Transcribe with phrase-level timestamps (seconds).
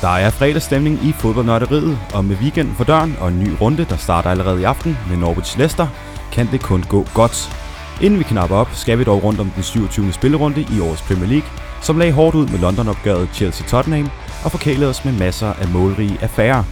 [0.00, 3.96] Der er fredagsstemning i fodboldnørderiet, og med weekenden for døren og en ny runde, der
[3.96, 5.86] starter allerede i aften med Norwich Leicester,
[6.32, 7.56] kan det kun gå godt.
[8.00, 10.12] Inden vi knapper op, skal vi dog rundt om den 27.
[10.12, 11.48] spillerunde i årets Premier League,
[11.80, 14.10] som lagde hårdt ud med London-opgøret Chelsea-Tottenham
[14.44, 16.64] og forkælede os med masser af målrige affærer.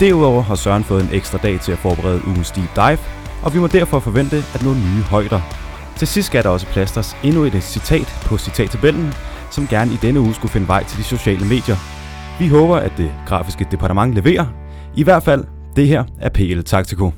[0.00, 2.98] Derudover har Søren fået en ekstra dag til at forberede ugens deep dive,
[3.42, 5.40] og vi må derfor forvente at nå nye højder.
[5.96, 9.14] Til sidst skal der også plasters endnu et citat på citattabellen,
[9.50, 11.76] som gerne i denne uge skulle finde vej til de sociale medier.
[12.40, 14.46] Vi håber, at det grafiske departement leverer.
[14.96, 15.44] I hvert fald,
[15.76, 17.10] det her er PL Taktiko.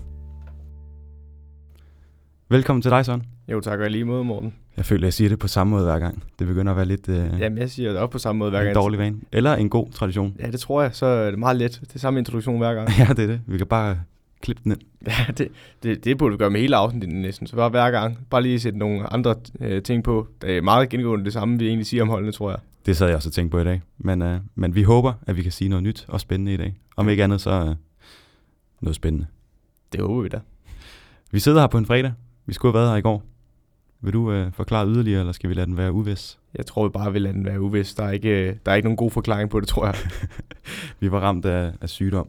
[2.48, 3.22] Velkommen til dig, Søren.
[3.52, 4.54] Jo, tak og lige måde, Morten.
[4.76, 6.22] Jeg føler, at jeg siger det på samme måde hver gang.
[6.38, 8.58] Det begynder at være lidt øh, Jamen, jeg siger det også på samme måde hver
[8.60, 8.74] en gang.
[8.74, 9.16] dårlig vane.
[9.32, 10.34] Eller en god tradition.
[10.40, 10.90] Ja, det tror jeg.
[10.94, 11.78] Så er det meget let.
[11.80, 12.88] Det er samme introduktion hver gang.
[12.98, 13.40] Ja, det er det.
[13.46, 13.96] Vi kan bare
[14.42, 14.80] klippe den ind.
[15.06, 15.48] ja, det,
[15.82, 17.46] det, det burde vi gøre med hele afsnittet næsten.
[17.46, 18.18] Så bare hver gang.
[18.30, 20.26] Bare lige sætte nogle andre øh, ting på.
[20.42, 22.58] Det er meget gengående det samme, vi egentlig siger om holdene, tror jeg.
[22.88, 23.82] Det sad jeg også og tænkte på i dag.
[23.98, 26.80] Men, øh, men vi håber, at vi kan sige noget nyt og spændende i dag.
[26.96, 27.74] Om ikke andet, så øh,
[28.80, 29.26] noget spændende.
[29.92, 30.40] Det håber vi da.
[31.30, 32.12] Vi sidder her på en fredag.
[32.46, 33.22] Vi skulle have været her i går.
[34.00, 36.38] Vil du øh, forklare yderligere, eller skal vi lade den være uvis?
[36.54, 37.94] Jeg tror, vi bare vil lade den være uvis.
[37.94, 39.94] Der er ikke, øh, der er ikke nogen god forklaring på det, tror jeg.
[41.00, 42.28] Vi var ramt af, af sygdom,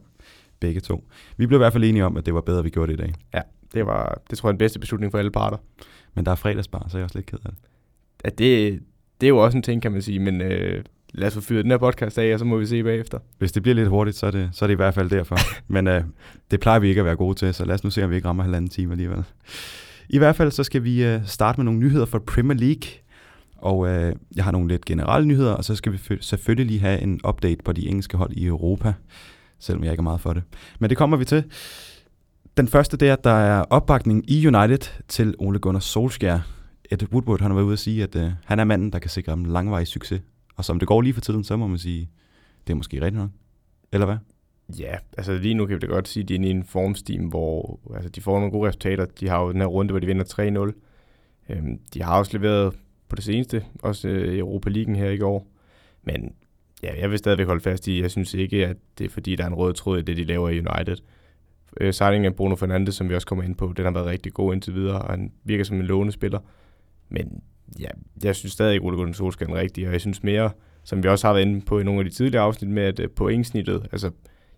[0.60, 1.04] begge to.
[1.36, 2.98] Vi blev i hvert fald enige om, at det var bedre, at vi gjorde det
[2.98, 3.14] i dag.
[3.74, 5.56] Det, var, det tror jeg er den bedste beslutning for alle parter.
[6.14, 7.58] Men der er fredagsbar, så er jeg også lidt ked af det.
[8.24, 8.80] At det,
[9.20, 10.18] det er jo også en ting, kan man sige.
[10.18, 12.82] Men øh, lad os få fyret den her podcast af, og så må vi se
[12.82, 13.18] bagefter.
[13.38, 15.36] Hvis det bliver lidt hurtigt, så er det, så er det i hvert fald derfor.
[15.74, 16.04] Men øh,
[16.50, 18.16] det plejer vi ikke at være gode til, så lad os nu se, om vi
[18.16, 19.24] ikke rammer halvanden time alligevel.
[20.08, 22.90] I hvert fald så skal vi øh, starte med nogle nyheder fra Premier League.
[23.56, 26.80] Og øh, jeg har nogle lidt generelle nyheder, og så skal vi fø- selvfølgelig lige
[26.80, 28.92] have en update på de engelske hold i Europa,
[29.58, 30.42] selvom jeg ikke er meget for det.
[30.78, 31.44] Men det kommer vi til.
[32.56, 36.40] Den første det er, at der er opbakning i United til Ole Gunnar Solskjaer.
[36.90, 39.10] Ed Woodward han har været ude at sige, at øh, han er manden, der kan
[39.10, 40.22] sikre dem langvarig succes.
[40.56, 42.10] Og som det går lige for tiden, så må man sige,
[42.66, 43.30] det er måske rigtigt nok.
[43.92, 44.16] Eller hvad?
[44.78, 46.64] Ja, altså lige nu kan vi da godt sige, at de er inde i en
[46.64, 49.04] formsteam, hvor altså, de får nogle gode resultater.
[49.04, 50.72] De har jo den her runde, hvor de vinder
[51.48, 51.52] 3-0.
[51.52, 52.74] Øhm, de har også leveret
[53.08, 55.46] på det seneste, også øh, i Europa League her i går.
[56.02, 56.34] Men
[56.82, 59.44] ja, jeg vil stadigvæk holde fast i, jeg synes ikke, at det er fordi, der
[59.44, 60.96] er en rød tråd i det, de laver i United.
[61.80, 64.32] Øh, signingen af Bruno Fernandes, som vi også kommer ind på, den har været rigtig
[64.32, 66.38] god indtil videre, og han virker som en lovende spiller.
[67.10, 67.42] Men
[67.80, 67.88] ja,
[68.24, 70.50] jeg synes stadig ikke, Ole Gunnar Solskjaer er den rigtige, og jeg synes mere,
[70.84, 73.00] som vi også har været inde på i nogle af de tidligere afsnit med, at
[73.00, 74.10] øh, pointsnittet, altså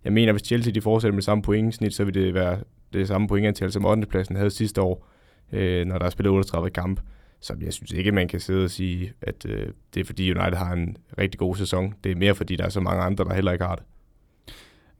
[0.04, 2.58] jeg mener, hvis Chelsea de fortsætter med samme pointsnit, så vil det være
[2.92, 4.06] det samme pointantal, som 8.
[4.06, 5.08] pladsen havde sidste år,
[5.52, 7.00] øh, når der er spillet 38 kamp.
[7.40, 10.56] Så jeg synes ikke, man kan sidde og sige, at øh, det er fordi United
[10.56, 11.94] har en rigtig god sæson.
[12.04, 13.84] Det er mere fordi, der er så mange andre, der heller ikke har det.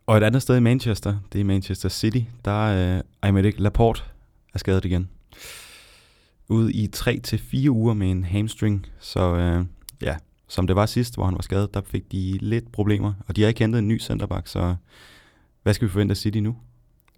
[0.06, 4.02] Og et andet sted i Manchester, det er Manchester City, der er øh, Aymeric Laporte
[4.54, 5.08] er skadet igen.
[6.52, 9.64] Ude i 3 til 4 uger med en hamstring, så øh,
[10.02, 10.16] ja,
[10.48, 13.12] som det var sidst, hvor han var skadet, der fik de lidt problemer.
[13.28, 14.74] Og de har ikke hentet en ny centerback, så
[15.62, 16.56] hvad skal vi forvente af City nu?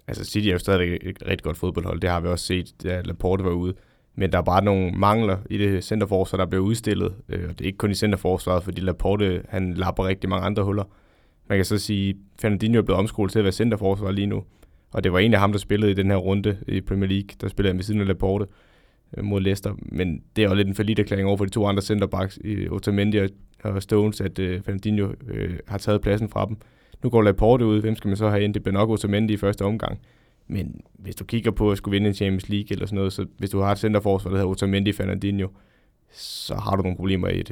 [0.08, 2.00] Altså City er jo stadig et rigtig godt fodboldhold.
[2.00, 3.74] Det har vi også set, da Laporte var ude.
[4.14, 7.14] Men der er bare nogle mangler i det centerforsvar, der bliver udstillet.
[7.28, 10.64] Øh, og det er ikke kun i centerforsvaret, fordi Laporte han lapper rigtig mange andre
[10.64, 10.84] huller.
[11.48, 14.44] Man kan så sige, at Fernandinho er blevet omskolet til at være centerforsvar lige nu.
[14.92, 17.28] Og det var egentlig ham, der spillede i den her runde i Premier League.
[17.40, 18.46] Der spillede han ved siden af Laporte
[19.16, 19.74] Øh, mod Leicester.
[19.82, 22.68] Men det er jo lidt en forlit erklæring over for de to andre centerbacks, i
[22.68, 26.56] Otamendi og- Stones, at øh, Fernandinho øh, har taget pladsen fra dem.
[27.02, 27.80] Nu går Laporte ud.
[27.80, 28.54] Hvem skal man så have ind?
[28.54, 29.98] Det bliver nok Otamendi i første omgang.
[30.48, 33.26] Men hvis du kigger på at skulle vinde en Champions League eller sådan noget, så
[33.38, 35.48] hvis du har et centerforsvar, der hedder Otamendi Fernandinho,
[36.12, 37.50] så har du nogle problemer i et,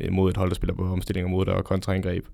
[0.00, 2.26] øh, mod et hold, der spiller på omstillinger mod dig og kontraangreb.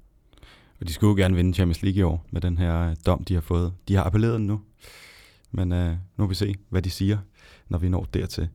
[0.80, 3.24] Og de skulle jo gerne vinde Champions League i år med den her øh, dom,
[3.24, 3.72] de har fået.
[3.88, 4.60] De har appelleret den nu,
[5.50, 7.18] men øh, nu vil vi se, hvad de siger,
[7.70, 8.48] når vi når dertil.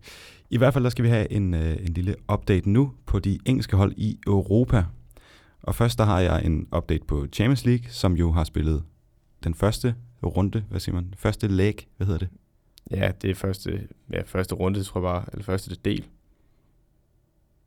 [0.50, 3.40] I hvert fald der skal vi have en, øh, en lille update nu på de
[3.46, 4.86] engelske hold i Europa.
[5.62, 8.84] Og først der har jeg en update på Champions League, som jo har spillet
[9.44, 12.29] den første runde, hvad siger man, første leg, hvad hedder det?
[12.91, 16.06] Ja, det er første, ja, første runde, tror jeg bare, eller første del.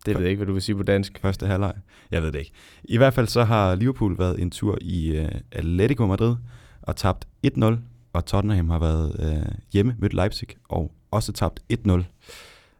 [0.06, 1.18] Det ved jeg ikke, hvad du vil sige på dansk.
[1.22, 1.74] Første halvleg.
[2.10, 2.52] Jeg ved det ikke.
[2.84, 6.36] I hvert fald så har Liverpool været en tur i øh, Atletico Madrid
[6.82, 7.64] og tabt 1-0,
[8.12, 12.02] og Tottenham har været øh, hjemme mødt Leipzig og også tabt 1-0.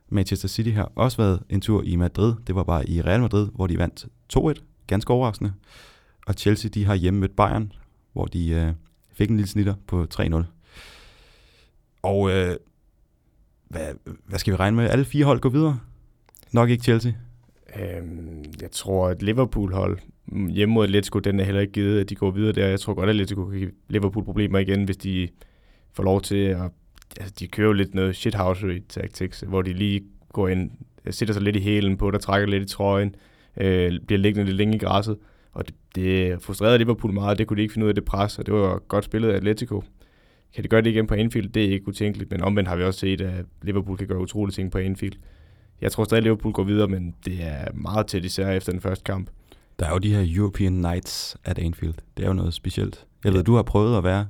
[0.08, 2.34] Manchester City har også været en tur i Madrid.
[2.46, 4.52] Det var bare i Real Madrid, hvor de vandt 2-1.
[4.86, 5.52] Ganske overraskende.
[6.26, 7.72] Og Chelsea de har hjemme mødt Bayern,
[8.12, 8.72] hvor de øh,
[9.12, 10.42] fik en lille snitter på 3-0.
[12.02, 12.56] Og øh,
[13.68, 13.94] hvad,
[14.26, 14.90] hvad skal vi regne med?
[14.90, 15.78] Alle fire hold går videre?
[16.52, 17.12] Nok ikke Chelsea.
[17.76, 22.08] Øhm, jeg tror, at Liverpool-hold mm, hjemme mod Atletico, den er heller ikke givet, at
[22.08, 22.66] de går videre der.
[22.66, 25.28] Jeg tror godt, at Atletico kan give Liverpool problemer igen, hvis de
[25.92, 26.70] får lov til at...
[27.20, 30.00] Altså, de kører jo lidt noget shithousery tactics, hvor de lige
[30.32, 30.70] går ind,
[31.04, 33.14] øh, sætter sig lidt i hælen på, der trækker lidt i trøjen,
[33.56, 35.16] øh, bliver liggende lidt længe i græsset.
[35.52, 38.38] Og det, det frustrerede Liverpool meget, det kunne de ikke finde ud af det pres,
[38.38, 39.84] og det var godt spillet af Atletico.
[40.54, 41.48] Kan de gøre det igen på Anfield?
[41.48, 44.54] Det er ikke utænkeligt, men omvendt har vi også set, at Liverpool kan gøre utrolige
[44.54, 45.14] ting på Anfield.
[45.80, 48.80] Jeg tror stadig, at Liverpool går videre, men det er meget tæt især efter den
[48.80, 49.30] første kamp.
[49.78, 51.94] Der er jo de her European Nights at Anfield.
[52.16, 53.06] Det er jo noget specielt.
[53.24, 54.26] Jeg ved, du har prøvet at være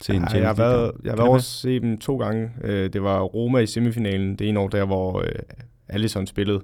[0.00, 2.50] til en ja, jeg har været, jeg har været over se dem to gange.
[2.62, 4.36] Øh, det var Roma i semifinalen.
[4.36, 5.28] Det ene år der, hvor øh,
[5.88, 6.60] Alisson spillede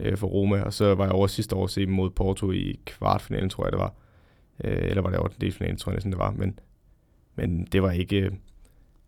[0.00, 2.80] øh, for Roma, og så var jeg over sidste år se dem mod Porto i
[2.86, 3.94] kvartfinalen, tror jeg det var.
[4.60, 6.30] Eller var det over den finalen, tror jeg næsten det var.
[6.30, 6.58] Men,
[7.36, 8.30] men det var ikke...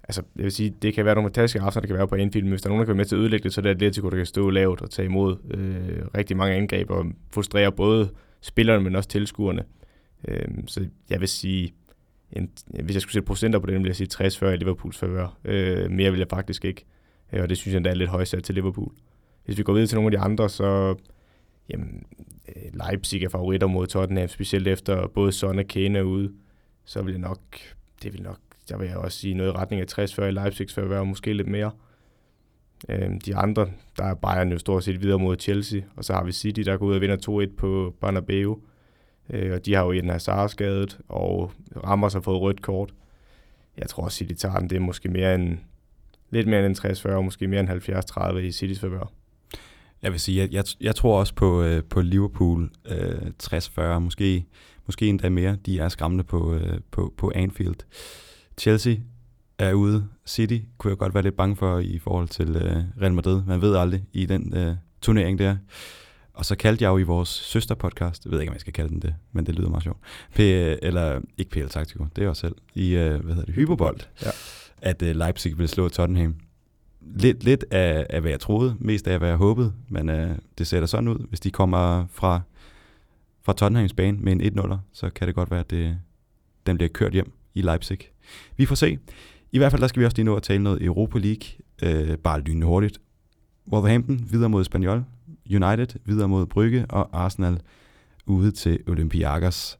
[0.02, 2.44] Altså, jeg vil sige, det kan være nogle fantastiske aftener, der kan være på Anfield,
[2.44, 3.62] men hvis der er nogen, der kan være med til at ødelægge det, så er
[3.62, 7.72] det Atletico, der kan stå lavt og tage imod øh, rigtig mange angreb og frustrere
[7.72, 9.64] både spillerne, men også tilskuerne.
[10.28, 11.74] Øh, så jeg vil sige,
[12.32, 14.98] en, hvis jeg skulle sætte procenter på det, vil jeg sige 60 før i Liverpools
[14.98, 15.38] favør.
[15.44, 16.84] Øh, mere vil jeg faktisk ikke.
[17.32, 18.92] Øh, og det synes jeg endda er lidt højsat til Liverpool.
[19.44, 20.96] Hvis vi går videre til nogle af de andre, så
[21.68, 22.06] jamen,
[22.48, 26.32] øh, Leipzig er favoritter mod Tottenham, specielt efter både Son og Kane er ude.
[26.84, 27.40] Så vil jeg nok,
[28.02, 28.38] det vil nok,
[28.68, 31.32] der vil jeg også sige noget i retning af 60 før i Leipzigs favør, måske
[31.32, 31.70] lidt mere.
[32.88, 33.68] Øh, de andre,
[33.98, 36.76] der er Bayern jo stort set videre mod Chelsea, og så har vi City, der
[36.76, 38.62] går ud og vinder 2-1 på Bernabeu.
[39.30, 41.52] Øh, og de har jo en Hazard skadet, og
[41.84, 42.94] Ramos har fået rødt kort.
[43.78, 44.70] Jeg tror også, City tager den.
[44.70, 45.58] Det er måske mere end,
[46.30, 49.12] lidt mere end 60-40, måske mere end 70-30 i Citys favør.
[50.02, 54.46] Jeg vil sige, jeg, jeg, jeg tror også på, øh, på Liverpool øh, 60-40, måske,
[54.86, 55.56] måske endda mere.
[55.66, 57.76] De er skræmmende på, øh, på, på Anfield.
[58.58, 58.94] Chelsea
[59.58, 60.06] er ude.
[60.26, 63.42] City kunne jeg godt være lidt bange for i forhold til øh, Real Madrid.
[63.46, 65.56] Man ved aldrig i den øh, turnering der.
[66.40, 68.88] Og så kaldte jeg jo i vores søsterpodcast, jeg ved ikke, om jeg skal kalde
[68.88, 69.98] den det, men det lyder meget sjovt,
[70.34, 74.00] P, eller ikke PL Taktiko, det er jeg selv, i, uh, hvad hedder det, Hyperbold,
[74.22, 74.30] ja.
[74.82, 76.34] at uh, Leipzig ville slå Tottenham.
[77.00, 80.66] Lidt, lidt af, af, hvad jeg troede, mest af, hvad jeg håbede, men uh, det
[80.66, 81.26] ser da sådan ud.
[81.28, 82.40] Hvis de kommer fra,
[83.42, 85.98] fra Tottenhams bane med en 1-0, så kan det godt være, at det,
[86.66, 87.98] den bliver kørt hjem i Leipzig.
[88.56, 88.98] Vi får se.
[89.52, 91.46] I hvert fald, der skal vi også lige nå at tale noget Europa League,
[91.82, 93.00] uh, bare lynende hurtigt.
[93.72, 95.04] Wolverhampton videre mod Spaniol,
[95.50, 97.60] United videre mod Brygge, og Arsenal
[98.26, 99.78] ude til Olympiakos.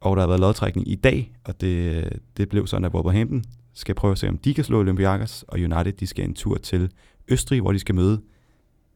[0.00, 3.94] Og der har været lodtrækning i dag, og det, det blev sådan, at Wolverhampton skal
[3.94, 6.90] prøve at se, om de kan slå Olympiakos, og United de skal en tur til
[7.28, 8.20] Østrig, hvor de skal møde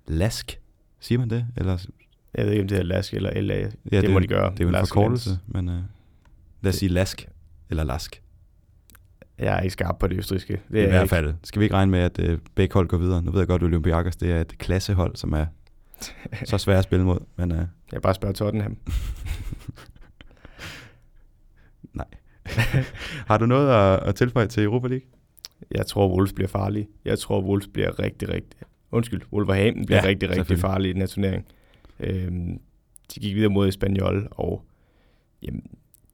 [0.07, 0.61] Lask.
[1.01, 1.47] Siger man det?
[1.57, 1.87] Eller?
[2.35, 3.55] Jeg ved ikke, om det er Lask eller LA.
[3.55, 4.51] Ja, det, det må de gøre.
[4.51, 5.75] Det er jo en Lask forkortelse, men uh,
[6.61, 7.29] lad os sige Lask
[7.71, 8.23] eller Lask.
[9.39, 10.61] Jeg er ikke skarp på det østriske.
[10.73, 11.27] Det I hvert fald.
[11.27, 11.39] Ikke.
[11.43, 13.23] Skal vi ikke regne med, at uh, begge hold går videre?
[13.23, 15.47] Nu ved jeg godt, at Olympiakos det er et klassehold, som er
[16.45, 17.19] så svært at spille mod.
[17.37, 17.59] Men, uh...
[17.93, 18.77] Jeg bare spørger Tottenham.
[21.93, 22.07] Nej.
[23.29, 25.07] Har du noget at, at tilføje til Europa League?
[25.71, 26.89] Jeg tror, Wolves bliver farlige.
[27.05, 28.61] Jeg tror, Wolves bliver rigtig, rigtig...
[28.93, 31.47] Undskyld, Wolverhampton bliver ja, rigtig, rigtig farlig i den her turnering.
[32.01, 32.61] Øhm,
[33.15, 34.65] de gik videre mod Espanyol, og
[35.43, 35.63] jamen,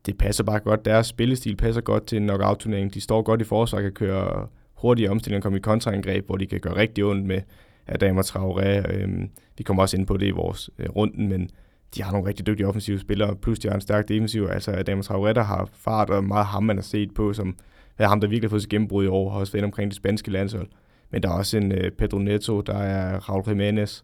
[0.06, 0.84] det passer bare godt.
[0.84, 2.94] Deres spillestil passer godt til en knockout-turnering.
[2.94, 6.60] De står godt i forsvar, kan køre hurtige omstillinger, komme i kontraangreb, hvor de kan
[6.60, 7.40] gøre rigtig ondt med
[7.86, 8.92] Adama Traoré.
[8.92, 11.50] Øhm, vi kommer også ind på det i vores øh, runden, men
[11.94, 14.48] de har nogle rigtig dygtige offensive spillere, plus de har en stærk defensiv.
[14.50, 17.56] Altså Adama Traoré, der har fart og meget ham, man har set på, som
[17.98, 19.96] er ham, der virkelig har fået sit gennembrud i år, har også været omkring det
[19.96, 20.68] spanske landshold.
[21.10, 24.02] Men der er også en øh, Pedro Neto, der er Raul Jiménez,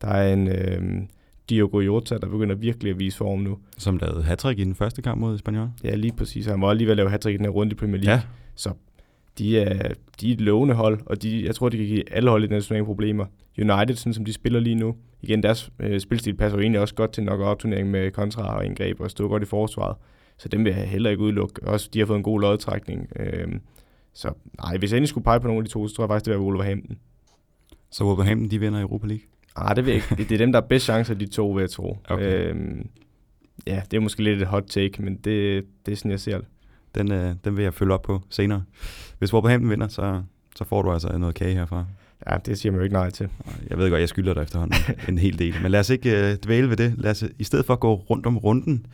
[0.00, 1.02] der er en øh,
[1.50, 3.58] Diogo Jota, der begynder virkelig at vise form nu.
[3.78, 5.68] Som lavede hat i den første kamp mod Espanyol.
[5.84, 6.46] Ja, lige præcis.
[6.46, 8.14] Han var lige ved at lave hat i den her runde i Premier League.
[8.14, 8.22] Ja.
[8.54, 8.72] Så
[9.38, 12.30] de er, de er et lovende hold, og de, jeg tror, de kan give alle
[12.30, 13.26] hold i den turnering problemer.
[13.58, 16.94] United, sådan som de spiller lige nu, igen, deres øh, spilstil passer jo egentlig også
[16.94, 19.96] godt til en knockout-turnering med kontra og indgreb og stå godt i forsvaret.
[20.38, 21.62] Så dem vil jeg heller ikke udelukke.
[21.62, 23.08] Også de har fået en god lodtrækning.
[23.16, 23.48] Øh,
[24.12, 26.08] så nej, hvis jeg endelig skulle pege på nogle af de to, så tror jeg
[26.08, 26.96] faktisk, det var Wolverhampton.
[27.90, 29.24] Så Wolverhampton, de vinder Europa League?
[29.58, 30.22] Nej, det ved jeg ikke.
[30.22, 31.98] Det, det er dem, der er bedst chance af de to, vil jeg tro.
[32.08, 32.54] Okay.
[32.54, 32.56] Øh,
[33.66, 36.38] ja, det er måske lidt et hot take, men det, det er sådan, jeg ser
[36.38, 36.46] det.
[36.96, 38.62] Den, øh, den vil jeg følge op på senere.
[39.18, 40.22] Hvis Wolverhampton vinder, så,
[40.56, 41.84] så får du altså noget kage herfra.
[42.30, 43.28] Ja, det siger man jo ikke nej til.
[43.70, 45.54] Jeg ved godt, jeg skylder dig efterhånden en hel del.
[45.62, 46.94] Men lad os ikke øh, dvæle ved det.
[46.98, 48.86] Lad os i stedet for gå rundt om runden.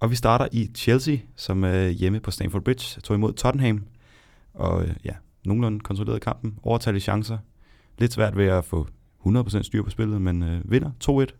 [0.00, 3.84] Og vi starter i Chelsea, som øh, hjemme på Stamford Bridge tog imod Tottenham.
[4.54, 5.12] Og øh, ja,
[5.44, 6.58] nogenlunde kontrolleret kampen.
[6.62, 7.38] Overtalte chancer.
[7.98, 8.86] Lidt svært ved at få
[9.26, 11.34] 100% styr på spillet, men øh, vinder 2-1.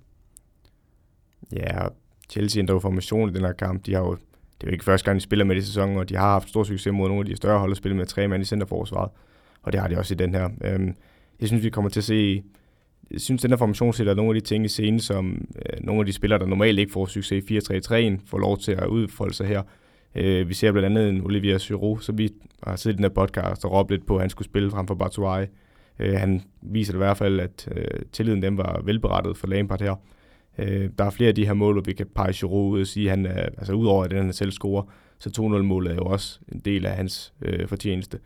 [1.52, 1.86] Ja,
[2.30, 3.86] Chelsea ændrer formation i den her kamp.
[3.86, 4.16] De har jo
[4.62, 6.48] det er jo ikke første gang, de spiller med i sæsonen, og de har haft
[6.48, 9.10] stor succes mod nogle af de større hold at spille med tre mand i centerforsvaret.
[9.62, 10.48] Og det har de også i den her.
[10.64, 10.94] Øhm,
[11.40, 12.42] jeg synes, vi kommer til at se...
[13.10, 16.00] Jeg synes, den her formation sætter nogle af de ting i scenen, som øh, nogle
[16.00, 19.34] af de spillere, der normalt ikke får succes i 4-3-3'en, får lov til at udfolde
[19.34, 19.62] sig her.
[20.14, 22.30] Øh, vi ser blandt andet en Olivier Giroud, som vi
[22.62, 24.86] har siddet i den her podcast og råbt lidt på, at han skulle spille frem
[24.86, 25.46] for Batuai.
[25.98, 29.94] Øh, han viser i hvert fald, at øh, tilliden dem var velberettet for Lampard her.
[30.58, 32.86] Øh, der er flere af de her mål, hvor vi kan pege Giroud ud og
[32.86, 34.82] sige, han er, altså udover at han selv scorer,
[35.18, 38.18] så 2-0-målet er jo også en del af hans øh, fortjeneste.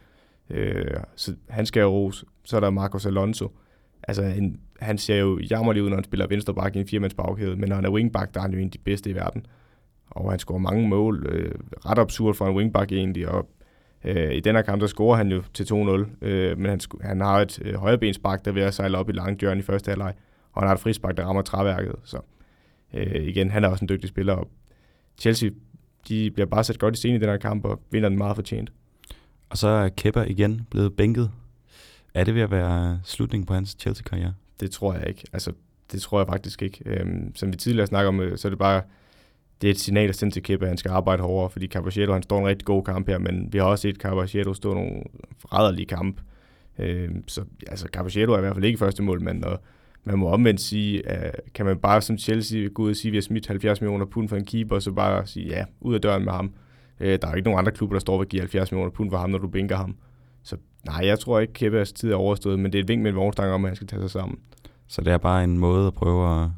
[0.50, 2.26] Øh, så han skal jo rose.
[2.44, 3.52] Så er der Marcos Alonso.
[4.02, 7.56] Altså, en, han ser jo jammerlig ud, når han spiller venstreback i en firemands bagkæde,
[7.56, 9.46] men når han er wingback, der er han jo en af de bedste i verden.
[10.10, 11.26] Og han scorer mange mål.
[11.28, 11.54] Øh,
[11.86, 13.48] ret absurd for en wingback egentlig, og
[14.04, 17.20] øh, i den her kamp, der scorer han jo til 2-0, øh, men han, han
[17.20, 19.88] har et øh, højrebensbak, der er ved at sejle op i lang journey i første
[19.88, 20.14] halvleg,
[20.56, 21.94] og han har et frisbak, der rammer træværket.
[22.04, 22.20] Så
[22.94, 24.48] øh, igen, han er også en dygtig spiller, og
[25.18, 25.50] Chelsea
[26.08, 28.36] de bliver bare sat godt i scenen i den her kamp, og vinder den meget
[28.36, 28.72] fortjent.
[29.50, 31.30] Og så er Kepa igen blevet bænket.
[32.14, 34.34] Er det ved at være slutningen på hans Chelsea-karriere?
[34.60, 35.24] Det tror jeg ikke.
[35.32, 35.52] Altså,
[35.92, 36.82] det tror jeg faktisk ikke.
[36.86, 38.82] Øhm, som vi tidligere snakker om, øh, så er det bare
[39.60, 42.12] det er et signal at sende til Kepa, at han skal arbejde hårdere, fordi Caballero,
[42.12, 45.02] han står en rigtig god kamp her, men vi har også set Caballero stå nogle
[45.38, 46.20] forræderlige kamp.
[46.78, 49.60] Øhm, så altså, Caballero er i hvert fald ikke første mål, men og
[50.06, 53.12] man må omvendt sige, at kan man bare som Chelsea gå ud og sige, at
[53.12, 55.94] vi har smidt 70 millioner pund for en keeper, og så bare sige, ja, ud
[55.94, 56.52] af døren med ham.
[57.00, 59.18] Øh, der er ikke nogen andre klubber, der står og giver 70 millioner pund for
[59.18, 59.96] ham, når du bænker ham.
[60.42, 63.10] Så nej, jeg tror ikke, Kepas tid er overstået, men det er et vink med
[63.10, 64.38] en vognstang om, at han skal tage sig sammen.
[64.86, 66.48] Så det er bare en måde at prøve at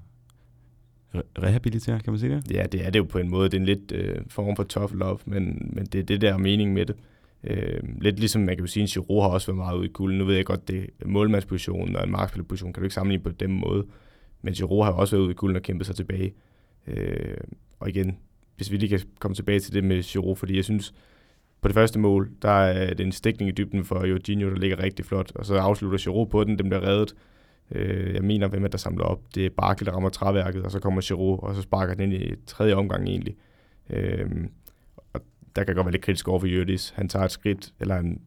[1.14, 2.50] re- rehabilitere, kan man sige det?
[2.50, 3.48] Ja, det er det jo på en måde.
[3.48, 6.36] Det er en lidt øh, form for tough love, men, men det er det der
[6.36, 6.96] mening med det.
[7.44, 9.92] Øh, lidt ligesom man kan jo sige, at Giroud har også været meget ude i
[9.92, 10.18] kulden.
[10.18, 13.30] Nu ved jeg godt, det er målmandspositionen og en markspillerposition, kan du ikke sammenligne på
[13.30, 13.86] den måde.
[14.42, 16.34] Men Giroud har også været ude i kulden og kæmpet sig tilbage.
[16.86, 17.36] Øh,
[17.80, 18.18] og igen,
[18.56, 20.94] hvis vi lige kan komme tilbage til det med Giroud, fordi jeg synes,
[21.60, 24.82] på det første mål, der er det en stikning i dybden for Jorginho, der ligger
[24.82, 27.14] rigtig flot, og så afslutter Giroud på den, den bliver reddet.
[27.72, 29.20] Øh, jeg mener, hvem er der samler op?
[29.34, 32.22] Det er Barkel, der rammer træværket, og så kommer Giroud, og så sparker den ind
[32.22, 33.36] i tredje omgang egentlig.
[33.90, 34.30] Øh,
[35.56, 36.92] der kan godt være lidt kritisk over for Jørdis.
[36.96, 38.20] Han tager et skridt, eller han,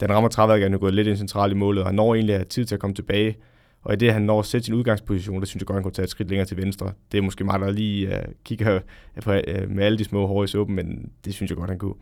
[0.00, 2.34] den rammer træværket, han er gået lidt ind centralt i målet, og han når egentlig
[2.34, 3.36] at have tid til at komme tilbage,
[3.82, 5.92] og i det, han når at sætte sin udgangsposition, der synes jeg godt, han kunne
[5.92, 6.92] tage et skridt længere til venstre.
[7.12, 8.74] Det er måske mig, der lige uh, kigger
[9.16, 11.70] øh, på, uh, med alle de små hår i suppen, men det synes jeg godt,
[11.70, 11.94] han kunne.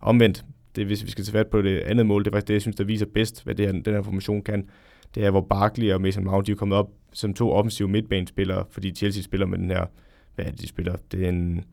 [0.00, 0.44] Omvendt,
[0.76, 2.62] det, hvis vi skal tage fat på det andet mål, det er faktisk det, jeg
[2.62, 4.68] synes, der viser bedst, hvad det her, den her formation kan.
[5.14, 8.64] Det er, hvor Barkley og Mason Mount de er kommet op som to offensive midtbanespillere,
[8.70, 9.86] fordi Chelsea spiller med den her,
[10.34, 10.96] hvad er det, de spiller?
[11.12, 11.64] Det er en,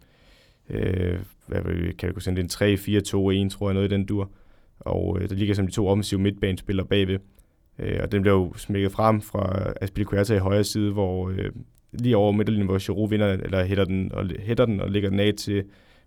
[0.70, 4.30] øh, hvad kan vi sende, det en 3-4-2-1, tror jeg, noget i den dur.
[4.80, 7.20] Og øh, der ligger som de to offensive midtbanespillere bagved.
[7.80, 11.52] Øh, og den blev jo smækket frem fra Aspilicueta i højre side, hvor øh,
[11.94, 15.20] lige over midterlinjen, hvor Giroud vinder, eller hætter den, og, hætter den og lægger den
[15.20, 15.64] af til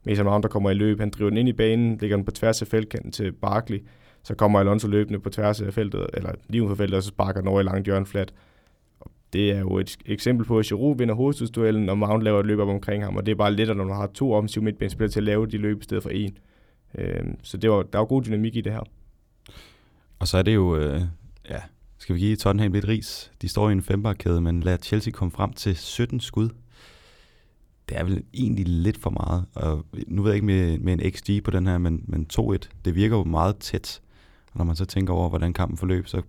[0.07, 1.01] Mason Mount, der kommer i løb.
[1.01, 3.85] Han driver den ind i banen, lægger den på tværs af feltkanten til Barkley.
[4.23, 7.09] Så kommer Alonso løbende på tværs af feltet, eller lige uden for feltet, og så
[7.09, 8.33] sparker den over i langt hjørne flat.
[9.33, 12.59] Det er jo et eksempel på, at Giroud vinder hovedstødsduellen, og Mount laver et løb
[12.59, 15.21] op omkring ham, og det er bare lettere, når man har to offensive midtbanespillere til
[15.21, 16.39] at lave de løb i stedet for en.
[16.99, 18.83] Øh, så det var, der var god dynamik i det her.
[20.19, 21.01] Og så er det jo, øh,
[21.51, 21.61] ja,
[21.99, 23.33] skal vi give Tottenham lidt ris?
[23.43, 26.49] De står i en fembarkæde, men lader Chelsea komme frem til 17 skud.
[27.89, 29.45] Det er vel egentlig lidt for meget.
[29.55, 32.57] Og nu ved jeg ikke med, med en XG på den her, men, men 2-1,
[32.85, 34.01] det virker jo meget tæt.
[34.53, 36.23] Og når man så tænker over, hvordan kampen forløb, så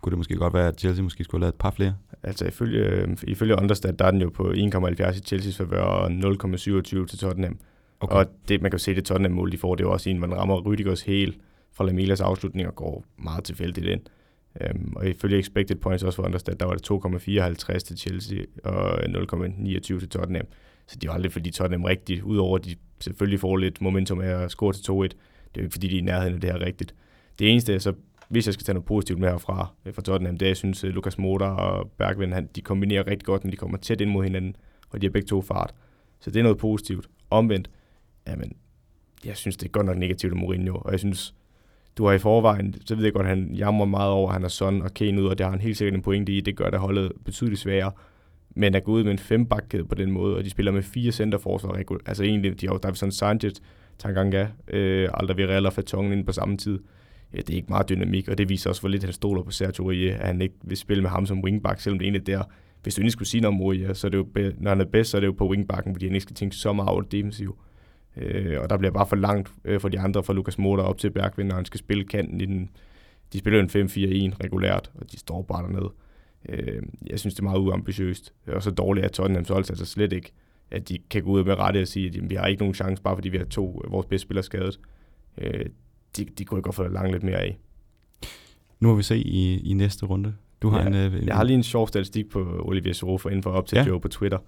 [0.00, 1.94] kunne det måske godt være, at Chelsea måske skulle have lavet et par flere.
[2.22, 6.82] Altså ifølge, ifølge Understat, der er den jo på 1,70 i Chelsea's favør og 0,27
[6.82, 7.58] til Tottenham.
[8.00, 8.16] Okay.
[8.16, 10.20] Og det, man kan jo se, det Tottenham-mål, de får, det er jo også en,
[10.20, 11.38] man rammer Rüdigers helt
[11.72, 14.00] fra Lamilas afslutning og går meget tilfældigt ind.
[14.74, 19.04] Um, og ifølge expected points også for Understat, der var det 2,54 til Chelsea og
[19.04, 20.46] 0,29 til Tottenham.
[20.86, 24.44] Så de var aldrig, fordi Tottenham rigtigt, udover at de selvfølgelig får lidt momentum af
[24.44, 24.94] at score til 2-1.
[24.94, 25.12] Det er
[25.56, 26.94] jo ikke, fordi de er i nærheden af det her rigtigt.
[27.38, 27.92] Det eneste, så
[28.30, 30.84] hvis jeg skal tage noget positivt med herfra øh, fra Tottenham, det er, jeg synes,
[30.84, 34.00] øh, at Lukas Motor og Bergvind, han, de kombinerer rigtig godt, når de kommer tæt
[34.00, 34.56] ind mod hinanden,
[34.90, 35.74] og de har begge to fart.
[36.20, 37.06] Så det er noget positivt.
[37.30, 37.70] Omvendt,
[38.26, 38.52] jamen,
[39.24, 41.34] jeg synes, det er godt nok negativt af Mourinho, og jeg synes,
[41.98, 44.44] du har i forvejen, så ved jeg godt, at han jammer meget over, at han
[44.44, 46.40] er sådan og Kane ud, og det har han helt sikkert en pointe i.
[46.40, 47.92] Det gør det holdet betydeligt sværere.
[48.54, 51.12] Men at gå ud med en fembakkæde på den måde, og de spiller med fire
[51.12, 53.52] centerforsvar, altså egentlig, de har jo Davison Sanchez,
[53.98, 56.78] Tanganga, øh, Alderweireld og Fatongen inde på samme tid.
[57.32, 59.50] Ja, det er ikke meget dynamik, og det viser også, hvor lidt han stoler på
[59.50, 62.42] Sergio Aurier, at han ikke vil spille med ham som wingback, selvom det egentlig der.
[62.82, 64.84] Hvis du egentlig skulle sige noget om Aurier, så er det jo, når han er
[64.84, 67.00] bedst, så er det jo på wingbacken, fordi han ikke skal tænke så meget over
[67.00, 67.52] det defensive.
[68.16, 70.98] Øh, og der bliver bare for langt øh, for de andre, fra Lukas Motor op
[70.98, 72.70] til Bergvind, når han skal spille kanten i den.
[73.32, 75.92] De spiller en 5-4-1 regulært, og de står bare dernede.
[76.48, 78.34] Øh, jeg synes, det er meget uambitiøst.
[78.46, 80.32] Og så dårligt er Tottenham så altså slet ikke,
[80.70, 82.74] at de kan gå ud med rette og sige, at jamen, vi har ikke nogen
[82.74, 84.80] chance, bare fordi vi har to vores bedste spillere skadet.
[85.38, 85.66] Øh,
[86.16, 87.58] de, de kunne godt få langt lidt mere af.
[88.80, 90.34] Nu må vi se i, i næste runde.
[90.62, 93.28] Du har ja, en, øh, jeg har lige en sjov statistik på Olivier Giroud for
[93.28, 93.84] inden for op til ja.
[93.84, 94.38] Joe på Twitter.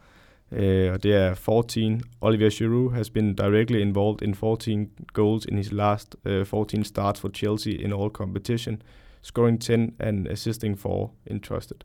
[0.51, 2.03] Uh, og det er 14.
[2.21, 6.85] Olivier Giroud has been directly involved in 14 goals in his last uh, øh, 14
[6.85, 8.83] starts for Chelsea in all competition,
[9.23, 11.77] scoring 10 and assisting 4 in trusted.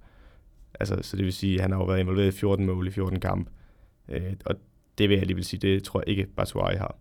[0.80, 2.92] Altså, så det vil sige, at han har jo været involveret i 14 mål i
[2.92, 3.52] 14 kampe.
[4.10, 4.56] Øh, og
[4.98, 6.98] det vil jeg lige vil sige, det tror jeg ikke, Batshuayi har.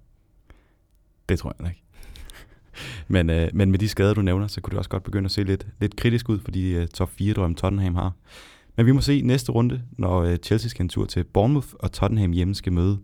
[1.29, 1.83] Det tror jeg ikke
[3.09, 5.31] men, øh, men med de skader, du nævner, så kunne det også godt begynde at
[5.31, 8.13] se lidt, lidt kritisk ud for de øh, top 4 drømme Tottenham har.
[8.77, 11.93] Men vi må se næste runde, når øh, Chelsea skal en tur til Bournemouth, og
[11.93, 12.99] Tottenham hjemme skal møde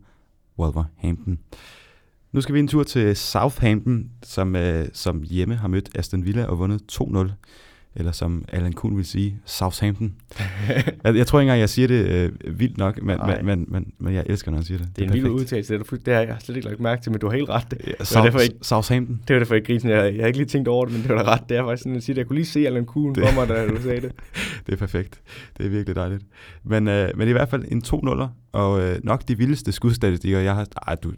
[0.58, 1.38] Wolverhampton.
[2.32, 6.44] Nu skal vi en tur til Southampton, som, øh, som hjemme har mødt Aston Villa
[6.44, 7.30] og vundet 2-0
[7.94, 10.14] eller som Alan Kuhn vil sige, Southampton.
[11.04, 13.92] jeg, jeg tror ikke engang, jeg siger det øh, vildt nok, men, men, men, men,
[13.98, 14.86] men jeg elsker, når han siger det.
[14.86, 17.12] Det, det er, en vild udtalelse, det, det har jeg slet ikke lagt mærke til,
[17.12, 17.70] men du har helt ret.
[17.70, 19.20] Det, ja, det var derfor ikke, Southampton.
[19.28, 19.90] Det var derfor ikke grisen.
[19.90, 21.48] Jeg, jeg har ikke lige tænkt over det, men det var da ret.
[21.48, 22.18] Det er faktisk sådan, at sige.
[22.18, 24.12] Jeg kunne lige se Alan Kuhn det, for mig, da du sagde det.
[24.66, 25.20] det er perfekt.
[25.58, 26.24] Det er virkelig dejligt.
[26.64, 30.54] Men, øh, men i hvert fald en 2-0'er, og øh, nok de vildeste skudstatistikker, jeg
[30.54, 30.66] har...
[30.86, 31.12] Ej, du,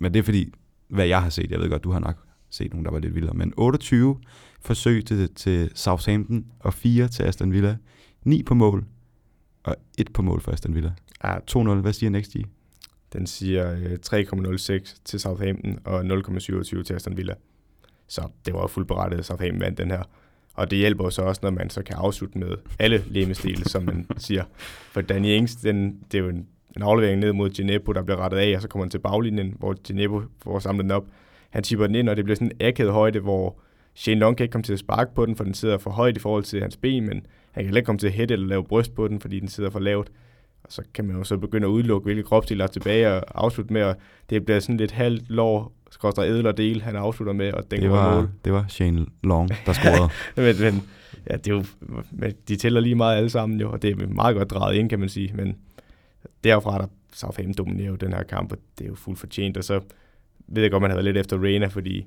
[0.00, 0.52] men det er fordi,
[0.88, 2.16] hvad jeg har set, jeg ved godt, du har nok
[2.50, 4.16] set nogle, der var lidt vildere, men 28
[4.60, 7.76] forsøg til, til Southampton og 4 til Aston Villa.
[8.24, 8.84] 9 på mål
[9.64, 10.92] og 1 på mål for Aston Villa.
[11.24, 11.38] Ja.
[11.50, 11.74] 2-0.
[11.74, 12.36] Hvad siger Next
[13.12, 17.34] Den siger 3,06 øh, til Southampton og 0,27 til Aston Villa.
[18.06, 20.02] Så det var fuldt berettet, Southampton vandt den her.
[20.54, 24.06] Og det hjælper så også, når man så kan afslutte med alle lemestile, som man
[24.16, 24.44] siger.
[24.92, 26.46] For Danny Ings, den, det er jo en,
[26.76, 29.54] en aflevering ned mod Gineppo, der bliver rettet af, og så kommer han til baglinjen,
[29.58, 31.06] hvor Gineppo får samlet den op.
[31.50, 33.60] Han tipper den ind, og det bliver sådan en akavet højde, hvor
[33.98, 36.16] Shane Long kan ikke komme til at sparke på den, for den sidder for højt
[36.16, 38.46] i forhold til hans ben, men han kan heller ikke komme til at hætte eller
[38.46, 40.10] lave bryst på den, fordi den sidder for lavt.
[40.62, 43.72] Og så kan man jo så begynde at udelukke, hvilke kropsdele er tilbage og afslutte
[43.72, 43.96] med, og
[44.30, 47.90] det bliver sådan lidt halvt lår, skorster ædler del, han afslutter med, og den det
[47.90, 48.30] var, mål.
[48.44, 50.08] Det var Shane Long, der scorede.
[50.36, 50.88] men, men,
[51.30, 51.64] ja, det er jo,
[52.12, 54.88] men de tæller lige meget alle sammen jo, og det er meget godt drejet ind,
[54.88, 55.56] kan man sige, men
[56.44, 59.64] derfra der Southampton dominerer jo den her kamp, og det er jo fuldt fortjent, og
[59.64, 59.80] så
[60.48, 62.06] ved jeg godt, man havde lidt efter Reina, fordi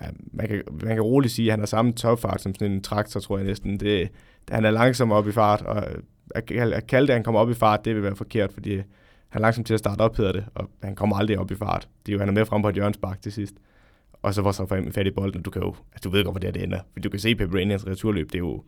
[0.00, 2.82] ja, man, kan, man kan roligt sige, at han har samme topfart som sådan en
[2.82, 3.80] traktor, tror jeg næsten.
[3.80, 4.08] Det,
[4.50, 5.86] han er langsom op i fart, og
[6.34, 8.76] at, at kalde det, at han kommer op i fart, det vil være forkert, fordi
[8.76, 8.84] han
[9.32, 11.88] er langsom til at starte op, hedder det, og han kommer aldrig op i fart.
[12.06, 13.54] Det er jo, han er med frem på et hjørnsbak til sidst.
[14.22, 16.32] Og så var så for fat i bolden, du kan jo, altså, du ved godt,
[16.32, 16.80] hvor det, er, det ender.
[16.92, 18.62] Fordi du kan se Pep Rainiers returløb, det er jo,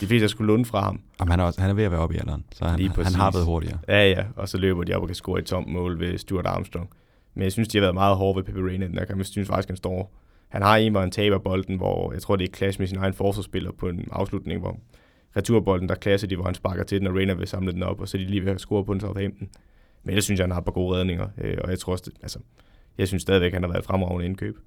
[0.00, 1.00] de fleste skulle lunde fra ham.
[1.20, 3.14] Jamen, han, er også, han er ved at være oppe i alderen, så han, han
[3.14, 3.78] har været hurtigere.
[3.88, 6.46] Ja, ja, og så løber de op og kan score et tomt mål ved Stuart
[6.46, 6.90] Armstrong.
[7.34, 9.18] Men jeg synes, de har været meget hårde ved Pepe Reina den der kamp.
[9.18, 10.12] Jeg synes faktisk, han står...
[10.56, 12.98] Han har en, hvor han taber bolden, hvor jeg tror, det er clash med sin
[12.98, 14.78] egen forsvarsspiller på en afslutning, hvor
[15.36, 18.00] returbolden, der klasser de, hvor han sparker til den, og Reina vil samle den op,
[18.00, 19.48] og så er de lige ved at score på den Southampton.
[20.04, 22.38] Men jeg synes, han har på gode redninger, øh, og jeg tror også, det, altså,
[22.98, 24.58] jeg synes stadigvæk, han har været et fremragende indkøb.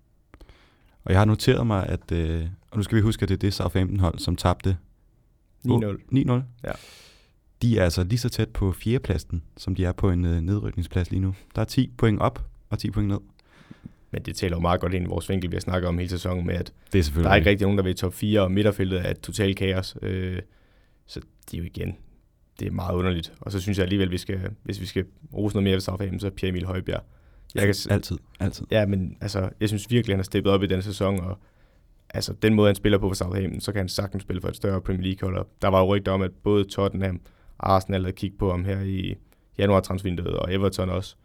[1.03, 3.39] Og jeg har noteret mig, at, øh, og nu skal vi huske, at det er
[3.39, 4.77] det Southampton-hold, som tabte
[5.67, 5.71] 9-0.
[6.11, 6.31] 9-0?
[6.63, 6.71] Ja.
[7.61, 11.11] De er altså lige så tæt på fjerdepladsen, som de er på en øh, nedrykningsplads
[11.11, 11.35] lige nu.
[11.55, 13.19] Der er 10 point op og 10 point ned.
[14.11, 16.09] Men det taler jo meget godt ind i vores vinkel, vi har snakket om hele
[16.09, 18.41] sæsonen med, at det er der er ikke rigtig nogen, der vil i top 4,
[18.41, 19.97] og midterfeltet er total kaos.
[20.01, 20.39] Øh,
[21.05, 21.97] så det er jo igen,
[22.59, 23.33] det er meget underligt.
[23.39, 26.19] Og så synes jeg alligevel, vi skal, hvis vi skal rose noget mere ved Southampton,
[26.19, 27.03] så er Pierre Emil Højbjerg.
[27.55, 28.65] Jeg kan, altid, altid.
[28.71, 31.37] Ja, men altså, jeg synes virkelig, han har steppet op i den sæson, og
[32.09, 34.55] altså, den måde, han spiller på for Southampton, så kan han sagtens spille for et
[34.55, 35.37] større Premier League-hold.
[35.37, 37.21] Og der var jo rygter om, at både Tottenham
[37.57, 39.15] og Arsenal havde kigget på ham her i
[39.57, 41.15] januar transvinduet og Everton også.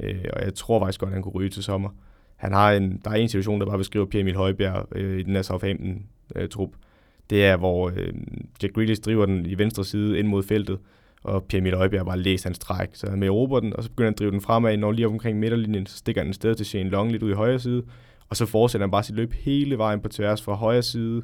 [0.00, 1.90] Øh, og jeg tror faktisk godt, at han kunne ryge til sommer.
[2.44, 5.22] Han har en, der er en situation, der bare beskriver Pierre Emil Højbjerg øh, i
[5.22, 6.68] den her Southampton-trup.
[6.68, 6.78] Øh,
[7.30, 8.12] det er, hvor øh,
[8.62, 10.78] Jack Grealish driver den i venstre side ind mod feltet,
[11.22, 12.88] og Pierre Emil Højbjerg bare læser hans træk.
[12.92, 15.06] Så han med Robert den, og så begynder han at drive den fremad, når lige
[15.06, 17.58] op omkring midterlinjen, så stikker han en sted til Shane Long lidt ud i højre
[17.58, 17.82] side,
[18.28, 21.22] og så fortsætter han bare sit løb hele vejen på tværs fra højre side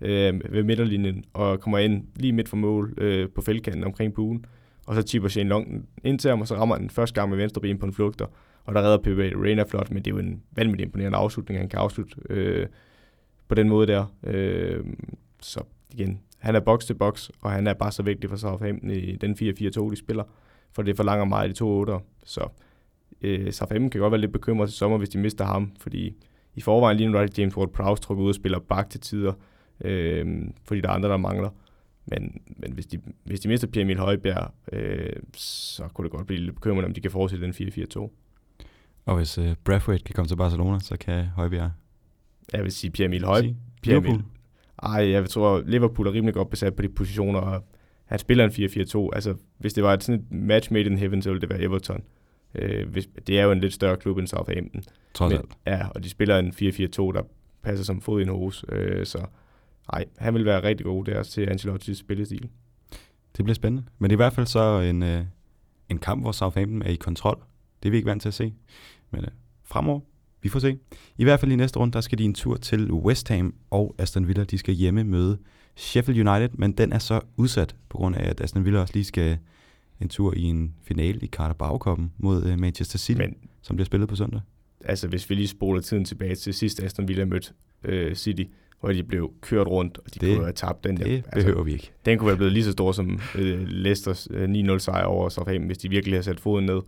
[0.00, 4.44] øh, ved midterlinjen, og kommer ind lige midt for mål øh, på feltkanten omkring buen
[4.86, 7.38] og så chipper Shane Long ind til ham, og så rammer han første gang med
[7.38, 8.26] venstre ben på en flugter,
[8.64, 11.68] og der redder Pepe Reina flot, men det er jo en vanvittig imponerende afslutning, han
[11.68, 12.66] kan afslutte øh,
[13.48, 14.14] på den måde der.
[14.24, 14.84] Øh,
[15.40, 18.90] så igen, han er box til box, og han er bare så vigtig for Southampton
[18.90, 20.24] i den 4-4-2, de spiller,
[20.72, 21.92] for det forlanger meget de to 8
[22.24, 22.48] Så
[23.20, 26.16] øh, Southampton kan godt være lidt bekymret til sommer, hvis de mister ham, fordi
[26.54, 29.32] i forvejen lige nu er det James Ward-Prowse trukket ud og spiller bak til tider,
[29.84, 30.26] øh,
[30.64, 31.50] fordi der er andre, der mangler.
[32.06, 36.26] Men, men hvis, de, hvis de mister Pierre Emil Højbjerg, øh, så kunne det godt
[36.26, 38.10] blive lidt bekymrende, om de kan fortsætte den 4-4-2.
[39.04, 41.70] Og hvis øh, Brathwaite kan komme til Barcelona, så kan Højbjerg...
[42.52, 43.54] Jeg vil sige Pierre Emil Højbjerg.
[43.82, 44.22] Pierre Emil.
[44.82, 47.64] Ej, jeg tror, Liverpool er rimelig godt besat på de positioner, og
[48.04, 49.08] han spiller en 4-4-2.
[49.12, 51.60] Altså, hvis det var et, sådan et match made in heaven, så ville det være
[51.60, 52.02] Everton.
[52.54, 54.82] Øh, hvis, det er jo en lidt større klub end Southampton.
[55.14, 55.50] Trods alt.
[55.66, 57.22] Ja, og de spiller en 4-4-2, der
[57.62, 58.66] passer som fod i en hose.
[58.72, 59.18] Øh, så
[59.92, 62.48] Nej, han vil være rigtig god der til Ancelotti's spillestil.
[63.36, 63.84] Det bliver spændende.
[63.98, 65.24] Men det er i hvert fald så en, øh,
[65.88, 67.42] en kamp, hvor Southampton er i kontrol.
[67.82, 68.54] Det er vi ikke vant til at se.
[69.10, 69.30] Men øh,
[69.64, 70.00] fremover,
[70.42, 70.78] vi får se.
[71.18, 73.94] I hvert fald i næste runde, der skal de en tur til West Ham, og
[73.98, 75.38] Aston Villa, de skal hjemme møde
[75.76, 79.04] Sheffield United, men den er så udsat på grund af, at Aston Villa også lige
[79.04, 79.38] skal
[80.00, 84.08] en tur i en finale i Carabao-koppen mod uh, Manchester City, men, som bliver spillet
[84.08, 84.40] på søndag.
[84.84, 87.52] Altså, hvis vi lige spoler tiden tilbage til sidst Aston Villa mødte
[87.88, 88.42] uh, City,
[88.82, 91.04] hvor de blev kørt rundt, og de det, kunne have tabt den der.
[91.04, 91.92] Det altså, behøver vi ikke.
[92.04, 95.66] Den kunne være blevet lige så stor som uh, Leicesters uh, 9-0 sejr over Southampton,
[95.66, 96.80] hvis de virkelig har sat foden ned.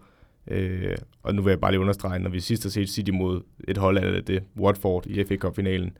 [0.47, 3.43] Uh, og nu vil jeg bare lige understrege, når vi sidst har set City mod
[3.69, 5.97] et hold af det, Watford i FA Cup-finalen,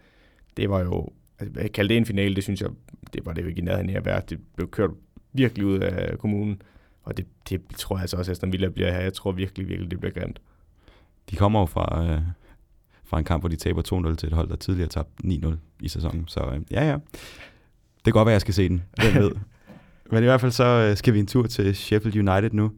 [0.57, 2.71] det var jo, altså, jeg kalde det en finale, det synes jeg,
[3.13, 4.23] det var det jo ikke i nærheden af at være.
[4.31, 4.91] Det blev kørt
[5.33, 6.63] virkelig ud af kommunen,
[7.03, 9.01] og det, det tror jeg altså også, at Aston Villa bliver her.
[9.01, 10.41] Jeg tror virkelig, virkelig, det bliver grimt.
[11.31, 12.21] De kommer jo fra, øh,
[13.07, 15.89] fra en kamp, hvor de taber 2-0 til et hold, der tidligere tabte 9-0 i
[15.89, 16.25] sæsonen.
[16.29, 16.97] Så øh, ja, ja.
[17.97, 18.83] Det kan godt være, jeg skal se den.
[19.03, 19.31] Den ved.
[20.11, 22.73] Men i hvert fald så øh, skal vi en tur til Sheffield United nu.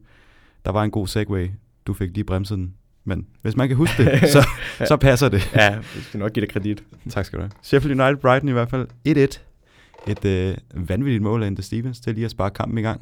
[0.65, 1.49] Der var en god segway.
[1.87, 2.73] Du fik lige bremset den.
[3.03, 4.47] Men hvis man kan huske det, så,
[4.87, 5.51] så passer det.
[5.55, 6.83] ja, vi skal nok give dig kredit.
[7.09, 7.51] tak skal du have.
[7.61, 9.39] Sheffield United Brighton i hvert fald 1-1.
[10.07, 10.57] Et øh,
[10.89, 13.01] vanvittigt mål af Ender Stevens til lige at spare kampen i gang.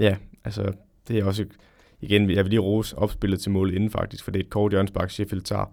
[0.00, 0.72] Ja, altså
[1.08, 1.44] det er også,
[2.00, 4.72] igen, jeg vil lige rose opspillet til målet inden faktisk, for det er et kort
[4.72, 5.72] hjørnsbak, Sheffield tager.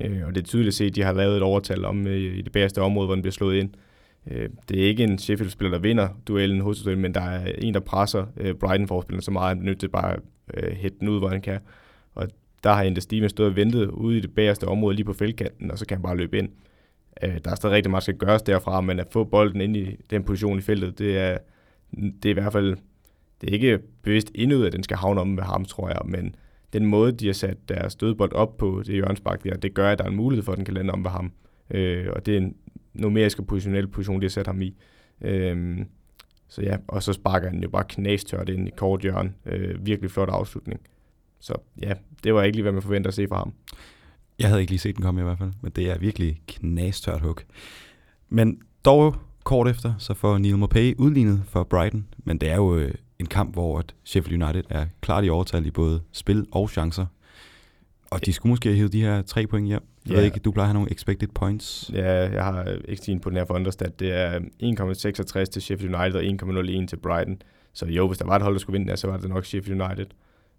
[0.00, 2.38] Øh, og det er tydeligt at se, at de har lavet et overtal om øh,
[2.38, 3.70] i det bagerste område, hvor den bliver slået ind.
[4.30, 7.80] Øh, det er ikke en Sheffield-spiller, der vinder duellen hos men der er en, der
[7.80, 10.20] presser øh, Brighton-forspilleren så meget, at han er nødt til bare at
[10.54, 11.58] øh, hætte den ud, hvor han kan.
[12.14, 12.28] Og
[12.64, 15.70] der har Ender Stevens stået og ventet ude i det bagerste område lige på feltkanten,
[15.70, 16.48] og så kan han bare løbe ind.
[17.22, 19.76] Øh, der er stadig rigtig meget, der skal gøres derfra, men at få bolden ind
[19.76, 21.38] i den position i feltet, det er,
[21.92, 22.76] det er i hvert fald
[23.40, 26.34] det er ikke bevidst endnu, at den skal havne om med ham, tror jeg, men
[26.74, 29.98] den måde, de har sat deres dødbold op på det hjørnspark der, det gør, at
[29.98, 31.32] der er en mulighed for, at den kan lande om ved ham.
[31.70, 32.56] Øh, og det er en
[32.94, 34.74] numerisk og positionel position, de har sat ham i.
[35.20, 35.78] Øh,
[36.48, 39.32] så ja, og så sparker han jo bare knastørt ind i kort hjørne.
[39.46, 40.80] Øh, virkelig flot afslutning.
[41.40, 41.92] Så ja,
[42.24, 43.52] det var ikke lige, hvad man forventer at se fra ham.
[44.38, 47.20] Jeg havde ikke lige set den komme i hvert fald, men det er virkelig knastørt
[47.20, 47.36] hug.
[48.28, 52.76] Men dog kort efter, så får Neil Maupay udlignet for Brighton, men det er jo
[52.76, 56.70] øh, en kamp, hvor at Sheffield United er klart i overtal i både spil og
[56.70, 57.06] chancer.
[58.10, 59.82] Og de skulle måske have de her tre point hjem.
[60.06, 60.16] Jeg ja.
[60.16, 61.90] ved ikke, du plejer at have nogle expected points.
[61.94, 64.00] Ja, jeg har ikke på den her for Understat.
[64.00, 66.22] Det er 1,66 til Sheffield United og
[66.82, 67.42] 1,01 til Brighton.
[67.72, 69.44] Så jo, hvis der var et hold, der skulle vinde der, så var det nok
[69.44, 70.06] Sheffield United.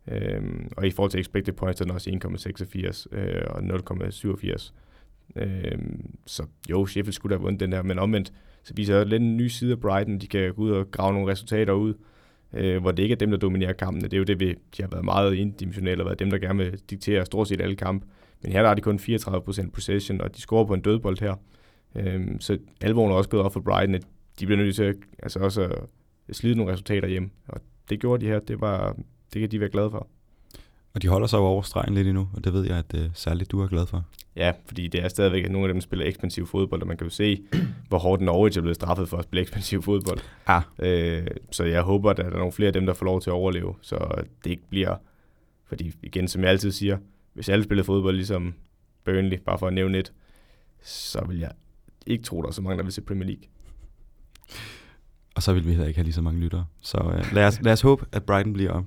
[0.07, 2.09] Øhm, og i forhold til expected points, er den også
[3.11, 4.71] 1,86 øh, og 0,87.
[5.35, 9.21] Øhm, så jo, Sheffield skulle have vundet den der, men omvendt, så viser det lidt
[9.21, 10.19] en ny side af Brighton.
[10.19, 11.93] De kan gå ud og grave nogle resultater ud
[12.55, 14.03] øh, hvor det ikke er dem, der dominerer kampene.
[14.03, 16.63] Det er jo det, vi, de har været meget indimensionelle og været dem, der gerne
[16.63, 18.05] vil diktere stort set alle kampe.
[18.41, 21.35] Men her der har de kun 34% possession, og de scorer på en dødbold her.
[21.95, 24.03] Øh, så alvoren er også gået op for Brighton, at
[24.39, 25.61] de bliver nødt til at, altså også
[26.29, 27.31] at slide nogle resultater hjem.
[27.47, 28.39] Og det gjorde de her.
[28.39, 28.95] Det, var,
[29.33, 30.07] det kan de være glade for.
[30.93, 33.51] Og de holder sig over stregen lidt endnu, og det ved jeg, at uh, særligt
[33.51, 34.05] du er glad for.
[34.35, 37.07] Ja, fordi det er stadigvæk, at nogle af dem spiller ekspansiv fodbold, og man kan
[37.07, 37.43] jo se,
[37.89, 40.19] hvor hårdt Norwich er blevet straffet for at spille ekspansiv fodbold.
[40.49, 40.61] Ja.
[40.79, 43.29] Øh, så jeg håber, at der er nogle flere af dem, der får lov til
[43.29, 44.95] at overleve, så det ikke bliver...
[45.67, 46.97] Fordi igen, som jeg altid siger,
[47.33, 48.53] hvis alle spiller fodbold ligesom
[49.05, 50.13] Burnley, bare for at nævne et,
[50.83, 51.51] så vil jeg
[52.07, 53.43] ikke tro, der er så mange, der vil se Premier League.
[55.35, 56.65] Og så vil vi heller ikke have lige så mange lyttere.
[56.81, 58.83] Så uh, lad, os, lad os håbe, at Brighton bliver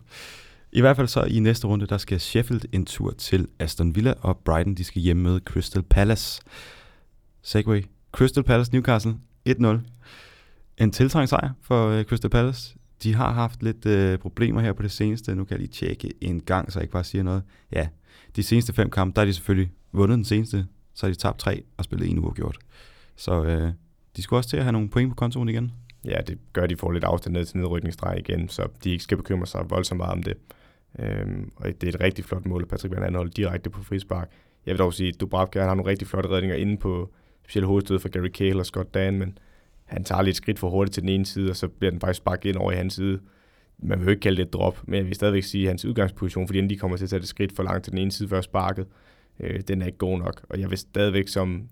[0.72, 4.14] i hvert fald så i næste runde, der skal Sheffield en tur til Aston Villa,
[4.20, 6.42] og Brighton de skal hjemme med Crystal Palace.
[7.42, 7.84] Segway.
[8.12, 9.16] Crystal Palace Newcastle
[9.48, 9.78] 1-0.
[10.78, 12.76] En tiltrængt sejr for uh, Crystal Palace.
[13.02, 15.34] De har haft lidt uh, problemer her på det seneste.
[15.34, 17.42] Nu kan jeg lige tjekke en gang, så jeg ikke bare siger noget.
[17.72, 17.88] Ja,
[18.36, 20.66] de seneste fem kampe, der er de selvfølgelig vundet den seneste.
[20.94, 22.58] Så har de tabt tre og spillet en uafgjort.
[23.16, 23.72] Så uh,
[24.16, 25.72] de skulle også til at have nogle point på kontoen igen.
[26.04, 29.04] Ja, det gør, at de får lidt afstand ned til nedrykningsdrej igen, så de ikke
[29.04, 30.34] skal bekymre sig voldsomt meget om det.
[30.98, 34.30] Øhm, og det er et rigtig flot mål, Patrick Van Anholt direkte på frispark.
[34.66, 37.10] Jeg vil dog sige, at Dubravka har nogle rigtig flotte redninger inde på
[37.44, 39.38] specielt hovedstødet for Gary Cahill og Scott Dan, men
[39.84, 42.16] han tager lidt skridt for hurtigt til den ene side, og så bliver den faktisk
[42.16, 43.20] sparket ind over i hans side.
[43.78, 45.84] Man vil jo ikke kalde det et drop, men jeg vil stadigvæk sige, at hans
[45.84, 48.12] udgangsposition, fordi han lige kommer til at tage et skridt for langt til den ene
[48.12, 48.86] side før sparket,
[49.40, 50.46] øh, den er ikke god nok.
[50.48, 51.68] Og jeg vil stadigvæk som,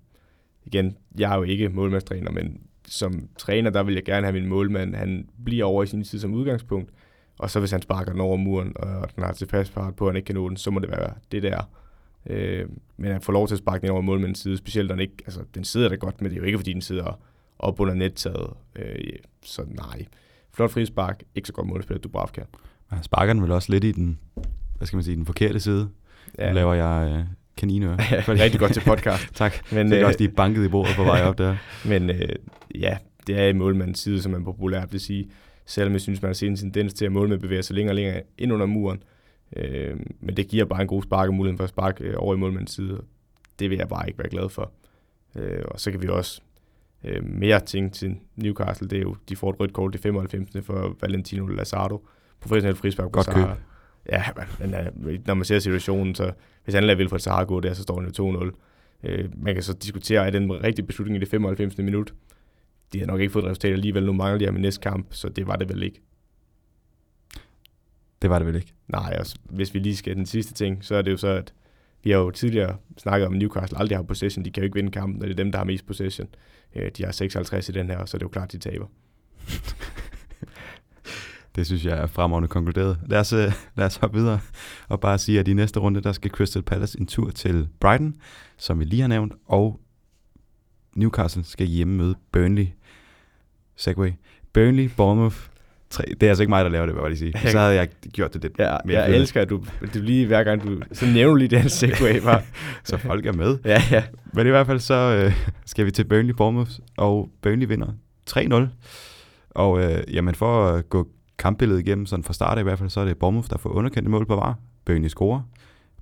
[0.65, 4.49] igen, jeg er jo ikke målmandstræner, men som træner, der vil jeg gerne have min
[4.49, 6.91] målmand, han bliver over i sin tid som udgangspunkt,
[7.39, 10.13] og så hvis han sparker den over muren, og den har tilpas fart på, at
[10.13, 11.71] han ikke kan nå den, så må det være det der.
[12.27, 15.03] Øh, men han får lov til at sparke den over målmandens side, specielt når den
[15.03, 17.21] ikke, altså den sidder da godt, men det er jo ikke fordi den sidder
[17.59, 18.51] op under nettaget.
[18.77, 18.95] Øh,
[19.43, 20.07] så nej,
[20.53, 22.43] flot frispark, ikke så godt målspil, Dubravka.
[22.87, 24.19] Han sparker den vel også lidt i den,
[24.77, 25.89] hvad skal man sige, den forkerte side.
[26.39, 26.49] Ja.
[26.49, 27.25] Nu laver jeg øh,
[27.57, 27.97] kaninører.
[28.11, 29.35] Ja, rigtig godt til podcast.
[29.35, 29.73] tak.
[29.73, 31.57] Men, det er øh, også lige banket i bordet på vej op der.
[31.91, 32.29] men øh,
[32.75, 32.97] ja,
[33.27, 35.31] det er i målmandens side, som man populært vil sige
[35.67, 37.97] selvom jeg synes, man har set en tendens til, at målmænd bevæger sig længere og
[37.97, 39.03] længere ind under muren.
[39.57, 42.35] Øh, men det giver bare en god spark og mulighed for at sparke øh, over
[42.35, 43.03] i målmandens side.
[43.59, 44.73] det vil jeg bare ikke være glad for.
[45.37, 46.41] Øh, og så kan vi også
[47.05, 50.65] øh, mere ting til Newcastle, det er jo, de får et rødt kort i 95.
[50.67, 52.09] for Valentino Lazardo,
[52.41, 53.47] professionel frispark Godt køb.
[54.13, 54.23] Ja,
[54.59, 56.33] men øh, når man ser situationen, så
[56.65, 58.51] hvis han lader Wilfred Sahar gå der, så står han jo 2-0.
[59.05, 61.79] Øh, man kan så diskutere, er det en rigtig beslutning i det 95.
[61.79, 62.15] minut?
[62.93, 64.07] De har nok ikke fået et resultat alligevel.
[64.07, 66.01] Nu mangler de ham i næste kamp, så det var det vel ikke.
[68.23, 68.75] Det var det vel ikke?
[68.89, 71.55] Nej, og hvis vi lige skal den sidste ting, så er det jo så, at
[72.03, 74.45] vi har jo tidligere snakket om, at Newcastle aldrig har possession.
[74.45, 76.29] De kan jo ikke vinde kampen, når det er dem, der har mest possession.
[76.77, 78.87] Øh, de har 56 i den her, så det er jo klart, de taber.
[81.57, 82.99] Det synes jeg er fremragende konkluderet.
[83.07, 84.41] Lad os, øh, lad os hoppe videre
[84.89, 88.15] og bare sige, at i næste runde, der skal Crystal Palace en tur til Brighton,
[88.57, 89.81] som vi lige har nævnt, og
[90.97, 92.67] Newcastle skal hjemme møde Burnley.
[93.77, 94.11] Segway.
[94.53, 95.37] Burnley, Bournemouth.
[95.91, 96.05] Tre.
[96.21, 97.33] Det er altså ikke mig, der laver det, vil jeg lige sige.
[97.53, 100.45] Så havde jeg gjort det lidt Ja, jeg, jeg elsker, at du, du lige hver
[100.45, 102.43] gang du så nævner lige den segway var.
[102.85, 103.59] så folk er med.
[103.65, 104.05] ja, ja.
[104.33, 107.89] Men i hvert fald så øh, skal vi til Burnley Bournemouth, og Burnley vinder
[108.31, 108.55] 3-0.
[109.51, 113.01] Og øh, jamen for at gå kampbilledet igennem, sådan fra start i hvert fald, så
[113.01, 114.59] er det Bournemouth, der får underkendt et mål på var.
[114.85, 115.41] Burnley scorer.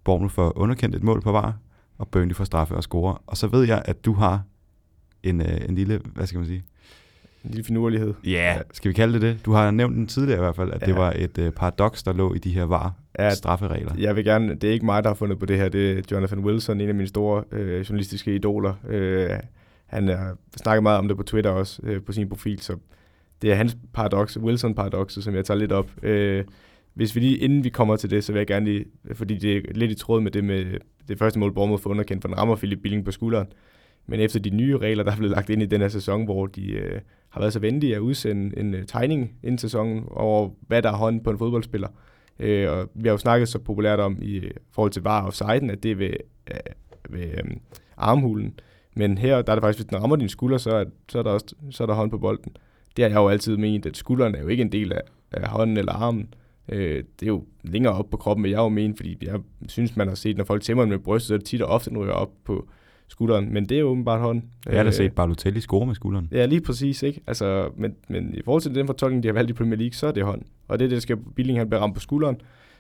[0.05, 1.57] Bournemouth får underkendt et mål på var,
[1.99, 3.23] og Burnley får straffe og scorer.
[3.27, 4.43] Og så ved jeg, at du har
[5.25, 6.65] en, øh, en lille, hvad skal man sige?
[7.45, 8.15] En lille finurlighed.
[8.25, 9.45] Ja, yeah, skal vi kalde det det?
[9.45, 10.87] Du har nævnt den tidligere i hvert fald, at ja.
[10.87, 13.93] det var et øh, paradoks, der lå i de her var Ja, strafferegler.
[13.99, 16.03] Jeg vil gerne, det er ikke mig, der har fundet på det her, det er
[16.11, 18.75] Jonathan Wilson, en af mine store øh, journalistiske idoler.
[18.89, 19.31] Øh,
[19.87, 22.77] han har snakket meget om det på Twitter også, øh, på sin profil, så
[23.43, 25.91] det er hans paradoks, Wilson-paradokset, som jeg tager lidt op.
[26.03, 26.45] Øh,
[26.95, 29.57] hvis vi lige, inden vi kommer til det, så vil jeg gerne lige, fordi det
[29.57, 30.65] er lidt i tråd med det med
[31.09, 33.47] det første mål, Bournemouth får underkendt, for den rammer Philip Billing på skulderen.
[34.07, 36.47] Men efter de nye regler, der er blevet lagt ind i den her sæson, hvor
[36.47, 40.83] de øh, har været så venlige at udsende en øh, tegning inden sæsonen over, hvad
[40.83, 41.89] der er hånden på en fodboldspiller,
[42.39, 45.71] Øh, og vi har jo snakket så populært om i øh, forhold til var offsiden,
[45.71, 46.15] at det er ved,
[46.51, 46.57] øh,
[47.11, 47.45] ved øh,
[47.97, 48.59] armhulen.
[48.95, 51.23] Men her, der er det faktisk, hvis den rammer din skulder, så er, så er,
[51.23, 52.57] der, også, så er der hånd på bolden.
[52.97, 55.01] Det har jeg jo altid ment, at skulderen er jo ikke en del af,
[55.33, 56.35] af hånden eller armen.
[56.69, 59.97] Øh, det er jo længere op på kroppen, vil jeg jo mene, fordi jeg synes,
[59.97, 62.05] man har set, når folk tæmmer med brystet, så er det tit og ofte, når
[62.05, 62.69] jeg op på
[63.15, 63.53] skulderen.
[63.53, 64.45] Men det er åbenbart hånden.
[64.67, 66.29] Jeg har da set Balotelli score med skulderen.
[66.33, 67.21] Ja, lige præcis, ikke?
[67.27, 70.07] Altså, men, men i forhold til den fortolkning, de har valgt i Premier League, så
[70.07, 70.43] er det hånd.
[70.69, 72.37] Og det er det, der skal Billing, han bliver ramt på skulderen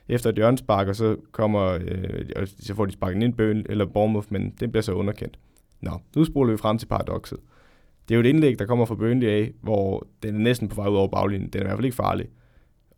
[0.08, 4.26] efter et hjørnespark, og så kommer, øh, så får de sparket ind Bøn eller Bournemouth,
[4.30, 5.38] men den bliver så underkendt.
[5.80, 7.38] Nå, nu spoler vi frem til paradokset.
[8.08, 10.74] Det er jo et indlæg, der kommer fra Burnley af, hvor den er næsten på
[10.74, 11.50] vej ud over baglinjen.
[11.50, 12.26] Den er i hvert fald ikke farlig.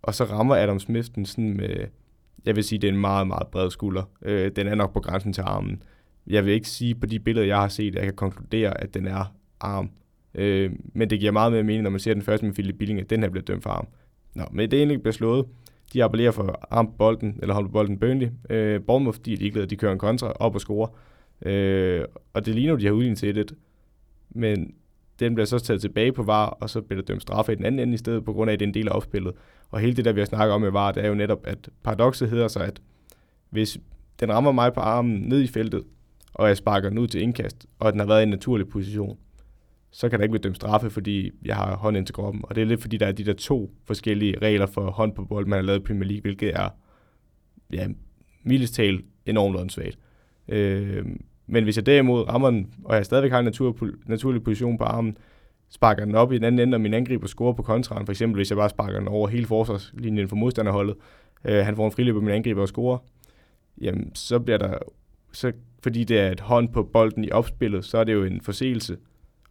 [0.02, 1.76] Og så rammer Adam Smith den sådan med,
[2.46, 4.02] jeg vil sige, det er en meget, meget bred skulder.
[4.22, 5.82] Øh, den er nok på grænsen til armen.
[6.26, 8.94] Jeg vil ikke sige på de billeder, jeg har set, at jeg kan konkludere, at
[8.94, 9.90] den er arm.
[10.34, 13.00] Øh, men det giver meget mere mening, når man ser den første med Philip Billing,
[13.00, 13.86] at den her bliver dømt for arm.
[14.34, 15.46] Nå, men det indlæg bliver slået.
[15.92, 18.28] De appellerer for arm på bolden, eller holder bolden Burnley.
[18.50, 20.88] Øh, Bournemouth, de er ligeglade, de kører en kontra op og scorer.
[21.42, 23.54] Øh, og det ligner jo, de har udlignet til et.
[24.30, 24.74] Men
[25.20, 27.64] den bliver så taget tilbage på VAR, og så bliver der dømt straffe i den
[27.64, 29.32] anden ende i stedet, på grund af, at det er en del af opspillet.
[29.70, 31.68] Og hele det der, vi har snakket om med VAR, det er jo netop, at
[31.82, 32.82] paradokset hedder sig, at
[33.50, 33.78] hvis
[34.20, 35.82] den rammer mig på armen ned i feltet,
[36.36, 39.18] og jeg sparker den ud til indkast, og den har været i en naturlig position,
[39.90, 42.42] så kan der ikke blive dømt straffe, fordi jeg har hånd ind til kroppen.
[42.44, 45.24] Og det er lidt fordi, der er de der to forskellige regler for hånd på
[45.24, 46.68] bold, man har lavet i Premier League, hvilket er,
[47.72, 47.88] ja,
[48.42, 49.98] mildest talt enormt åndssvagt.
[50.48, 51.06] Øh,
[51.46, 54.84] men hvis jeg derimod rammer den, og jeg stadigvæk har en natur, naturlig position på
[54.84, 55.16] armen,
[55.68, 58.38] sparker den op i den anden ende, og min angriber scorer på kontraen, for eksempel
[58.38, 60.96] hvis jeg bare sparker den over hele forsvarslinjen for modstanderholdet,
[61.44, 62.98] øh, han får en friløb, og min angriber og scorer,
[63.80, 64.78] jamen så bliver der,
[65.32, 65.52] så,
[65.86, 68.96] fordi det er et hånd på bolden i opspillet, så er det jo en forseelse,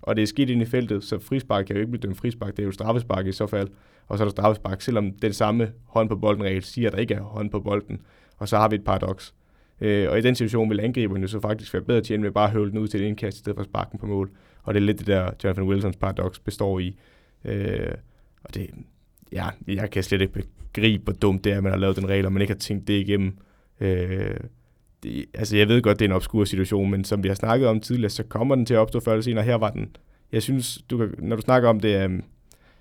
[0.01, 2.51] og det er skidt ind i feltet, så frispark kan jo ikke blive dømt frispark,
[2.51, 3.67] det er jo straffespark i så fald,
[4.07, 6.99] og så er der straffespark, selvom den samme hånd på bolden regel siger, at der
[6.99, 8.01] ikke er hånd på bolden,
[8.37, 9.33] og så har vi et paradoks.
[9.81, 12.45] Øh, og i den situation vil angriberen jo så faktisk være bedre tjent med bare
[12.45, 14.31] at høvle den ud til et indkast, i stedet for at sparke på mål.
[14.63, 16.97] Og det er lidt det der, Jonathan Wilsons paradoks består i.
[17.45, 17.91] Øh,
[18.43, 18.69] og det,
[19.31, 20.43] ja, jeg kan slet ikke
[20.73, 22.59] begribe, hvor dumt det er, at man har lavet den regel, og man ikke har
[22.59, 23.37] tænkt det igennem.
[23.79, 24.35] Øh,
[25.05, 27.67] det, altså jeg ved godt, det er en obskur situation, men som vi har snakket
[27.67, 29.43] om tidligere, så kommer den til at opstå før eller senere.
[29.43, 29.95] Her var den.
[30.31, 32.23] Jeg synes, du kan, når du snakker om det, um,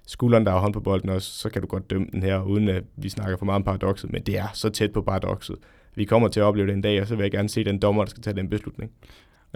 [0.06, 2.68] skulderen, der har hånd på bolden også, så kan du godt dømme den her, uden
[2.68, 5.56] at vi snakker for meget om paradokset, men det er så tæt på paradokset.
[5.94, 7.78] Vi kommer til at opleve det en dag, og så vil jeg gerne se den
[7.78, 8.90] dommer, der skal tage den beslutning.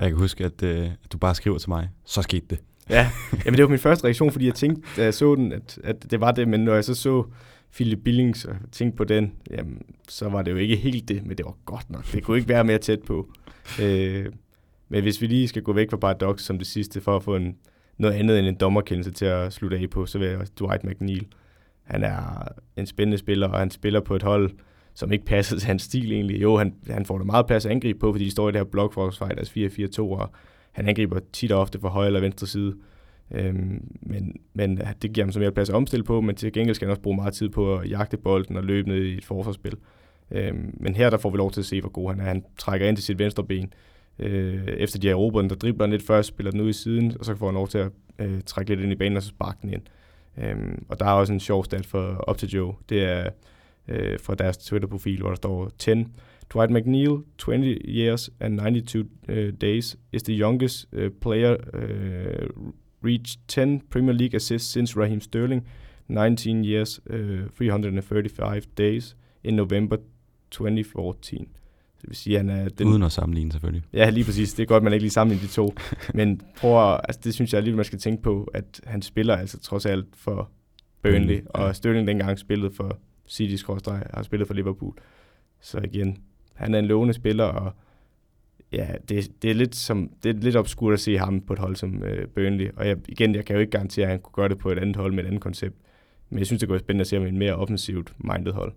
[0.00, 2.58] Jeg kan huske, at, øh, at du bare skriver til mig, så skete det.
[2.90, 3.10] Ja,
[3.44, 6.10] jamen det var min første reaktion, fordi jeg tænkte, da jeg så den, at, at
[6.10, 7.24] det var det, men når jeg så så
[7.72, 11.38] Philip Billings og tænkte på den, jamen, så var det jo ikke helt det, men
[11.38, 12.12] det var godt nok.
[12.12, 13.28] Det kunne ikke være mere tæt på.
[13.82, 14.26] Øh,
[14.88, 17.36] men hvis vi lige skal gå væk fra paradox som det sidste, for at få
[17.36, 17.56] en,
[17.98, 20.84] noget andet end en dommerkendelse til at slutte af på, så vil jeg også Dwight
[20.84, 21.26] McNeil.
[21.82, 24.50] Han er en spændende spiller, og han spiller på et hold,
[24.94, 26.42] som ikke passede til hans stil egentlig.
[26.42, 28.58] Jo, han, han får det meget plads at angribe på, fordi de står i det
[28.58, 30.30] her blokforsvar, deres 4-4-2, og
[30.72, 32.74] han angriber tit og ofte fra højre eller venstre side.
[33.30, 36.74] Øhm, men, men det giver ham så mere plads at omstille på, men til gengæld
[36.74, 39.24] skal han også bruge meget tid på at jagte bolden og løbe ned i et
[39.24, 39.76] forsvarsspil.
[40.30, 42.24] Øhm, men her der får vi lov til at se, hvor god han er.
[42.24, 43.72] Han trækker ind til sit venstre ben.
[44.18, 47.16] Øh, efter de har erobret der dribler han lidt først, spiller den ud i siden,
[47.18, 49.28] og så får han lov til at øh, trække lidt ind i banen og så
[49.28, 49.82] sparke den ind.
[50.38, 52.74] Øhm, og der er også en sjov stat for Up to Joe.
[52.88, 53.30] Det er
[53.88, 55.90] øh, fra deres Twitter-profil, hvor der står 10.
[56.54, 62.66] Dwight McNeil, 20 years and 92 uh, øh, days, is the youngest uh, player uh,
[63.04, 65.66] reached 10 Premier League assists since Raheem Sterling,
[66.08, 69.96] 19 years, uh, 335 days in November
[70.50, 71.48] 2014.
[72.00, 72.88] Det vil sige, han er den...
[72.88, 73.84] Uden at sammenligne selvfølgelig.
[73.92, 74.54] Ja, lige præcis.
[74.54, 75.74] Det er godt, man ikke lige sammenligner de to.
[76.14, 79.36] Men prøv at, altså, det synes jeg alligevel, man skal tænke på, at han spiller
[79.36, 80.50] altså trods alt for
[81.02, 81.60] Burnley, mm, ja.
[81.60, 84.94] og Sterling dengang spillede for City har spillet for Liverpool.
[85.60, 86.18] Så igen,
[86.54, 87.72] han er en lovende spiller, og
[88.72, 91.58] ja, det, det, er lidt som, det er lidt obskurt at se ham på et
[91.58, 92.70] hold som øh, Burnley.
[92.76, 94.78] Og jeg, igen, jeg kan jo ikke garantere, at han kunne gøre det på et
[94.78, 95.76] andet hold med et andet koncept.
[96.30, 98.52] Men jeg synes, det kunne være spændende at se ham i en mere offensivt minded
[98.52, 98.72] hold.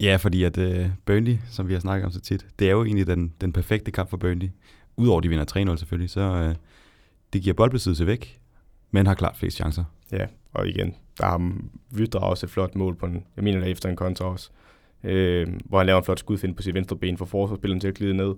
[0.00, 2.84] Ja, fordi at uh, Burnley, som vi har snakket om så tit, det er jo
[2.84, 4.48] egentlig den, den perfekte kamp for Burnley.
[4.96, 6.54] Udover de vinder 3-0 selvfølgelig, så uh,
[7.32, 8.40] det giver boldbesiddelse væk,
[8.90, 9.84] men har klart flest chancer.
[10.12, 11.52] Ja, og igen, der har
[11.90, 14.50] Vydra også et flot mål på en, jeg mener det efter en kontra også,
[15.04, 17.94] øh, hvor han laver en flot skudfind på sit venstre ben for forsvarsspilleren til at
[17.94, 18.34] glide ned,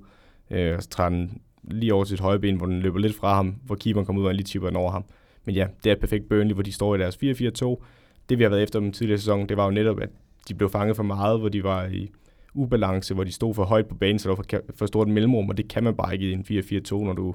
[0.51, 3.17] øh, og så træder den lige over til sit højre ben, hvor den løber lidt
[3.17, 5.05] fra ham, hvor keeperen kommer ud og lige tipper den over ham.
[5.45, 7.85] Men ja, det er et perfekt Burnley, hvor de står i deres 4-4-2.
[8.29, 10.09] Det vi har været efter dem tidligere sæson, det var jo netop, at
[10.49, 12.11] de blev fanget for meget, hvor de var i
[12.55, 15.49] ubalance, hvor de stod for højt på banen, så der var for, for stort mellemrum,
[15.49, 17.35] og det kan man bare ikke i en 4-4-2, når du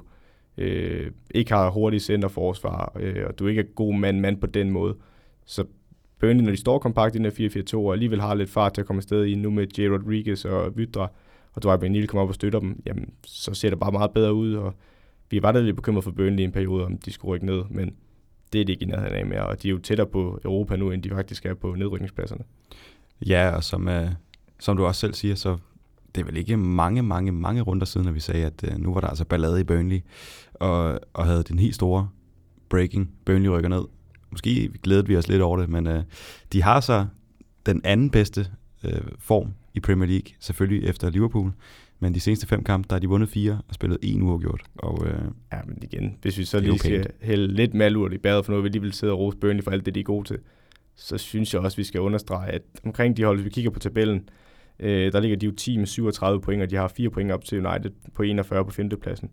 [0.58, 4.96] øh, ikke har hurtigt centerforsvar, øh, og du ikke er god mand-mand på den måde.
[5.44, 5.64] Så
[6.18, 8.86] Burnley, når de står kompakt i den 4-4-2, og alligevel har lidt fart til at
[8.86, 9.80] komme afsted i, nu med J.
[9.80, 11.10] Rodriguez og Vydra,
[11.54, 14.34] og Dwight McNeil kommer op og støtter dem, jamen, så ser det bare meget bedre
[14.34, 14.74] ud, og
[15.30, 17.62] vi var da lidt bekymret for Burnley i en periode, om de skulle rykke ned,
[17.70, 17.94] men
[18.52, 20.76] det er det ikke i nærheden af mere, og de er jo tættere på Europa
[20.76, 22.44] nu, end de faktisk er på nedrykningspladserne.
[23.26, 24.08] Ja, og som, uh,
[24.60, 25.56] som du også selv siger, så
[26.14, 28.94] det er vel ikke mange, mange, mange runder siden, at vi sagde, at uh, nu
[28.94, 30.00] var der altså ballade i Burnley,
[30.54, 32.08] og, og havde den helt store
[32.68, 33.10] breaking.
[33.24, 33.84] Burnley rykker ned.
[34.30, 36.02] Måske glædede vi os lidt over det, men uh,
[36.52, 37.06] de har så
[37.66, 38.46] den anden bedste
[38.84, 41.52] uh, form i Premier League, selvfølgelig efter Liverpool.
[42.00, 44.62] Men de seneste fem kampe, der har de vundet fire og spillet en uafgjort.
[44.76, 48.44] Og, øh, ja, men igen, hvis vi så lige skal hælde lidt malurt i badet
[48.44, 50.28] for noget, vi lige vil sidde og rose Burnley for alt det, de er gode
[50.28, 50.38] til,
[50.96, 53.70] så synes jeg også, at vi skal understrege, at omkring de hold, hvis vi kigger
[53.70, 54.28] på tabellen,
[54.80, 57.44] øh, der ligger de jo 10 med 37 point, og de har 4 point op
[57.44, 59.30] til United på 41 på femtepladsen,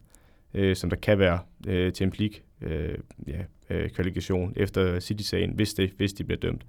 [0.53, 5.51] øh, som der kan være øh, til en plik øh, ja, øh, kvalifikation efter City-sagen,
[5.51, 6.65] hvis, det, hvis de bliver dømt.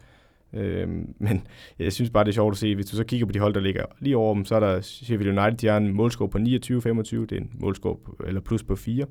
[0.53, 1.47] Øh, men
[1.79, 3.55] jeg synes bare, det er sjovt at se, hvis du så kigger på de hold,
[3.55, 6.39] der ligger lige over dem, så er der Sheffield United, de har en målscore på
[6.39, 9.07] 29-25, det er en målscore eller plus på 4.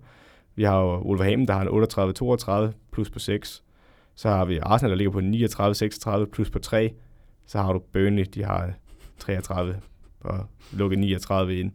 [0.55, 3.63] Vi har jo Wolverhampton, der har en 38-32 plus på 6.
[4.15, 5.19] Så har vi Arsenal, der ligger på
[6.23, 6.93] 39-36 plus på 3.
[7.45, 8.73] Så har du Burnley, de har
[9.19, 9.75] 33
[10.19, 11.71] og lukket 39 ind.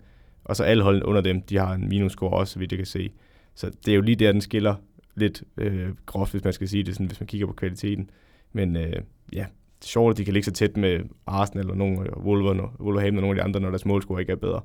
[0.51, 2.87] Og så alle holdene under dem, de har en minusscore også, så vidt jeg kan
[2.87, 3.11] se.
[3.55, 4.75] Så det er jo lige der, den skiller
[5.15, 8.11] lidt øh, groft, hvis man skal sige det, sådan, hvis man kigger på kvaliteten.
[8.53, 8.93] Men øh,
[9.33, 9.47] ja,
[9.81, 13.23] det sjovt, at de kan ligge så tæt med Arsenal eller nogen, og Wolverhampton og
[13.23, 14.61] nogle af de andre, når deres målscore ikke er bedre.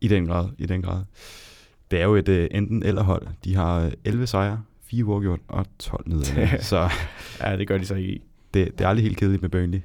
[0.00, 1.02] I den grad, i den grad.
[1.90, 3.26] Det er jo et uh, enten eller hold.
[3.44, 6.62] De har 11 sejre, 4 uafgjort og 12 nederlag.
[6.70, 6.88] så
[7.40, 8.22] ja, det gør de så ikke i.
[8.54, 9.80] Det, det er aldrig helt kedeligt med Burnley.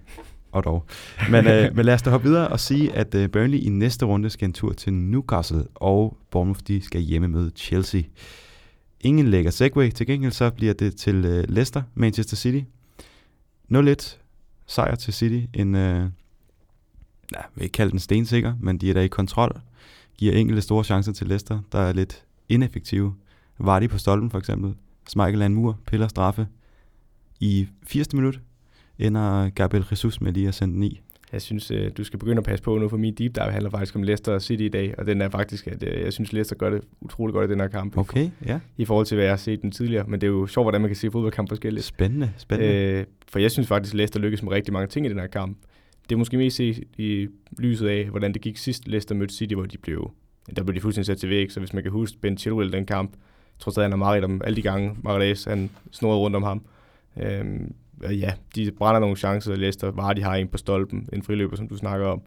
[0.53, 0.85] Og dog.
[1.29, 4.05] Men, øh, men lad os da hoppe videre og sige, at øh, Burnley i næste
[4.05, 8.01] runde skal en tur til Newcastle, og Bournemouth de skal hjemme med Chelsea.
[9.01, 9.91] Ingen lægger segway.
[9.91, 12.61] Til gengæld så bliver det til øh, Leicester, Manchester City.
[13.71, 14.17] 0-1
[14.67, 15.45] sejr til City.
[15.53, 16.09] En, øh, nej,
[17.31, 19.61] jeg vil ikke kalde den stensikker, men de er der i kontrol.
[20.17, 23.15] Giver enkelte store chancer til Leicester, der er lidt ineffektive.
[23.57, 24.75] Var de på stolpen for eksempel.
[25.15, 26.47] Michael en mur, piller straffe.
[27.39, 28.13] I 80.
[28.13, 28.39] minut
[28.99, 31.01] ender Gabriel Jesus med lige at sende den i.
[31.33, 33.69] Jeg synes, øh, du skal begynde at passe på nu, for min deep dive handler
[33.69, 36.55] faktisk om Leicester City i dag, og den er faktisk, at øh, jeg synes, Leicester
[36.55, 37.97] gør det utrolig godt i den her kamp.
[37.97, 38.59] Okay, ja.
[38.77, 40.81] I forhold til, hvad jeg har set den tidligere, men det er jo sjovt, hvordan
[40.81, 41.85] man kan se fodboldkamp forskelligt.
[41.85, 42.73] Spændende, spændende.
[42.73, 45.27] Øh, for jeg synes faktisk, at Leicester lykkes med rigtig mange ting i den her
[45.27, 45.57] kamp.
[46.09, 47.27] Det er måske mest set i
[47.57, 50.11] lyset af, hvordan det gik sidst Leicester mødte City, hvor de blev,
[50.55, 52.85] der blev de fuldstændig sat til væg, så hvis man kan huske Ben Chilwell den
[52.85, 56.35] kamp, jeg tror stadig, han har meget om alle de gange, Marais, han snurrede rundt
[56.35, 56.65] om ham.
[57.21, 59.91] Øhm, ja, de brænder nogle chancer, Leicester.
[59.91, 62.21] Var de har en på stolpen, en friløber, som du snakker om.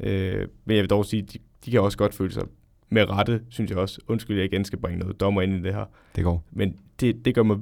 [0.00, 2.42] Øh, men jeg vil dog sige, de, de kan også godt føle sig
[2.88, 4.00] med rette, synes jeg også.
[4.08, 5.84] Undskyld, jeg igen skal bringe noget dommer ind i det her.
[6.16, 6.44] Det går.
[6.50, 7.58] Men det, det gør mig,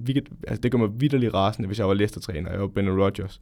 [0.49, 3.41] altså det gør mig vidderlig rasende, hvis jeg var Leicester-træner, og jeg var Brendan Rodgers.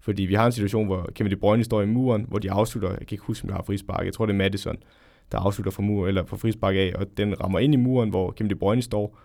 [0.00, 2.88] Fordi vi har en situation, hvor Kevin De Bruyne står i muren, hvor de afslutter,
[2.88, 4.76] jeg kan ikke huske, om der har frispark, jeg tror det er Madison,
[5.32, 8.30] der afslutter fra mur, eller fra frispark af, og den rammer ind i muren, hvor
[8.30, 9.18] Kevin De Bruyne står,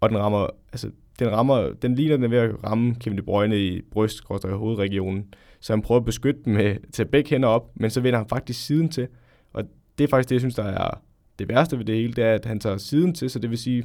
[0.00, 3.58] og den rammer, altså, den rammer, den ligner den ved at ramme Kevin De Bruyne
[3.58, 7.70] i bryst, i hovedregionen, så han prøver at beskytte dem med, til begge hænder op,
[7.74, 9.08] men så vender han faktisk siden til,
[9.52, 9.64] og
[9.98, 11.00] det er faktisk det, jeg synes, der er
[11.38, 13.58] det værste ved det hele, det er, at han tager siden til, så det vil
[13.58, 13.84] sige,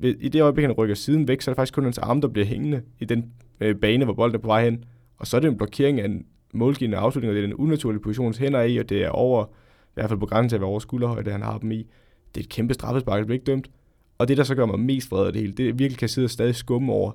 [0.00, 2.28] i det øjeblik, han rykker siden væk, så er det faktisk kun hans arm, der
[2.28, 4.84] bliver hængende i den øh, bane, hvor bolden er på vej hen.
[5.16, 8.02] Og så er det en blokering af en målgivende afslutning, og det er den unaturlige
[8.02, 10.56] position, hans hænder er i, og det er over, i hvert fald på grænsen til
[10.56, 11.86] at være over skulderhøjde, han har dem i.
[12.34, 13.70] Det er et kæmpe straffespark, det bliver ikke dømt.
[14.18, 16.08] Og det, der så gør mig mest vred af det hele, det jeg virkelig kan
[16.08, 17.12] sidde og stadig skumme over,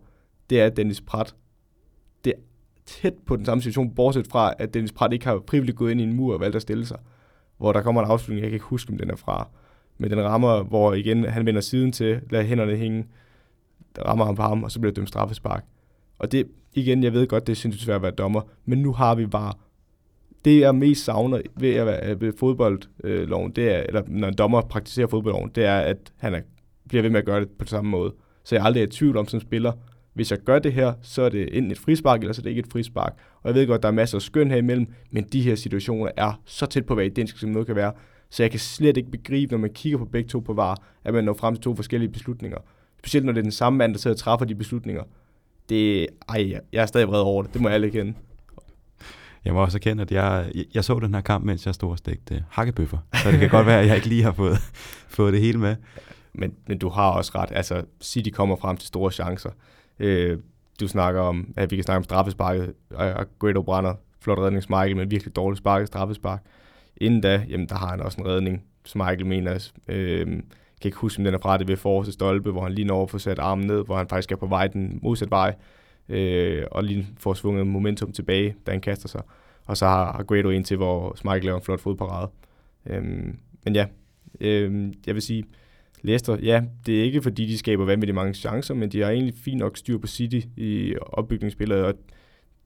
[0.49, 1.35] det er, at Dennis Pratt,
[2.25, 2.41] det er
[2.85, 6.01] tæt på den samme situation, bortset fra, at Dennis Pratt ikke har frivilligt gået ind
[6.01, 6.97] i en mur og valgt at stille sig.
[7.57, 9.47] Hvor der kommer en afslutning, jeg kan ikke huske, om den er fra.
[9.97, 13.05] Men den rammer, hvor igen han vender siden til, lader hænderne hænge,
[13.95, 15.65] der rammer ham på ham, og så bliver det dømt straffespark.
[16.19, 18.93] Og det, igen, jeg ved godt, det er sindssygt svært at være dommer, men nu
[18.93, 19.53] har vi bare
[20.45, 24.61] det jeg mest savner ved at være ved fodboldloven, det er, eller når en dommer
[24.61, 26.41] praktiserer fodboldloven, det er, at han er,
[26.87, 28.13] bliver ved med at gøre det på samme måde.
[28.43, 29.71] Så jeg er aldrig i tvivl om som spiller,
[30.13, 32.49] hvis jeg gør det her, så er det enten et frispark, eller så er det
[32.49, 33.13] ikke et frispark.
[33.41, 36.11] Og jeg ved godt, der er masser af skøn her imellem, men de her situationer
[36.17, 37.93] er så tæt på at være identiske, som noget kan være.
[38.29, 41.13] Så jeg kan slet ikke begribe, når man kigger på begge to på var, at
[41.13, 42.57] man når frem til to forskellige beslutninger.
[42.99, 45.03] Specielt når det er den samme mand, der sidder og træffer de beslutninger.
[45.69, 47.53] Det, ej, jeg er stadig vred over det.
[47.53, 48.13] Det må jeg alle kende.
[49.45, 51.97] Jeg må også erkende, at jeg, jeg så den her kamp, mens jeg stod og
[51.97, 52.97] stegte hakkebøffer.
[53.13, 54.57] Så det kan godt være, at jeg ikke lige har fået,
[55.07, 55.75] fået det hele med.
[56.33, 57.49] Men, men du har også ret.
[57.51, 59.49] Altså, City kommer frem til store chancer.
[59.99, 60.39] Øh,
[60.79, 64.97] du snakker om, at vi kan snakke om straffesparket, og Guido brænder flot redning Michael,
[64.97, 66.43] men virkelig dårligt sparket straffespark.
[66.97, 70.97] Inden da, jamen, der har han også en redning, som Michael mener, øh, kan ikke
[70.97, 73.19] huske, om den er fra det ved forreste stolpe, hvor han lige når at få
[73.19, 75.55] sat armen ned, hvor han faktisk er på vej den modsatte vej,
[76.09, 79.21] øh, og lige får svunget momentum tilbage, da han kaster sig.
[79.65, 82.31] Og så har, har Guido til, hvor Michael laver en flot fodparade.
[82.85, 83.03] Øh,
[83.65, 83.85] men ja,
[84.41, 85.43] øh, jeg vil sige,
[86.03, 89.33] Leicester, ja, det er ikke fordi, de skaber vanvittigt mange chancer, men de har egentlig
[89.35, 91.93] fint nok styr på City i opbygningsspillet, og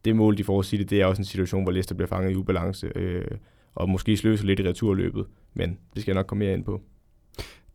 [0.05, 2.35] det mål, de får City, det er også en situation, hvor Leicester bliver fanget i
[2.35, 2.91] ubalance.
[2.95, 3.25] Øh,
[3.75, 6.81] og måske sløse lidt i returløbet, men det skal jeg nok komme mere ind på.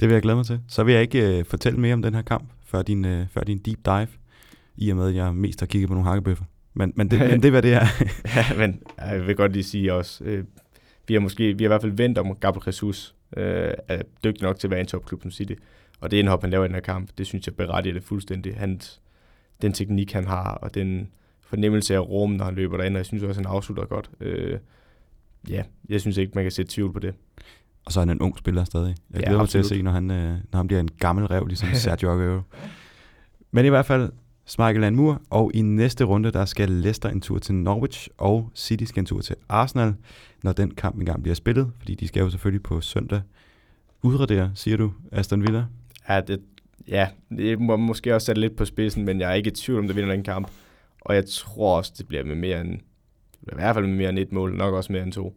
[0.01, 0.61] Det vil jeg glæde mig til.
[0.69, 3.41] Så vil jeg ikke øh, fortælle mere om den her kamp, før din, øh, før
[3.41, 4.09] din deep dive,
[4.77, 6.45] i og med, at jeg mest har kigget på nogle hakkebøffer.
[6.75, 7.87] Men, men, det, men det er, hvad det er.
[8.37, 10.45] ja, men jeg vil godt lige sige også, øh,
[11.09, 14.43] vi har måske, vi har i hvert fald vendt om Gabriel Jesus øh, er dygtig
[14.43, 15.55] nok til at være en topklub som City.
[16.01, 18.57] Og det indhop, han laver i den her kamp, det synes jeg berettiger det fuldstændig.
[18.57, 19.01] Hans,
[19.63, 21.09] den teknik, han har, og den
[21.41, 24.11] fornemmelse af rum, når han løber derind, og jeg synes også, han afslutter godt.
[24.21, 24.59] Øh,
[25.49, 27.15] ja, jeg synes ikke, man kan sætte tvivl på det.
[27.85, 28.97] Og så er han en ung spiller stadig.
[29.11, 31.27] Jeg glæder ja, mig til at se, når han, øh, når han bliver en gammel
[31.27, 32.41] rev, ligesom Sergio Aguero.
[33.51, 34.13] Men i hvert fald,
[34.59, 38.85] Michael Mur, og i næste runde, der skal Leicester en tur til Norwich, og City
[38.85, 39.95] skal en tur til Arsenal,
[40.43, 43.21] når den kamp engang bliver spillet, fordi de skal jo selvfølgelig på søndag
[44.03, 45.65] udradere, siger du, Aston Villa?
[46.09, 46.41] Ja, det,
[46.89, 49.79] ja, det må måske også sætte lidt på spidsen, men jeg er ikke i tvivl
[49.79, 50.49] om, det vinder den kamp.
[51.01, 52.81] Og jeg tror også, det bliver med mere end
[53.43, 55.37] i hvert fald med mere end et mål, nok også mere end to.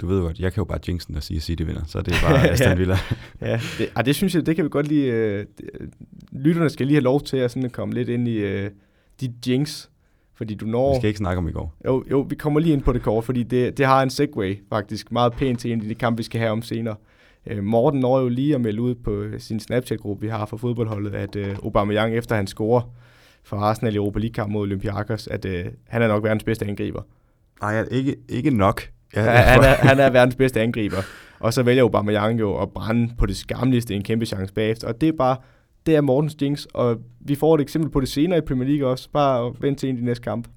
[0.00, 2.14] Du ved godt, jeg kan jo bare jinxen og sige, at City vinder, så det
[2.14, 2.96] er bare Aston Villa.
[3.40, 5.12] ja, det, ah, det synes jeg, det kan vi godt lige...
[5.12, 5.46] Øh,
[6.32, 8.70] lytterne skal lige have lov til at sådan komme lidt ind i øh,
[9.20, 9.88] de jinx,
[10.34, 10.94] fordi du når...
[10.94, 11.74] Vi skal ikke snakke om i går.
[11.86, 14.58] Jo, jo vi kommer lige ind på det kort, fordi det, det har en segway
[14.68, 16.96] faktisk meget pænt til en af de kampe, vi skal have om senere.
[17.46, 21.14] Øh, Morten når jo lige at melde ud på sin Snapchat-gruppe, vi har for fodboldholdet,
[21.14, 22.82] at øh, Aubameyang efter han scorer
[23.42, 27.02] for Arsenal i Europa League-kamp mod Olympiakos, at øh, han er nok verdens bedste angriber.
[27.60, 28.82] Nej, ikke, ikke nok.
[29.14, 31.02] Ja, ja, han, er, han er verdens bedste angriber.
[31.40, 34.88] Og så vælger Aubameyang jo at brænde på det skamligste en kæmpe chance bagefter.
[34.88, 35.36] Og det er bare,
[35.86, 38.88] det er Mortens jinx, og vi får et eksempel på det senere i Premier League
[38.88, 39.08] også.
[39.12, 40.48] Bare vent til en i de næste kamp.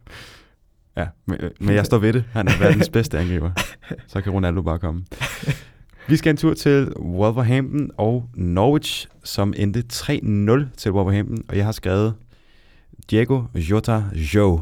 [0.98, 2.24] Ja, men, men jeg står ved det.
[2.34, 3.52] Han er verdens bedste angriber.
[4.08, 5.06] Så kan Ronaldo bare komme.
[6.08, 11.66] Vi skal en tur til Wolverhampton og Norwich, som endte 3-0 til Wolverhampton, og jeg
[11.66, 12.14] har skrevet
[13.10, 14.62] Diego Jota Joe.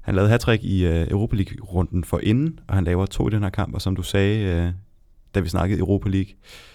[0.00, 3.42] Han lavede hat i øh, Europa League-runden for inden, og han laver to i den
[3.42, 4.72] her kamp, og som du sagde, øh,
[5.34, 6.32] da vi snakkede Europa League,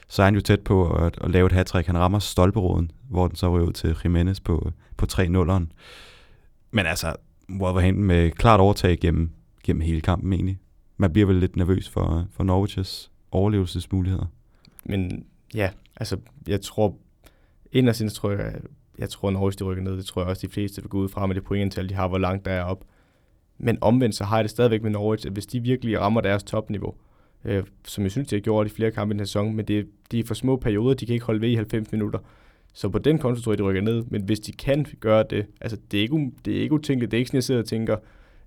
[0.08, 3.28] så er han jo tæt på at, at lave et hat Han rammer stolperåden, hvor
[3.28, 5.66] den så røver ud til Jimenez på, på 3-0'eren.
[6.72, 7.16] Men altså,
[7.50, 9.32] Wolverhampton med klart overtag gennem,
[9.64, 10.60] gennem hele kampen egentlig.
[10.98, 14.26] Man bliver vel lidt nervøs for, for Norwich's overlevelsesmuligheder.
[14.86, 16.18] Men ja, altså
[16.48, 16.98] jeg tror,
[17.72, 18.56] inderst tror jeg,
[18.98, 19.98] jeg tror, Norwich de rykker ned.
[19.98, 22.08] Det tror jeg også, de fleste vil gå ud fra med det pointantal, de har,
[22.08, 22.86] hvor langt der er op.
[23.58, 26.44] Men omvendt, så har jeg det stadigvæk med Norwich, at hvis de virkelig rammer deres
[26.44, 26.94] topniveau,
[27.46, 29.66] øh, som jeg synes, de har gjort i flere kampe i den her sæson, men
[29.66, 32.20] det, de er for små perioder, de kan ikke holde ved i 90 minutter.
[32.74, 35.46] Så på den konto tror jeg, de rykker ned, men hvis de kan gøre det,
[35.62, 37.68] altså det er ikke, det er ikke utænkeligt, det er ikke sådan, jeg sidder og
[37.68, 37.98] tænker,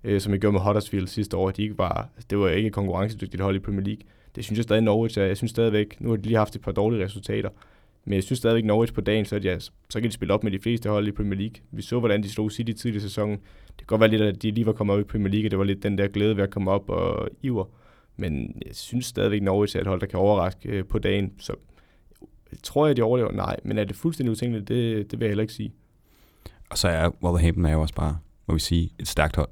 [0.03, 1.51] øh, som jeg gjorde med Huddersfield sidste år.
[1.51, 4.01] De ikke var, altså, det var ikke et konkurrencedygtigt hold i Premier League.
[4.35, 5.23] Det synes jeg stadig Norwich er.
[5.23, 7.49] Jeg synes stadigvæk, nu har de lige haft et par dårlige resultater,
[8.09, 9.69] men jeg synes stadigvæk Norwich på dagen, så, at ja, så
[10.01, 11.55] kan de spille op med de fleste hold i Premier League.
[11.71, 13.37] Vi så, hvordan de slog City tidligere i sæsonen.
[13.67, 15.51] Det kan godt være lidt, at de lige var kommet op i Premier League, og
[15.51, 17.65] det var lidt den der glæde ved at komme op og iver.
[18.17, 21.33] Men jeg synes stadigvæk, Norwich er et hold, der kan overraske øh, på dagen.
[21.39, 21.55] Så
[22.63, 23.31] tror jeg, de overlever?
[23.31, 24.67] Nej, men er det fuldstændig utænkeligt?
[24.67, 25.73] Det, det vil jeg heller ikke sige.
[26.69, 29.51] Og så er Wolverhampton er jo også bare, må vi sige, et stærkt hold.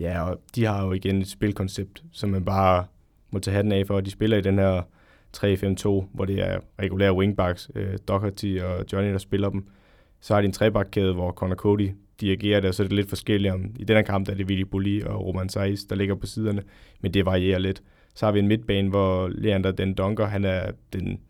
[0.00, 2.84] Ja, og de har jo igen et spilkoncept, som man bare
[3.30, 4.00] må tage hatten af for.
[4.00, 4.82] De spiller i den her
[5.38, 9.68] 3-5-2, hvor det er regulære wingbacks, øh, Doherty og Johnny, der spiller dem.
[10.20, 13.08] Så har de en trebakkæde, hvor Connor Cody dirigerer det, og så er det lidt
[13.08, 13.54] forskelligt.
[13.54, 16.26] Om, I her kamp der er det Willy Bulli og Roman Saiz, der ligger på
[16.26, 16.62] siderne,
[17.00, 17.82] men det varierer lidt.
[18.14, 21.20] Så har vi en midtbane, hvor Leander den Donker, han er den,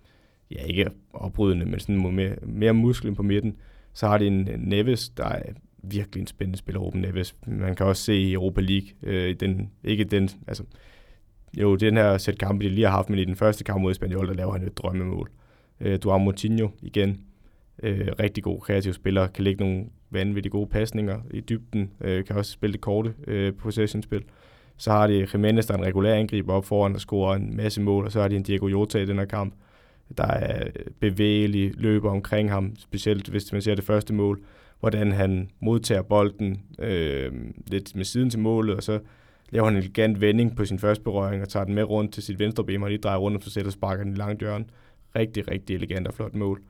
[0.50, 3.56] ja ikke oprydende, men sådan mere, mere musklen på midten.
[3.94, 5.42] Så har de en Neves, der er
[5.82, 7.36] virkelig en spændende spiller, Ruben Neves.
[7.46, 10.64] Man kan også se i Europa League, øh, den, ikke den, altså,
[11.56, 13.90] jo, den her sæt kampe, de lige har haft, men i den første kamp mod
[13.90, 15.30] Espanyol, der laver han et drømmemål.
[15.80, 17.20] Øh, du har Moutinho igen,
[17.82, 22.36] øh, rigtig god kreativ spiller, kan lægge nogle vanvittigt gode pasninger i dybden, øh, kan
[22.36, 24.22] også spille det korte øh, possession-spil.
[24.76, 27.80] Så har de Jimenez, der er en regulær angriber op foran, der scorer en masse
[27.80, 29.54] mål, og så har de en Diego Jota i den her kamp,
[30.16, 30.70] der er
[31.00, 34.40] bevægelig, løber omkring ham, specielt hvis man ser det første mål,
[34.80, 37.32] hvordan han modtager bolden øh,
[37.66, 39.00] lidt med siden til målet, og så
[39.50, 42.22] laver han en elegant vending på sin første berøring og tager den med rundt til
[42.22, 44.40] sit venstre ben, og lige drejer rundt om sig selv og sparker den i langt
[44.40, 44.64] hjørne.
[45.16, 46.62] Rigtig, rigtig elegant og flot mål.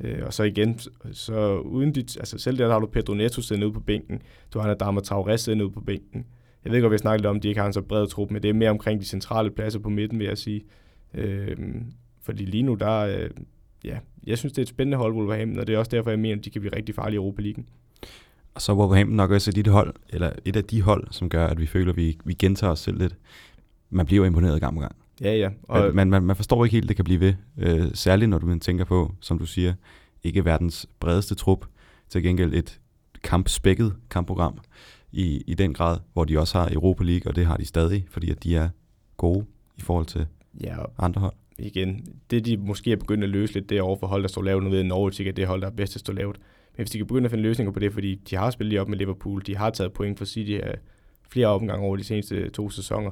[0.00, 0.78] Øh, og så igen,
[1.12, 4.22] så uden dit, altså selv der, der har du Pedro Neto siddende ude på bænken,
[4.54, 6.26] du har Adama Traoré siddende ude på bænken.
[6.64, 8.06] Jeg ved godt, vi har snakket lidt om, at de ikke har en så bred
[8.06, 10.64] trup, men det er mere omkring de centrale pladser på midten, vil jeg sige.
[11.14, 11.56] Øh,
[12.22, 13.30] fordi lige nu, der, øh,
[13.84, 16.18] ja, jeg synes, det er et spændende hold, Wolverhampton, og det er også derfor, jeg
[16.18, 17.64] mener, at de kan blive rigtig farlige i Europa League.
[18.56, 21.60] Og så Wolverhampton nok også et, hold, eller et af de hold, som gør, at
[21.60, 23.16] vi føler, at vi, vi gentager os selv lidt.
[23.90, 24.96] Man bliver imponeret gang på gang.
[25.20, 25.50] Ja, ja.
[25.62, 27.34] Og man, man, man forstår ikke helt, det kan blive ved.
[27.58, 29.74] Øh, særligt når du tænker på, som du siger,
[30.24, 31.66] ikke verdens bredeste trup,
[32.08, 32.80] til gengæld et
[33.24, 34.58] kampspækket kampprogram
[35.12, 38.06] i, i den grad, hvor de også har Europa League, og det har de stadig,
[38.10, 38.68] fordi at de er
[39.16, 39.44] gode
[39.76, 40.26] i forhold til
[40.60, 41.34] ja, andre hold.
[41.58, 44.28] Igen, det de måske er begyndt at løse lidt, det er over for hold, der
[44.28, 44.64] står lavt.
[44.64, 46.38] Nu ved Norwich ikke, at det hold, der er bedst at stå lavt.
[46.76, 48.80] Men hvis de kan begynde at finde løsninger på det, fordi de har spillet lige
[48.80, 50.78] op med Liverpool, de har taget point for City af
[51.30, 53.10] flere omgange over de seneste to sæsoner,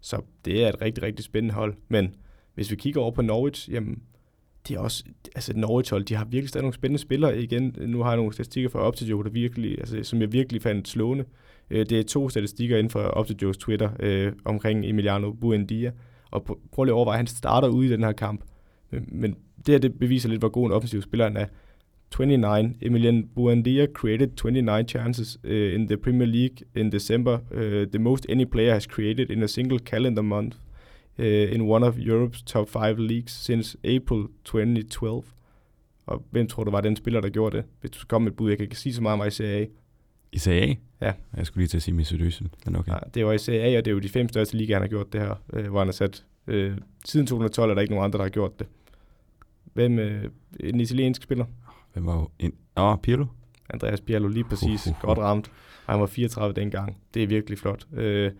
[0.00, 1.74] så det er et rigtig, rigtig spændende hold.
[1.88, 2.14] Men
[2.54, 4.02] hvis vi kigger over på Norwich, jamen,
[4.68, 5.04] det er også,
[5.34, 7.38] altså Norwich hold, de har virkelig stadig nogle spændende spillere.
[7.38, 10.88] Igen, nu har jeg nogle statistikker fra Optijo, der virkelig, altså, som jeg virkelig fandt
[10.88, 11.24] slående.
[11.70, 15.92] Øh, det er to statistikker inden for Optijos Twitter øh, omkring Emiliano Buendia.
[16.30, 18.44] Og prøv lige at overveje, han starter ude i den her kamp.
[18.90, 19.36] Men, men
[19.66, 21.46] det her, det beviser lidt, hvor god en offensiv spiller han er.
[22.10, 22.76] 29.
[22.80, 28.26] Emilian Buendia created 29 chances uh, in the Premier League in December, uh, the most
[28.28, 30.54] any player has created in a single calendar month
[31.18, 35.24] uh, in one of Europe's top five leagues since April 2012.
[36.06, 37.64] Og hvem tror du var den spiller, der gjorde det?
[37.80, 39.60] Hvis du kom med et bud, jeg kan ikke sige så meget om i Serie
[39.60, 39.66] A.
[40.32, 40.74] I Serie A?
[41.06, 41.12] Ja.
[41.36, 42.92] Jeg skulle lige til at sige Mesut men okay.
[42.92, 44.82] Ja, det var i Serie A, og det er jo de fem største ligaer, han
[44.82, 46.24] har gjort det her, øh, hvor han har sat.
[46.46, 48.66] Øh, siden 2012 er der ikke nogen andre, der har gjort det.
[49.72, 49.98] Hvem?
[49.98, 50.30] Øh,
[50.60, 51.44] en italiensk spiller?
[51.96, 52.52] Hvem var jo en...
[52.76, 53.26] Åh, oh, Pirlo?
[53.70, 54.86] Andreas Pirlo, lige præcis.
[54.86, 55.00] Uh, uh, uh.
[55.00, 55.50] Godt ramt.
[55.86, 56.96] Han var 34 dengang.
[57.14, 57.86] Det er virkelig flot.
[57.92, 58.32] Øh,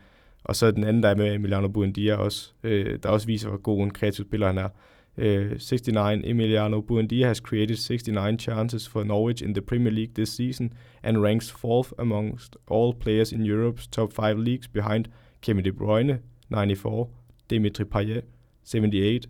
[0.44, 3.58] og så den anden, der er med Emiliano Buendia også, øh, der også viser, hvor
[3.58, 4.68] god en kreativ spiller han er.
[5.16, 10.28] Uh, 69, Emiliano Buendia has created 69 chances for Norwich in the Premier League this
[10.28, 15.04] season and ranks fourth amongst all players in Europe's top five leagues behind
[15.42, 16.18] Kevin De Bruyne,
[16.50, 17.08] 94,
[17.50, 18.22] Dimitri Payet,
[18.64, 19.26] 78,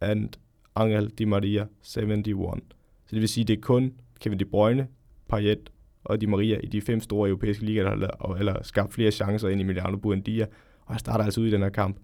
[0.00, 0.28] and
[0.76, 2.77] Angel Di Maria, 71.
[3.08, 4.86] Så det vil sige, at det er kun Kevin De Bruyne,
[5.28, 5.70] Payet
[6.04, 9.48] og Di Maria i de fem store europæiske ligaer, der har eller skabt flere chancer
[9.48, 10.46] ind i Milano Buendia,
[10.86, 11.96] og han starter altså ud i den her kamp.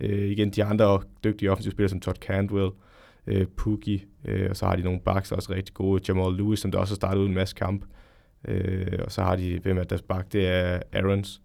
[0.00, 2.70] Øh, igen, de andre dygtige offensive spillere som Todd Cantwell,
[3.26, 6.02] øh, Pukki, øh, og så har de nogle backs, der er også rigtig gode.
[6.08, 7.84] Jamal Lewis, som der også har startet ud en masse kamp.
[8.48, 10.32] Øh, og så har de, hvem er deres back?
[10.32, 11.42] Det er Aarons.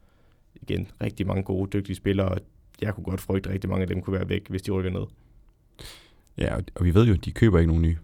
[0.61, 2.37] Igen, rigtig mange gode, dygtige spillere, og
[2.81, 4.91] jeg kunne godt frygte, at rigtig mange af dem kunne være væk, hvis de rykker
[4.91, 5.05] ned.
[6.37, 7.97] Ja, og vi ved jo, at de køber ikke nogen nye.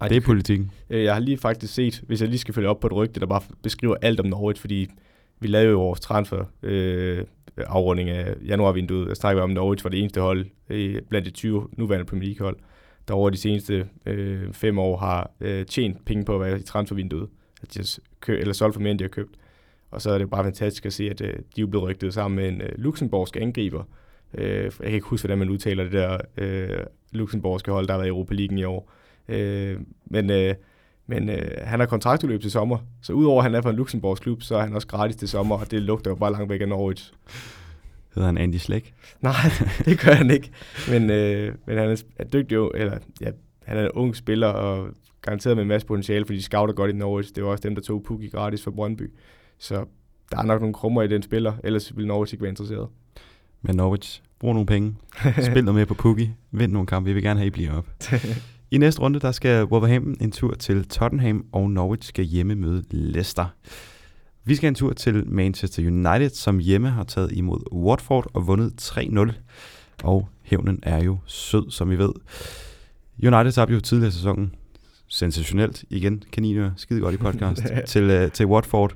[0.00, 0.70] Ej, det er politikken.
[0.90, 3.20] Øh, jeg har lige faktisk set, hvis jeg lige skal følge op på et rygte,
[3.20, 4.88] der bare beskriver alt om Norwich, fordi
[5.40, 7.24] vi lavede jo vores transfer øh,
[7.56, 9.08] afrunding af januarvinduet.
[9.08, 12.44] Jeg snakker om Norwich var det eneste hold øh, blandt de 20 nuværende Premier League
[12.44, 12.56] hold,
[13.08, 16.62] der over de seneste øh, fem år har øh, tjent penge på at være i
[16.62, 17.28] transfervinduet.
[17.62, 19.34] At de har kø- eller solgt for mere, end de har købt.
[19.90, 22.36] Og så er det bare fantastisk at se, at øh, de er blevet rygtet sammen
[22.36, 23.82] med en øh, luxemburgsk angriber.
[24.34, 27.98] Øh, jeg kan ikke huske, hvordan man udtaler det der øh, luxemburgske hold, der har
[27.98, 28.92] været i Europa League i år.
[29.28, 30.54] Øh, men, øh,
[31.06, 34.20] Men øh, han har kontraktudløb til sommer, så udover at han er fra en Luxemburgs
[34.20, 36.60] klub, så er han også gratis til sommer, og det lugter jo bare langt væk
[36.60, 37.12] af Norwich.
[38.14, 38.94] Hedder han Andy Slæk?
[39.20, 39.34] Nej,
[39.84, 40.50] det gør han ikke.
[40.90, 43.30] Men, øh, men han er, dygtig, jo, eller ja,
[43.64, 44.88] han er en ung spiller, og
[45.22, 47.34] garanteret med en masse potentiale, fordi de scouter godt i Norwich.
[47.34, 49.10] Det var også dem, der tog Pukki gratis for Brøndby.
[49.58, 49.84] Så
[50.30, 52.88] der er nok nogle krummer i den spiller, ellers vil Norwich ikke være interesseret.
[53.62, 54.96] Men Norwich, brug nogle penge.
[55.50, 56.30] Spil noget mere på Pukki.
[56.50, 57.08] Vind nogle kampe.
[57.08, 57.86] Vi vil gerne have, I bliver op.
[58.72, 62.84] I næste runde, der skal Wolverhampton en tur til Tottenham, og Norwich skal hjemme møde
[62.90, 63.46] Leicester.
[64.44, 68.92] Vi skal en tur til Manchester United, som hjemme har taget imod Watford og vundet
[68.96, 69.32] 3-0.
[70.04, 72.12] Og hævnen er jo sød, som vi ved.
[73.22, 74.54] United tabte jo tidligere i sæsonen
[75.08, 77.62] sensationelt igen, kaniner, skide godt i podcast,
[77.92, 78.94] til, uh, til Watford.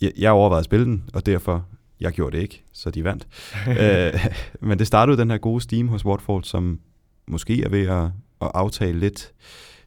[0.00, 1.66] Jeg, jeg overvejede at spille den, og derfor,
[2.00, 3.26] jeg gjorde det ikke, så de vandt.
[3.66, 4.20] uh,
[4.68, 6.80] men det startede den her gode steam hos Watford, som
[7.28, 8.10] måske er ved at,
[8.40, 9.32] at aftale lidt.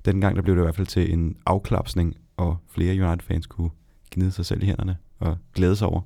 [0.05, 3.69] Dengang der blev det i hvert fald til en afklapsning, og flere United-fans kunne
[4.11, 6.01] gnide sig selv i hænderne og glæde sig over,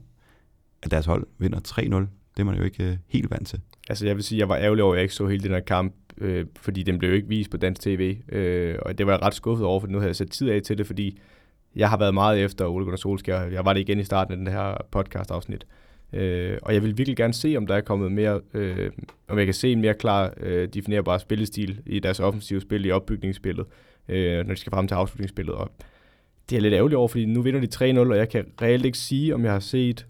[0.84, 1.82] at deres hold vinder 3-0.
[2.36, 3.60] Det er man jo ikke øh, helt vant til.
[3.90, 5.52] Altså jeg vil sige, at jeg var ærgerlig over, at jeg ikke så hele den
[5.52, 9.06] her kamp, øh, fordi den blev jo ikke vist på dansk tv, øh, og det
[9.06, 11.20] var jeg ret skuffet over, for nu havde jeg sat tid af til det, fordi
[11.76, 13.48] jeg har været meget efter Ole Gunnar Solskjaer.
[13.48, 15.64] Jeg var det igen i starten af den her podcast-afsnit.
[15.64, 15.83] Øh,
[16.14, 18.92] Øh, og jeg vil virkelig gerne se, om der er kommet mere, øh,
[19.28, 22.92] om jeg kan se en mere klar, øh, definerbar spillestil i deres offensive spil, i
[22.92, 23.66] opbygningsspillet,
[24.10, 25.56] øh, når de skal frem til afslutningsspillet.
[25.56, 25.72] Og
[26.50, 28.98] det er lidt ærgerligt over, fordi nu vinder de 3-0, og jeg kan reelt ikke
[28.98, 30.08] sige, om jeg har set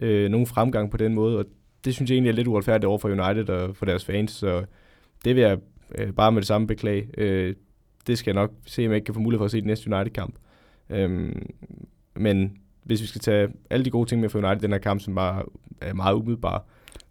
[0.00, 1.44] øh, nogen fremgang på den måde, og
[1.84, 4.64] det synes jeg egentlig er lidt uretfærdigt over for United og for deres fans, så
[5.24, 5.58] det vil jeg
[5.94, 7.08] øh, bare med det samme beklage.
[7.18, 7.54] Øh,
[8.06, 9.66] det skal jeg nok se, om jeg ikke kan få mulighed for at se den
[9.66, 10.34] næste United-kamp.
[10.90, 11.48] Øhm,
[12.16, 15.00] men hvis vi skal tage alle de gode ting med for United den her kamp,
[15.00, 15.42] som bare
[15.80, 16.60] er meget umiddelbare.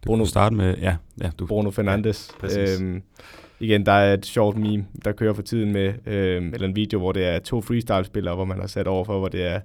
[0.02, 0.96] Du Bruno, starte med, ja.
[1.22, 2.30] ja du, Bruno Fernandes.
[2.42, 3.02] Ja, øhm,
[3.60, 6.98] igen, der er et sjovt meme, der kører for tiden med, øhm, eller en video,
[6.98, 9.60] hvor det er to freestyle-spillere, hvor man har sat over for, hvor det er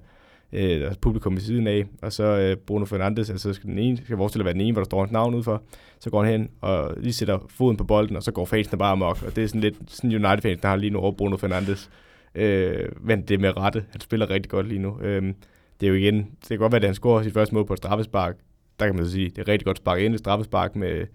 [0.52, 4.16] øh, publikum ved siden af, og så øh, Bruno Fernandes, altså skal den ene, skal
[4.16, 5.62] forestille at være den ene, hvor der står hans navn udfor,
[6.00, 8.92] så går han hen og lige sætter foden på bolden, og så går fansene bare
[8.92, 11.90] amok, og det er sådan lidt sådan United-fans, der har lige nu over Bruno Fernandes.
[12.34, 15.00] Øh, men det er med rette, han spiller rigtig godt lige nu.
[15.00, 15.32] Øh,
[15.80, 17.72] det er jo igen, det kan godt være, at han scorer sit første mål på
[17.72, 18.36] et straffespark,
[18.80, 21.06] der kan man så sige, det er rigtig godt spark ind i straffespark med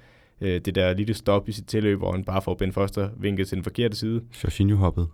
[0.41, 3.47] øh, det der lille stop i sit tilløb, hvor han bare får Ben Foster vinket
[3.47, 4.21] til den forkerte side.
[4.43, 5.07] Jorginho hoppede.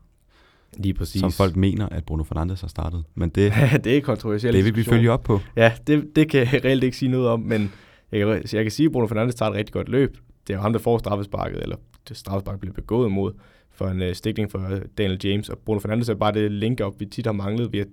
[0.77, 1.19] Lige præcis.
[1.19, 3.03] Som folk mener, at Bruno Fernandes har startet.
[3.15, 4.55] Men det, det er kontroversielt.
[4.55, 5.39] Det vil vi følge op på.
[5.55, 7.71] Ja, det, det kan jeg reelt ikke sige noget om, men
[8.11, 10.17] jeg kan, jeg kan sige, at Bruno Fernandes tager et rigtig godt løb.
[10.47, 11.75] Det er jo ham, der får straffesparket, eller
[12.09, 13.33] det straffesparket bliver begået imod
[13.71, 15.49] for en uh, stikning for uh, Daniel James.
[15.49, 17.71] Og Bruno Fernandes er bare det link op, vi tit har manglet.
[17.71, 17.85] Vi har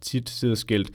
[0.00, 0.90] tit sidder skilt.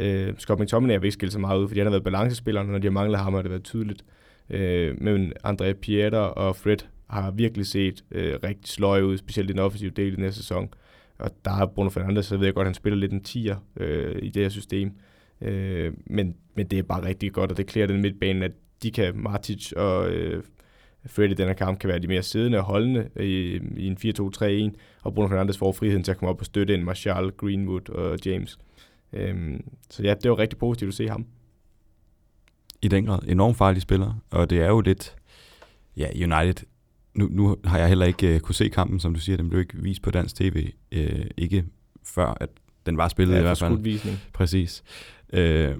[0.00, 2.66] Øh, Scott McTominay har ikke skilt så meget ud, fordi han har været balancespiller, og
[2.66, 4.04] når de har manglet ham, har det været tydeligt.
[4.50, 6.76] Øh, men André Pieter og Fred
[7.10, 10.68] har virkelig set øh, rigtig sløje ud, specielt i den offensive del i næste sæson.
[11.18, 13.56] Og der er Bruno Fernandes, så ved jeg godt, at han spiller lidt en tier
[13.76, 14.92] øh, i det her system.
[15.40, 18.90] Øh, men, men det er bare rigtig godt, og det klæder den midtbane, at de
[18.90, 20.42] kan, Martic og øh,
[21.06, 23.96] Fred i den her kamp, kan være de mere siddende og holdende i, i en
[24.72, 27.88] 4-2-3-1, og Bruno Fernandes får friheden til at komme op og støtte en Martial, Greenwood
[27.90, 28.58] og James.
[29.12, 31.26] Øh, så ja, det var rigtig positivt at se ham.
[32.82, 33.18] I den grad.
[33.28, 35.16] Enormt farlig spiller, og det er jo lidt,
[35.96, 36.66] ja, United
[37.16, 39.60] nu, nu har jeg heller ikke uh, kunne se kampen, som du siger, den blev
[39.60, 41.00] ikke vist på dansk tv, uh,
[41.36, 41.64] ikke
[42.04, 42.48] før at
[42.86, 43.78] den var spillet ja, i hvert fald.
[43.78, 44.18] visning.
[44.32, 44.82] Præcis.
[45.32, 45.76] Uh,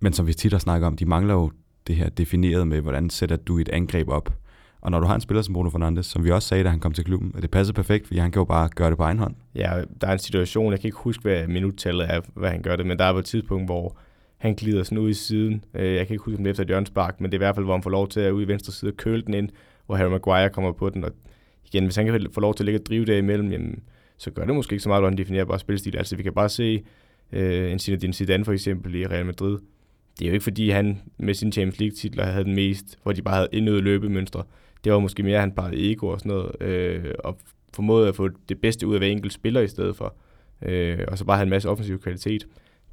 [0.00, 1.50] men som vi tit har snakket om, de mangler jo
[1.86, 4.38] det her defineret med, hvordan sætter du et angreb op.
[4.86, 6.80] Og når du har en spiller som Bruno Fernandes, som vi også sagde, da han
[6.80, 9.02] kom til klubben, at det passer perfekt, fordi han kan jo bare gøre det på
[9.02, 9.34] egen hånd.
[9.54, 12.76] Ja, der er en situation, jeg kan ikke huske, hvad minuttallet er, hvad han gør
[12.76, 13.96] det, men der er på et tidspunkt, hvor
[14.36, 15.64] han glider sådan ud i siden.
[15.74, 17.44] Øh, jeg kan ikke huske, om det er efter et hjørnspark, men det er i
[17.44, 19.34] hvert fald, hvor han får lov til at ud i venstre side og køle den
[19.34, 19.48] ind,
[19.86, 21.04] hvor Harry Maguire kommer på den.
[21.04, 21.10] Og
[21.64, 23.82] igen, hvis han kan få lov til at ligge og drive der imellem, jamen,
[24.16, 25.96] så gør det måske ikke så meget, at definerer bare spilstil.
[25.96, 26.82] Altså, vi kan bare se
[27.32, 29.58] øh, en Zinedine Zidane for eksempel i Real Madrid.
[30.18, 33.22] Det er jo ikke fordi, han med sin Champions League-titler havde den mest, hvor de
[33.22, 34.42] bare havde indøvet løbemønstre.
[34.84, 37.38] Det var måske mere, at han pegede ego og sådan noget, øh, og
[37.74, 40.14] formåede at få det bedste ud af hver enkelt spiller i stedet for.
[40.62, 42.46] Øh, og så bare have en masse offensiv kvalitet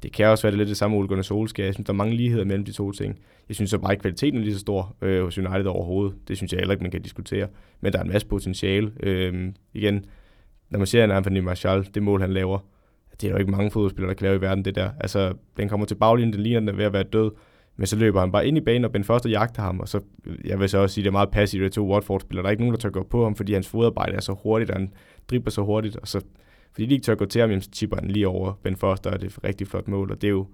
[0.04, 1.66] det kan også være det lidt det samme Ole Gunnar Solskjaer.
[1.66, 3.18] Jeg synes, der er mange ligheder mellem de to ting.
[3.48, 6.16] Jeg synes så bare, ikke, kvaliteten er lige så stor øh, hos United overhovedet.
[6.28, 7.48] Det synes jeg heller ikke, man kan diskutere.
[7.80, 8.92] Men der er en masse potentiale.
[9.00, 10.04] Øh, igen,
[10.70, 12.58] når man ser en Anthony Martial, det mål, han laver,
[13.20, 14.90] det er jo ikke mange fodboldspillere, der kan lave i verden, det der.
[15.00, 17.30] Altså, den kommer til baglinjen, den ligner, den er ved at være død.
[17.76, 20.00] Men så løber han bare ind i banen, og Ben Foster jagter ham, og så,
[20.44, 22.42] jeg vil så også sige, det er meget passivt, at to Watford-spillere.
[22.42, 24.70] Der er ikke nogen, der tør gå på ham, fordi hans fodarbejde er så hurtigt,
[24.70, 24.92] og han
[25.30, 26.20] dribler så hurtigt, og så
[26.72, 29.20] fordi de ikke tør gå til ham, så chipper han lige over Ben Foster, og
[29.20, 30.46] det er et rigtig flot mål, og det er jo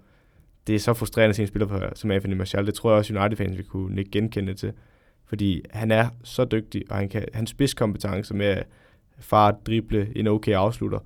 [0.66, 2.66] det er så frustrerende at se en spiller som Anthony Martial.
[2.66, 4.72] Det tror jeg også, United-fans vil kunne ikke genkende til.
[5.24, 8.66] Fordi han er så dygtig, og han kan, hans spidskompetence med at
[9.18, 10.98] fart, drible, en okay afslutter.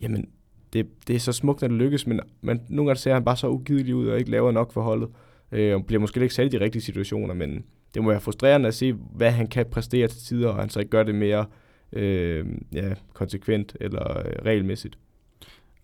[0.00, 0.28] Jamen,
[0.72, 3.36] det, det er så smukt, når det lykkes, men, men nogle gange ser han bare
[3.36, 5.08] så ugidelig ud og ikke laver nok for holdet.
[5.56, 8.68] Øh, og bliver måske ikke sat i de rigtige situationer, men det må være frustrerende
[8.68, 11.46] at se, hvad han kan præstere til tider, og han så ikke gør det mere
[11.92, 14.98] øh, ja, konsekvent eller øh, regelmæssigt.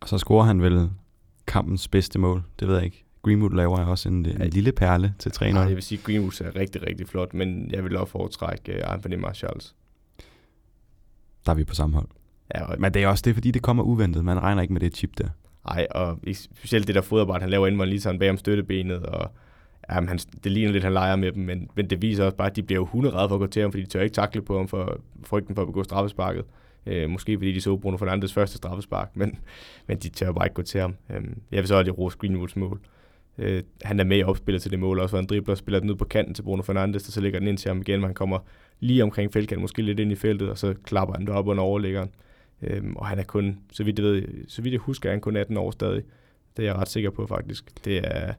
[0.01, 0.91] Og så scorer han vel
[1.47, 3.05] kampens bedste mål, det ved jeg ikke.
[3.23, 6.41] Greenwood laver også en, en lille perle til 3 Nej, jeg vil sige, at Greenwood
[6.41, 9.75] er rigtig, rigtig flot, men jeg vil også foretrække uh, Anthony Marshalls.
[11.47, 12.09] Der er vi på samme hold.
[12.55, 14.25] Ja, og men det er også det, fordi det kommer uventet.
[14.25, 15.29] Man regner ikke med det chip der.
[15.69, 16.19] Nej, og
[16.55, 19.31] specielt det der foderbræt, han laver inden lige sådan bag om støttebenet, og
[19.91, 22.51] jamen, han, det ligner lidt, han leger med dem, men, men det viser også bare,
[22.51, 24.43] at de bliver jo hunderede for at gå til ham, fordi de tør ikke takle
[24.43, 26.45] på ham for frygten for at begå straffesparket.
[26.87, 29.39] Øh, måske fordi de så Bruno Fernandes første straffespark, men,
[29.87, 30.95] men de tør bare ikke gå til ham.
[31.11, 32.81] Øh, jeg vil så aldrig Rose Greenwoods mål.
[33.39, 35.81] Øh, han er med i opspillet til det mål, også og han dribler og spiller
[35.81, 37.99] den ud på kanten til Bruno Fernandes, og så lægger den ind til ham igen,
[37.99, 38.39] hvor han kommer
[38.81, 41.63] lige omkring feltkanten, måske lidt ind i feltet, og så klapper han det op under
[41.63, 42.11] overlæggeren.
[42.63, 45.21] Øh, og han er kun, så vidt jeg, ved, så vidt jeg husker, er han
[45.21, 46.03] kun 18 år stadig.
[46.57, 47.85] Det er jeg ret sikker på faktisk.
[47.85, 48.33] Det er,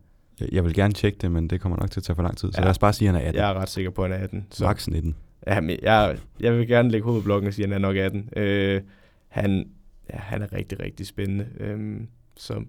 [0.51, 2.51] jeg vil gerne tjekke det, men det kommer nok til at tage for lang tid.
[2.51, 3.41] Så ja, lad os bare sige, at han er 18.
[3.41, 4.47] Jeg er ret sikker på, at han er 18.
[4.51, 4.63] Så.
[4.63, 5.15] Max 19.
[5.47, 8.29] Ja, men jeg, jeg vil gerne lægge hovedblokken og sige, at han er nok 18.
[8.35, 8.81] Øh,
[9.27, 9.69] han,
[10.13, 11.47] ja, han er rigtig, rigtig spændende.
[11.59, 12.01] Øh,
[12.37, 12.63] så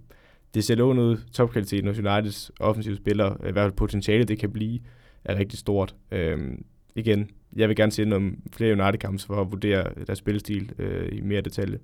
[0.55, 1.16] det ser lovende ud.
[1.33, 4.81] Topkvaliteten hos Uniteds offensive spillere, i hvert fald potentiale, det kan blive,
[5.25, 5.95] er rigtig stort.
[6.12, 6.59] Øh,
[6.95, 11.20] igen, jeg vil gerne se noget flere United-kampe for at vurdere deres spillestil øh, i
[11.20, 11.79] mere detalje.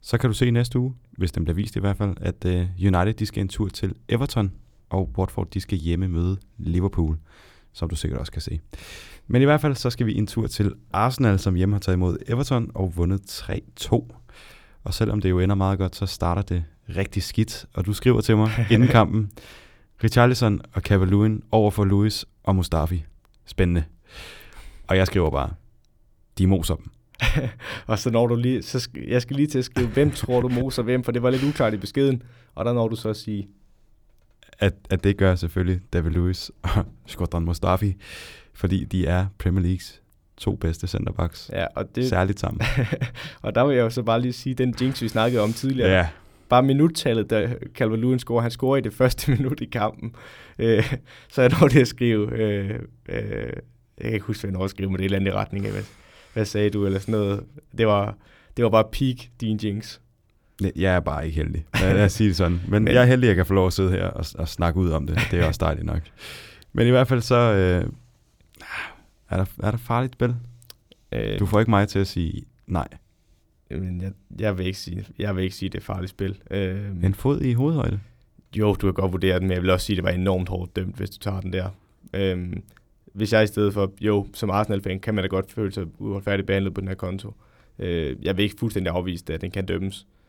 [0.00, 2.52] Så kan du se næste uge, hvis den bliver vist i hvert fald, at uh,
[2.94, 4.52] United de skal en tur til Everton,
[4.90, 7.18] og Watford de skal hjemme møde Liverpool,
[7.72, 8.60] som du sikkert også kan se.
[9.26, 11.96] Men i hvert fald så skal vi en tur til Arsenal, som hjemme har taget
[11.96, 13.20] imod Everton og vundet
[13.80, 14.08] 3-2.
[14.84, 16.64] Og selvom det jo ender meget godt, så starter det
[16.96, 17.66] rigtig skidt.
[17.74, 19.30] Og du skriver til mig inden kampen,
[20.04, 23.04] Richarlison og Cavaloon over for Lewis og Mustafi.
[23.46, 23.84] Spændende.
[24.86, 25.50] Og jeg skriver bare,
[26.38, 26.90] de moser dem.
[27.86, 30.40] og så når du lige, så skal, jeg skal lige til at skrive, hvem tror
[30.40, 32.22] du moser hvem, for det var lidt uklart i beskeden.
[32.54, 33.48] Og der når du så at sige,
[34.60, 37.96] at, at det gør selvfølgelig David Lewis og Skodran Mustafi,
[38.54, 40.02] fordi de er Premier Leagues
[40.36, 41.50] to bedste centerbacks.
[41.52, 42.62] Ja, og det, særligt sammen.
[43.42, 45.90] og der vil jeg jo så bare lige sige, den jinx, vi snakkede om tidligere.
[45.90, 46.08] Ja.
[46.48, 50.14] Bare minuttallet, da Calvin Lewin scorer, han scorer i det første minut i kampen.
[50.58, 50.94] Øh,
[51.28, 53.52] så er det det at skrive, øh, øh,
[53.98, 55.66] jeg kan ikke huske, hvad jeg skrive, men det er et eller andet i retning
[55.66, 55.82] af, hvad,
[56.32, 57.44] hvad sagde du, eller sådan noget.
[57.78, 58.16] Det var,
[58.56, 59.98] det var bare peak din jinx.
[60.76, 61.64] Jeg er bare ikke heldig.
[61.80, 62.60] Lad os sige det sådan.
[62.68, 64.80] Men, jeg er heldig, at jeg kan få lov at sidde her og, og snakke
[64.80, 65.18] ud om det.
[65.30, 66.02] Det er også dejligt nok.
[66.72, 67.36] Men i hvert fald så...
[67.36, 67.92] Øh,
[69.30, 70.34] er, der, er der farligt spil?
[71.12, 72.88] Øh, du får ikke mig til at sige nej.
[73.70, 76.38] Men jeg, jeg, vil ikke sige, jeg vil ikke sige, det er farligt spil.
[76.50, 78.00] Øh, en fod i hovedhøjde?
[78.56, 80.48] Jo, du kan godt vurdere den, men jeg vil også sige, at det var enormt
[80.48, 81.68] hårdt dømt, hvis du tager den der.
[82.14, 82.52] Øh,
[83.12, 86.46] hvis jeg i stedet for, jo, som Arsenal-fan, kan man da godt føle sig uretfærdigt
[86.46, 87.34] behandlet på den her konto.
[87.78, 90.06] Øh, jeg vil ikke fuldstændig afvise, at den kan dømmes.
[90.06, 90.19] Øh,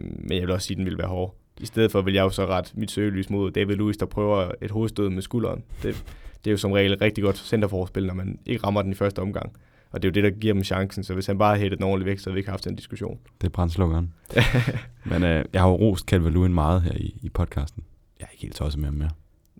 [0.00, 1.34] men jeg vil også sige, at den vil være hård.
[1.60, 4.50] I stedet for vil jeg jo så ret mit søgelys mod David Lewis, der prøver
[4.62, 5.64] et hovedstød med skulderen.
[5.82, 6.04] Det,
[6.44, 9.18] det er jo som regel rigtig godt centerforspil, når man ikke rammer den i første
[9.18, 9.52] omgang.
[9.90, 11.04] Og det er jo det, der giver dem chancen.
[11.04, 12.76] Så hvis han bare havde hættet den ordentligt væk, så havde vi ikke haft den
[12.76, 13.18] diskussion.
[13.40, 14.12] Det er brændslukkeren.
[15.10, 17.84] Men øh, jeg har jo rost Calvin Lewin meget her i, i podcasten.
[18.20, 19.10] Jeg er ikke helt tosset med ham mere.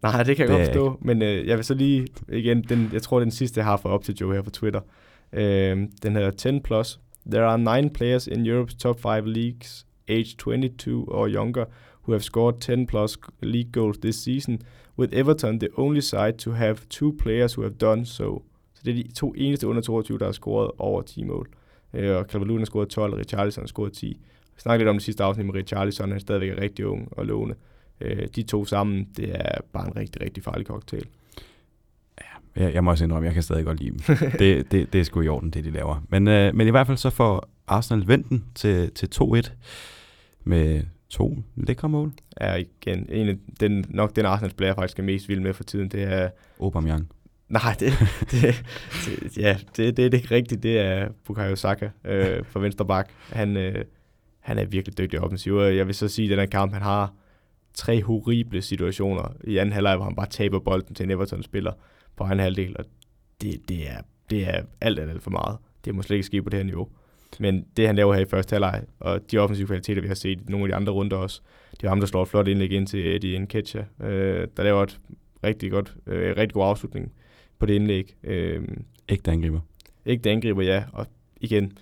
[0.02, 0.98] Nej, det kan jeg det godt forstå.
[1.02, 3.94] Men øh, jeg vil så lige, igen, den, jeg tror, den sidste, jeg har fået
[3.94, 4.80] op til Joe her på Twitter.
[5.32, 7.00] Øh, den hedder 10 plus.
[7.30, 11.64] There are nine players in Europe's top five leagues age 22 or younger
[12.02, 14.62] who have scored 10 plus league goals this season,
[14.98, 18.42] with Everton the only side to have two players who have done so.
[18.74, 21.48] Så det er de to eneste under 22, der har scoret over 10 mål.
[21.94, 24.06] Øh, og Calvert har scoret 12, og Richarlison har scoret 10.
[24.54, 27.26] Vi snakkede lidt om det sidste afsnit med Richarlison, han er stadigvæk rigtig ung og
[27.26, 27.54] lovende.
[28.00, 31.06] Øh, de to sammen, det er bare en rigtig, rigtig farlig cocktail.
[32.56, 34.16] Ja, jeg, jeg må også indrømme, jeg kan stadig godt lide dem.
[34.38, 36.04] det, det, det er sgu i orden, det de laver.
[36.08, 39.50] Men, øh, men i hvert fald så får Arsenal venten til, til 2-1
[40.44, 42.12] med to lækre mål.
[42.40, 45.64] Ja, igen, en af den, nok den Arsenal-spiller, jeg faktisk er mest vild med for
[45.64, 46.30] tiden, det er...
[46.60, 47.08] Aubameyang.
[47.48, 47.92] Nej, det,
[48.30, 48.64] det,
[49.04, 50.62] det, ja, det, det, det er ikke rigtigt.
[50.62, 53.08] Det er Bukayo Saka øh, for venstre bak.
[53.32, 53.84] Han, øh,
[54.40, 55.54] han er virkelig dygtig offensiv.
[55.54, 57.12] Jeg vil så sige, at den her kamp, han har
[57.74, 61.72] tre horrible situationer i anden halvleg, hvor han bare taber bolden til en Everton-spiller
[62.16, 62.84] på en halvdel, og
[63.40, 64.00] det, det, er,
[64.30, 65.58] det er alt, alt, alt for meget.
[65.84, 66.88] Det må slet ikke ske på det her niveau.
[67.40, 70.40] Men det, han laver her i første halvleg, og de offensive kvaliteter, vi har set
[70.40, 71.40] i nogle af de andre runder også,
[71.70, 74.82] det er ham, der slår et flot indlæg ind til Eddie Nketiah, øh, der laver
[74.82, 75.00] et
[75.44, 77.12] rigtig godt, øh, rigtig god afslutning
[77.58, 78.14] på det indlæg.
[78.24, 78.62] Øh,
[79.08, 79.60] Ægte angriber.
[80.06, 80.84] Ægte angriber, ja.
[80.92, 81.06] Og
[81.40, 81.78] igen,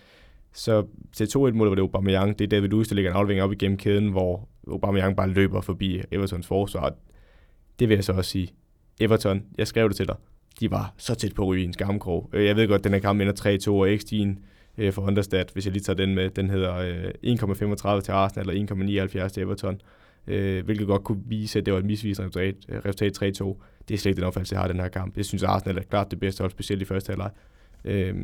[0.52, 2.38] så til 2-1-målet var det Aubameyang.
[2.38, 5.60] Det er David Luiz, der ligger en aflevering op igennem kæden, hvor Aubameyang bare løber
[5.60, 6.94] forbi Evertons forsvar.
[7.78, 8.48] Det vil jeg så også sige.
[9.00, 10.16] Everton, jeg skrev det til dig,
[10.60, 12.30] de var så tæt på at ryge en skamkrog.
[12.32, 14.12] Øh, jeg ved godt, at den her kamp ender 3-2, og x
[14.78, 16.30] øh, for Understat, hvis jeg lige tager den med.
[16.30, 17.34] Den hedder øh,
[17.96, 19.80] 1,35 til Arsenal og 1,79 til Everton,
[20.26, 23.62] øh, hvilket godt kunne vise, at det var et misvisende resultat, øh, resultat 3-2.
[23.88, 25.16] Det er slet ikke den opfattelse, jeg har den her kamp.
[25.16, 27.30] Jeg synes, Arsenal er klart det bedste hold, specielt i første halvleg.
[27.84, 28.14] Øh,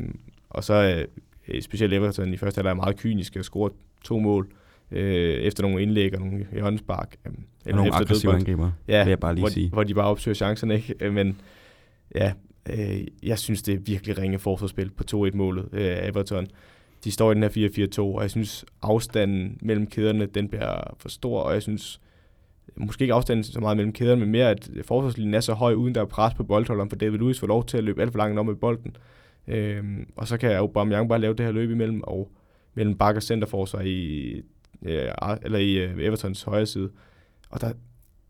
[0.49, 1.07] og så
[1.47, 4.51] øh, specielt Everton i første halvleg er meget kynisk og scoret to mål
[4.91, 7.15] øh, efter nogle indlæg og nogle hjørnespark.
[7.25, 7.33] Øh,
[7.65, 9.69] eller nogle efter aggressive angriber, ja, vil jeg bare lige hvor, sige.
[9.69, 10.95] Hvor de bare opsøger chancerne, ikke?
[10.99, 11.41] Øh, men
[12.15, 12.33] ja,
[12.69, 16.47] øh, jeg synes, det er virkelig ringe forsvarsspil på 2-1-målet øh, af Everton.
[17.03, 21.09] De står i den her 4-4-2, og jeg synes, afstanden mellem kæderne, den bliver for
[21.09, 22.01] stor, og jeg synes,
[22.75, 25.95] måske ikke afstanden så meget mellem kæderne, men mere, at forsvarslinjen er så høj, uden
[25.95, 28.17] der er pres på boldholderen, for David Luiz får lov til at løbe alt for
[28.17, 28.95] langt om med bolden.
[29.47, 32.31] Øhm, og så kan Aubameyang bare lave det her løb imellem, og
[32.73, 34.41] mellem bakke og centerforsvar i,
[34.85, 35.11] øh,
[35.41, 36.89] eller i øh, Evertons højre side.
[37.49, 37.71] Og der,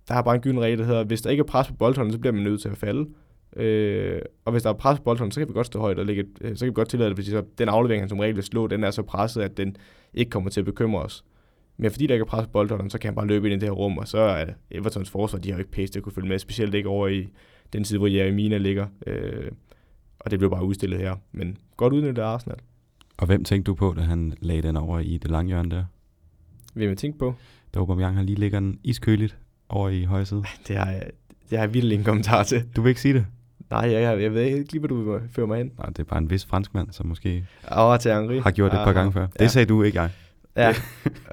[0.07, 2.13] der er bare en gylden regel, der hedder, hvis der ikke er pres på boldhånden,
[2.13, 3.09] så bliver man nødt til at falde.
[3.55, 6.05] Øh, og hvis der er pres på bolden, så kan vi godt stå højt og
[6.05, 8.35] lægge, øh, så kan vi godt tillade det, hvis så den aflevering, han som regel
[8.35, 9.75] vil slå, den er så presset, at den
[10.13, 11.25] ikke kommer til at bekymre os.
[11.77, 13.59] Men fordi der ikke er pres på bolden, så kan han bare løbe ind i
[13.59, 16.03] det her rum, og så er Evertons forsvar, de har jo ikke pace til at
[16.03, 17.27] kunne følge med, specielt ikke over i
[17.73, 18.87] den side, hvor Jeremina ligger.
[19.07, 19.51] Øh,
[20.19, 21.15] og det blev bare udstillet her.
[21.31, 22.57] Men godt udnyttet af Arsenal.
[23.17, 25.83] Og hvem tænkte du på, da han lagde den over i det lange hjørne der?
[26.73, 27.35] Hvem jeg tænkte på?
[27.73, 29.37] Da Aubameyang han lige ligger den iskøligt
[29.69, 30.43] over i højre side.
[30.67, 31.03] Det har jeg,
[31.49, 32.63] det har jeg virkelig en kommentar til.
[32.75, 33.25] Du vil ikke sige det?
[33.69, 35.71] Nej, jeg, jeg, jeg ved ikke lige, hvad du fører mig hen.
[35.77, 38.39] Nej, det er bare en vis franskmand, som måske oh, til Henri.
[38.39, 39.21] har gjort det et par gange før.
[39.21, 39.43] Ja.
[39.43, 40.09] Det sagde du, ikke jeg.
[40.57, 40.73] Ja,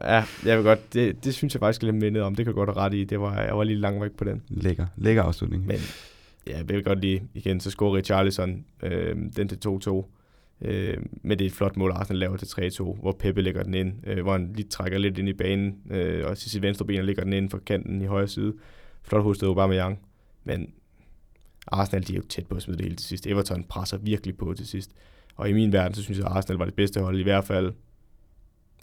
[0.04, 2.34] ja jeg vil godt, det, det synes jeg faktisk lidt mindet om.
[2.34, 3.04] Det kan godt have ret i.
[3.04, 4.42] Det var, jeg var lige langt væk på den.
[4.48, 5.66] Lækker, lækker afslutning.
[5.66, 5.76] Men
[6.46, 10.04] ja, jeg vil godt lige igen, så scorer Richarlison øh, den til 2-2.
[10.60, 13.74] Øh, men det er et flot mål, Arsenal laver til 3-2, hvor Peppe lægger den
[13.74, 16.86] ind, øh, hvor han lige trækker lidt ind i banen, øh, og til sit venstre
[16.86, 18.54] ben lægger den ind for kanten i højre side.
[19.02, 20.00] Flot hostet Aubameyang.
[20.44, 20.74] Men
[21.66, 23.26] Arsenal de er jo tæt på at smide det hele til sidst.
[23.26, 24.90] Everton presser virkelig på til sidst.
[25.36, 27.44] Og i min verden, så synes jeg, at Arsenal var det bedste hold, i hvert
[27.44, 27.72] fald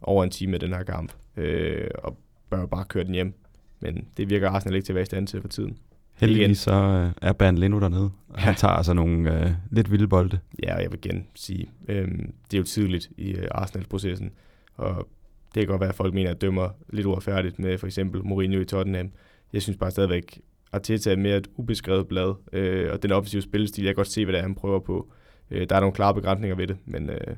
[0.01, 1.13] over en time af den her kamp.
[1.37, 2.17] Øh, og
[2.49, 3.33] bør bare køre den hjem.
[3.79, 5.77] Men det virker Arsenal ikke til at være i stand til for tiden.
[6.15, 8.41] Heldigvis så øh, er Bernd Leno dernede, og ja.
[8.41, 10.39] han tager altså nogle øh, lidt vilde bolde.
[10.63, 12.07] Ja, og jeg vil igen sige, øh,
[12.51, 14.31] det er jo tidligt i øh, Arsenal-processen,
[14.75, 15.07] og
[15.55, 18.59] det kan godt være, at folk mener, at dømmer lidt uretfærdigt med for eksempel Mourinho
[18.59, 19.11] i Tottenham.
[19.53, 20.41] Jeg synes bare stadigvæk,
[20.71, 24.25] Arteta er mere et ubeskrevet blad, øh, og den offensive spillestil, jeg kan godt se,
[24.25, 25.11] hvad det er, han prøver på.
[25.51, 27.35] Øh, der er nogle klare begrænsninger ved det, men øh,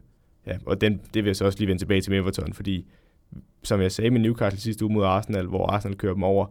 [0.48, 2.86] ja, og den, det vil jeg så også lige vende tilbage til med Everton, fordi
[3.64, 6.46] som jeg sagde med Newcastle sidste uge mod Arsenal, hvor Arsenal kører dem over,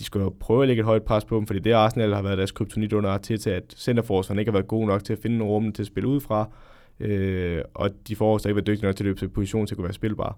[0.00, 2.22] de skulle jo prøve at lægge et højt pres på dem, fordi det Arsenal har
[2.22, 5.38] været deres kryptonit under Arteta, at centerforsvaren ikke har været god nok til at finde
[5.38, 6.48] nogle rum til at spille ud fra,
[7.00, 9.76] øh, og de forreste ikke været dygtige nok til at løbe til position til at
[9.76, 10.32] kunne være spilbare.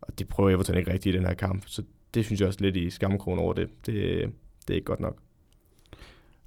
[0.00, 1.82] Og det prøver Everton ikke rigtigt i den her kamp, så
[2.14, 3.68] det synes jeg også lidt i skamkronen over det.
[3.86, 3.94] det.
[4.68, 5.16] Det er ikke godt nok.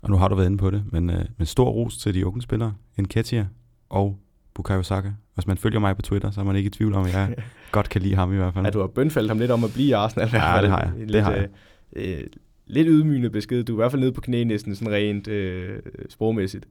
[0.02, 2.26] Og nu har du været inde på det, men, øh, men stor ros til de
[2.26, 3.48] unge spillere, Enketia
[3.90, 4.20] og
[4.54, 5.12] Bukayo Saka.
[5.34, 7.36] Hvis man følger mig på Twitter, så er man ikke i tvivl om, at jeg
[7.72, 8.66] godt kan lide ham i hvert fald.
[8.66, 10.30] Ja, du har bønfaldt ham lidt om at blive i Arsenal.
[10.34, 10.92] Ja, det har jeg.
[10.98, 11.50] Lidt, det har jeg.
[11.94, 12.24] Øh,
[12.70, 13.64] lidt ydmygende besked.
[13.64, 16.68] Du er i hvert fald nede på knæ næsten sådan rent øh, sprogmæssigt.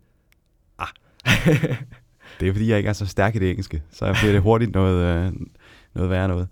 [0.79, 0.89] Ah.
[2.41, 4.75] det er fordi, jeg ikke er så stærk i det engelske, så bliver det hurtigt
[4.75, 5.33] noget, øh,
[5.95, 6.49] noget værre noget.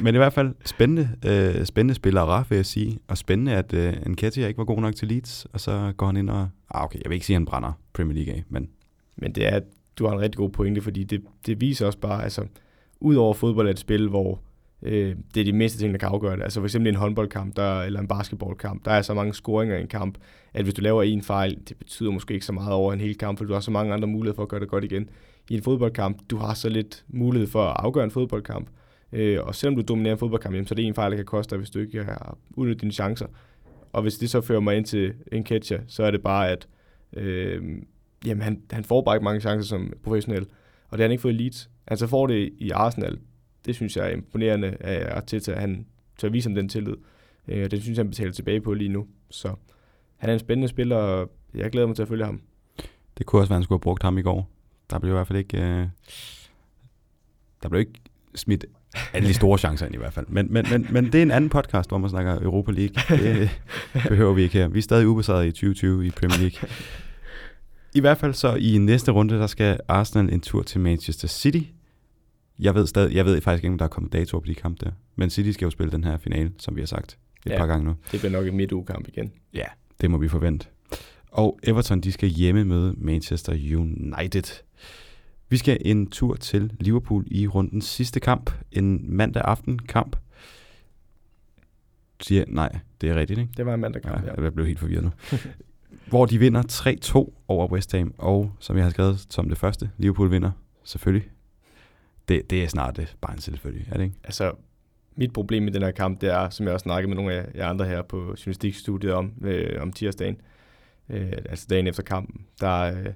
[0.00, 2.98] Men i hvert fald spændende, øh, spændende spiller Raf, vil jeg sige.
[3.08, 6.16] Og spændende, at øh, Nketiah ikke var god nok til Leeds, og så går han
[6.16, 6.48] ind og...
[6.70, 8.68] Ah, okay, jeg vil ikke sige, at han brænder Premier League af, men...
[9.16, 9.60] Men det er,
[9.98, 12.46] du har en rigtig god pointe, fordi det, det viser også bare, altså,
[13.00, 14.40] ud over fodbold er et spil, hvor
[14.84, 16.42] øh, det er de mindste ting, der kan afgøre det.
[16.42, 19.80] Altså for eksempel en håndboldkamp der, eller en basketballkamp, der er så mange scoringer i
[19.80, 20.18] en kamp,
[20.54, 23.18] at hvis du laver en fejl, det betyder måske ikke så meget over en hel
[23.18, 25.08] kamp, for du har så mange andre muligheder for at gøre det godt igen.
[25.50, 28.68] I en fodboldkamp, du har så lidt mulighed for at afgøre en fodboldkamp,
[29.12, 31.26] øh, og selvom du dominerer en fodboldkamp, jamen, så er det en fejl, der kan
[31.26, 33.26] koste dig, hvis du ikke har udnyttet dine chancer.
[33.92, 36.68] Og hvis det så fører mig ind til en catcher, så er det bare, at
[37.16, 37.62] øh,
[38.26, 40.46] jamen, han, han får bare ikke mange chancer som professionel,
[40.88, 41.70] og det har han ikke fået i Leeds.
[41.88, 43.18] Han så får det i Arsenal,
[43.66, 45.86] det synes jeg er imponerende af Arteta, at han
[46.18, 46.94] tør vise ham den tillid.
[47.48, 49.06] Øh, det synes jeg, han betaler tilbage på lige nu.
[49.30, 49.54] Så
[50.16, 52.40] han er en spændende spiller, og jeg glæder mig til at følge ham.
[53.18, 54.50] Det kunne også være, at han skulle have brugt ham i går.
[54.90, 55.58] Der blev i hvert fald ikke...
[55.58, 55.86] Øh,
[57.62, 58.00] der blev ikke
[58.34, 58.64] smidt
[59.12, 60.26] alle de store chancer ind i hvert fald.
[60.28, 63.18] Men, men, men, men det er en anden podcast, hvor man snakker Europa League.
[63.18, 63.50] Det
[64.08, 64.68] behøver vi ikke her.
[64.68, 66.68] Vi er stadig ubesejret i 2020 i Premier League.
[67.94, 71.60] I hvert fald så i næste runde, der skal Arsenal en tur til Manchester City.
[72.58, 74.84] Jeg ved, stadig, jeg ved faktisk ikke, om der er kommet datoer på de kampe
[74.84, 74.90] der.
[75.16, 77.66] Men City skal jo spille den her finale, som vi har sagt et ja, par
[77.66, 77.94] gange nu.
[78.12, 79.32] det bliver nok et midtugekamp igen.
[79.54, 79.66] Ja,
[80.00, 80.66] det må vi forvente.
[81.30, 84.62] Og Everton, de skal hjemme møde Manchester United.
[85.48, 88.50] Vi skal en tur til Liverpool i rundens sidste kamp.
[88.72, 90.16] En mandag aften kamp.
[92.20, 93.52] Siger, nej, det er rigtigt, ikke?
[93.56, 94.32] Det var en mandag kamp, ja.
[94.36, 94.42] ja.
[94.42, 95.10] Jeg blev helt forvirret nu.
[96.10, 98.14] Hvor de vinder 3-2 over West Ham.
[98.18, 100.50] Og som jeg har skrevet som det første, Liverpool vinder
[100.84, 101.28] selvfølgelig
[102.28, 104.16] det, det er snart det, bare en selvfølgelig, er det ikke?
[104.24, 104.52] Altså,
[105.16, 107.46] mit problem med den her kamp, det er, som jeg også snakkede med nogle af
[107.54, 110.40] jer andre her på journalistikstudiet om, øh, om tirsdagen,
[111.08, 113.06] øh, altså dagen efter kampen, der, øh,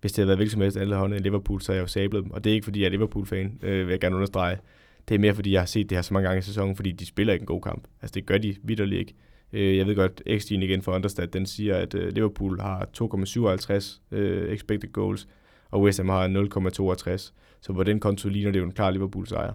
[0.00, 1.88] hvis det havde været hvilket som helst alle hånden i Liverpool, så havde jeg jo
[1.88, 2.30] sablet dem.
[2.30, 4.58] Og det er ikke, fordi jeg er Liverpool-fan, øh, vil jeg gerne understrege.
[5.08, 6.92] Det er mere, fordi jeg har set det her så mange gange i sæsonen, fordi
[6.92, 7.84] de spiller ikke en god kamp.
[8.02, 9.14] Altså, det gør de vidderligt ikke.
[9.52, 12.88] Øh, jeg ved godt, x igen for Understat, den siger, at øh, Liverpool har
[14.12, 15.28] 2,57 øh, expected goals,
[15.70, 16.28] og West Ham har
[17.08, 17.32] 0,62.
[17.60, 19.52] Så på den konto ligner det jo en klar Liverpool-sejr.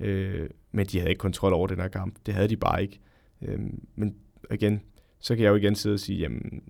[0.00, 2.14] Øh, men de havde ikke kontrol over den her kamp.
[2.26, 3.00] Det havde de bare ikke.
[3.42, 3.58] Øh,
[3.94, 4.16] men
[4.50, 4.82] igen,
[5.20, 6.62] så kan jeg jo igen sidde og sige, jamen,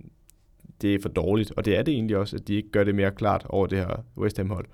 [0.83, 1.53] det er for dårligt.
[1.57, 3.79] Og det er det egentlig også, at de ikke gør det mere klart over det
[3.79, 4.67] her West Ham-hold.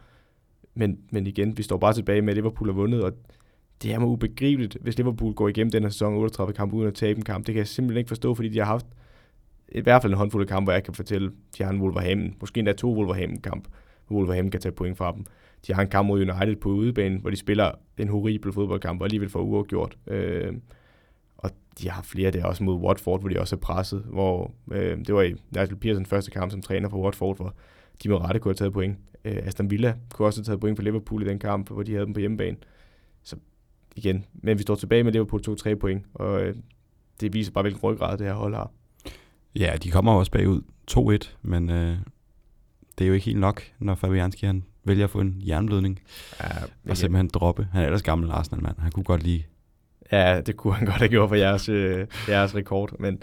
[0.75, 3.13] Men, men igen, vi står bare tilbage med, at Liverpool har vundet, og
[3.83, 6.95] det er mig ubegribeligt, hvis Liverpool går igennem den her sæson 38 kampe uden at
[6.95, 7.47] tabe en kamp.
[7.47, 8.87] Det kan jeg simpelthen ikke forstå, fordi de har haft
[9.69, 12.37] i hvert fald en håndfuld af kampe, hvor jeg kan fortælle, de har en Wolverhampton,
[12.41, 13.69] måske endda to Wolverhampton-kamp,
[14.07, 15.27] hvor Wolverhampton kan tage point fra dem.
[15.67, 19.05] De har en kamp mod United på udebanen, hvor de spiller en horribel fodboldkamp, og
[19.05, 19.99] alligevel får uafgjort.
[20.07, 20.53] Øh,
[21.37, 24.99] og de har flere der også mod Watford, hvor de også er presset, hvor øh,
[24.99, 27.55] det var i Nigel Pearson første kamp som træner for Watford, hvor
[28.03, 28.99] de med rette kunne have taget point.
[29.25, 31.93] Øh, Aston Villa kunne også have taget point for Liverpool i den kamp, hvor de
[31.93, 32.57] havde dem på hjemmebane.
[33.23, 33.37] Så
[33.97, 36.55] igen, men vi står tilbage med Liverpool 2-3 point, og øh,
[37.21, 38.71] det viser bare, hvilken ryggrad det her hold har.
[39.57, 41.97] Ja, de kommer også bagud 2-1, men øh,
[42.99, 46.01] det er jo ikke helt nok, når Fabianski han vælger at få en jernblødning
[46.41, 46.47] ja,
[46.89, 47.69] og simpelthen droppe.
[47.73, 48.79] Han er ellers gammel Arsenal-mand.
[48.79, 49.47] Han kunne godt lige...
[50.13, 53.23] Ja, det kunne han godt have gjort for jeres, øh, jeres rekord, men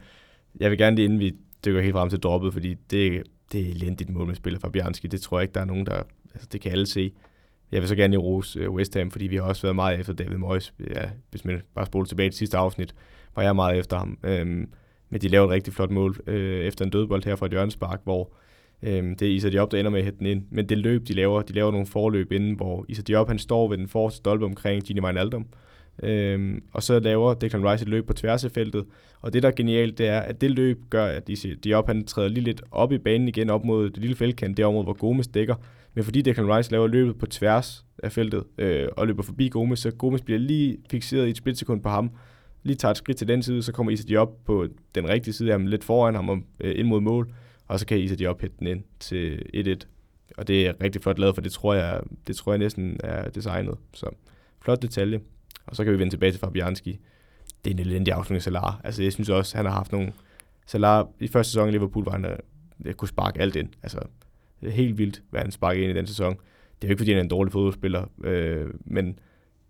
[0.59, 1.35] jeg vil gerne lige, inden vi
[1.65, 5.07] dykker helt frem til droppet, fordi det, det er elendigt mål med spiller Fabianski.
[5.07, 6.03] Det tror jeg ikke, der er nogen, der...
[6.33, 7.11] Altså, det kan alle se.
[7.71, 9.99] Jeg vil så gerne i rose øh, West Ham, fordi vi har også været meget
[9.99, 10.73] efter David Moyes.
[10.95, 12.95] Ja, hvis man bare spoler tilbage til sidste afsnit,
[13.35, 14.17] var jeg meget efter ham.
[14.23, 14.69] Øhm,
[15.09, 18.01] men de laver et rigtig flot mål øh, efter en dødbold her fra et hjørnespark,
[18.03, 18.33] hvor
[18.83, 20.43] øhm, det er Issa Diop, der ender med at hætte den ind.
[20.49, 23.69] Men det løb, de laver, de laver nogle forløb inden, hvor Issa Diop han står
[23.69, 25.45] ved den forreste stolpe omkring Gini Wijnaldum.
[26.03, 28.85] Øhm, og så laver Declan Rice et løb på tværs af feltet.
[29.21, 31.29] Og det, der er genialt, det er, at det løb gør, at
[31.63, 34.65] Diop han træder lige lidt op i banen igen, op mod det lille feltkant, det
[34.65, 35.55] område, hvor Gomes dækker.
[35.93, 39.79] Men fordi Declan Rice laver løbet på tværs af feltet øh, og løber forbi Gomes,
[39.79, 42.11] så Gomes bliver lige fixeret i et splitsekund på ham.
[42.63, 45.49] Lige tager et skridt til den side, så kommer Isa Diop på den rigtige side
[45.49, 47.33] af ham, lidt foran ham og øh, ind mod mål.
[47.67, 49.45] Og så kan Isa de ophætte den ind til
[49.83, 49.87] 1-1.
[50.37, 53.29] Og det er rigtig flot lavet, for det tror jeg, det tror jeg næsten er
[53.29, 53.77] designet.
[53.93, 54.09] Så
[54.61, 55.19] flot detalje.
[55.65, 56.99] Og så kan vi vende tilbage til Fabianski.
[57.65, 58.73] Det er en elendig afslutning af Salah.
[58.83, 60.13] Altså jeg synes også, han har haft nogle...
[60.65, 62.37] Salah i første sæson i Liverpool var han,
[62.85, 63.69] jeg kunne sparke alt ind.
[63.83, 63.99] Altså
[64.61, 66.33] det er helt vildt, hvad han sparkede ind i den sæson.
[66.33, 69.19] Det er jo ikke, fordi han er en dårlig fodboldspiller, øh, men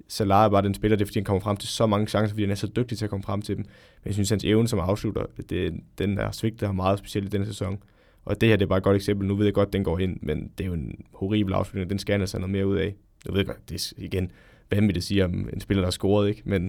[0.07, 2.33] Salah er bare den spiller, det er, fordi han kommer frem til så mange chancer,
[2.33, 3.65] fordi han er så dygtig til at komme frem til dem.
[4.03, 7.29] Men jeg synes, hans evne som afslutter, det, den er svigtet ham meget specielt i
[7.29, 7.77] denne sæson.
[8.25, 9.27] Og det her det er bare et godt eksempel.
[9.27, 11.89] Nu ved jeg godt, at den går ind, men det er jo en horribel afslutning.
[11.89, 12.95] Den skal han altså noget mere ud af.
[13.25, 14.31] Jeg ved godt, det er igen
[14.71, 16.41] vanvittigt at sige om en spiller, der har scoret, ikke?
[16.45, 16.61] Men,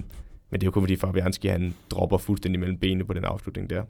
[0.51, 3.71] men det er jo kun fordi Fabianski, han dropper fuldstændig mellem benene på den afslutning
[3.71, 3.83] der.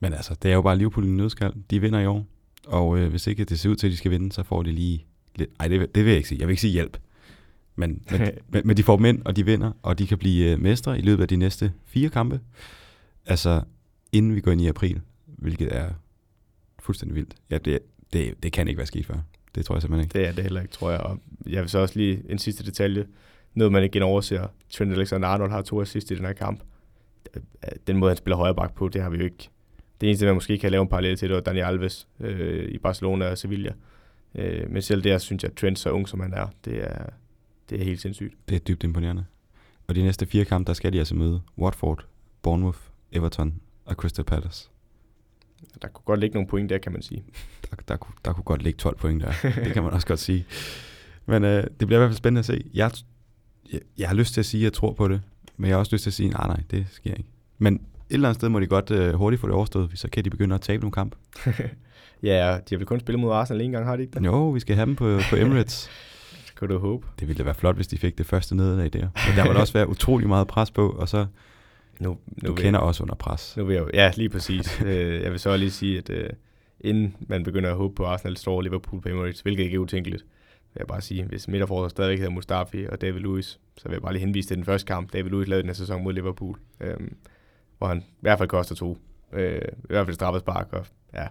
[0.00, 1.52] Men altså, det er jo bare Liverpool i nødskal.
[1.70, 2.26] De vinder i år.
[2.66, 4.72] Og øh, hvis ikke det ser ud til, at de skal vinde, så får de
[4.72, 5.06] lige
[5.36, 5.50] lidt...
[5.60, 6.38] Ej, det, det vil jeg ikke sige.
[6.38, 6.98] Jeg vil ikke sige hjælp.
[7.76, 10.60] Men, men, men, men de får mænd, og de vinder, og de kan blive øh,
[10.60, 12.40] mestre i løbet af de næste fire kampe.
[13.26, 13.62] Altså,
[14.12, 15.88] inden vi går ind i april, hvilket er
[16.78, 17.34] fuldstændig vildt.
[17.50, 17.78] Ja, det,
[18.12, 19.16] det, det kan ikke være sket før.
[19.54, 20.18] Det tror jeg simpelthen ikke.
[20.18, 21.00] Det er det heller ikke, tror jeg.
[21.00, 23.06] Og jeg vil så også lige en sidste detalje.
[23.54, 24.46] Noget, man ikke overser.
[24.70, 26.60] Trent Alexander-Arnold har to assist i den her kamp.
[27.86, 29.50] Den måde, han spiller højre bak på, det har vi jo ikke
[30.00, 32.78] det eneste, man måske kan lave en parallel til, det var Dani Alves øh, i
[32.78, 33.72] Barcelona og Sevilla.
[34.34, 37.04] Øh, men selv der synes jeg, at Trent så ung som han er, det er,
[37.70, 38.34] det er helt sindssygt.
[38.48, 39.24] Det er dybt imponerende.
[39.86, 42.06] Og de næste fire kampe, der skal de altså møde Watford,
[42.42, 42.78] Bournemouth,
[43.12, 43.54] Everton
[43.84, 44.68] og Crystal Palace.
[45.82, 47.24] Der kunne godt ligge nogle point der, kan man sige.
[47.70, 49.32] Der, der, kunne, der kunne godt ligge 12 point der.
[49.64, 50.46] det kan man også godt sige.
[51.26, 52.64] Men øh, det bliver i hvert fald spændende at se.
[52.74, 52.90] Jeg,
[53.72, 55.22] jeg, jeg har lyst til at sige, at jeg tror på det.
[55.56, 57.30] Men jeg har også lyst til at sige, nej, nej, det sker ikke.
[57.58, 60.24] Men et eller andet sted må de godt øh, hurtigt få det overstået, så kan
[60.24, 61.16] de begynde at tabe nogle kamp.
[62.22, 64.24] ja, de har vel kun spillet mod Arsenal en gang, har de ikke det?
[64.24, 65.88] Jo, vi skal have dem på, på Emirates.
[66.56, 67.06] kan du håbe.
[67.20, 69.00] Det ville da være flot, hvis de fik det første nederlag der.
[69.00, 71.26] Men der må også være utrolig meget pres på, og så
[71.98, 73.56] nu, nu du kender jeg, også under pres.
[73.56, 74.82] Nu vil jeg, ja, lige præcis.
[74.86, 76.36] Øh, jeg vil så lige sige, at uh,
[76.80, 80.22] inden man begynder at håbe på Arsenal står Liverpool på Emirates, hvilket ikke er utænkeligt,
[80.74, 84.02] vil jeg bare sige, hvis midterforsvaret stadigvæk hedder Mustafi og David Lewis, så vil jeg
[84.02, 86.58] bare lige henvise til den første kamp, David Lewis lavede den her sæson mod Liverpool.
[86.80, 87.16] Um,
[87.78, 88.98] hvor han i hvert fald koster to.
[89.32, 91.26] Øh, I hvert fald straffespark, og ja,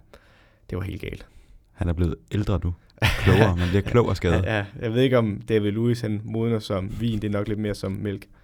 [0.69, 1.27] det var helt galt.
[1.71, 2.73] Han er blevet ældre nu.
[3.01, 4.43] Klogere, man bliver klog og skadet.
[4.43, 7.59] Ja, jeg ved ikke, om David Lewis han modner som vin, det er nok lidt
[7.59, 8.25] mere som mælk.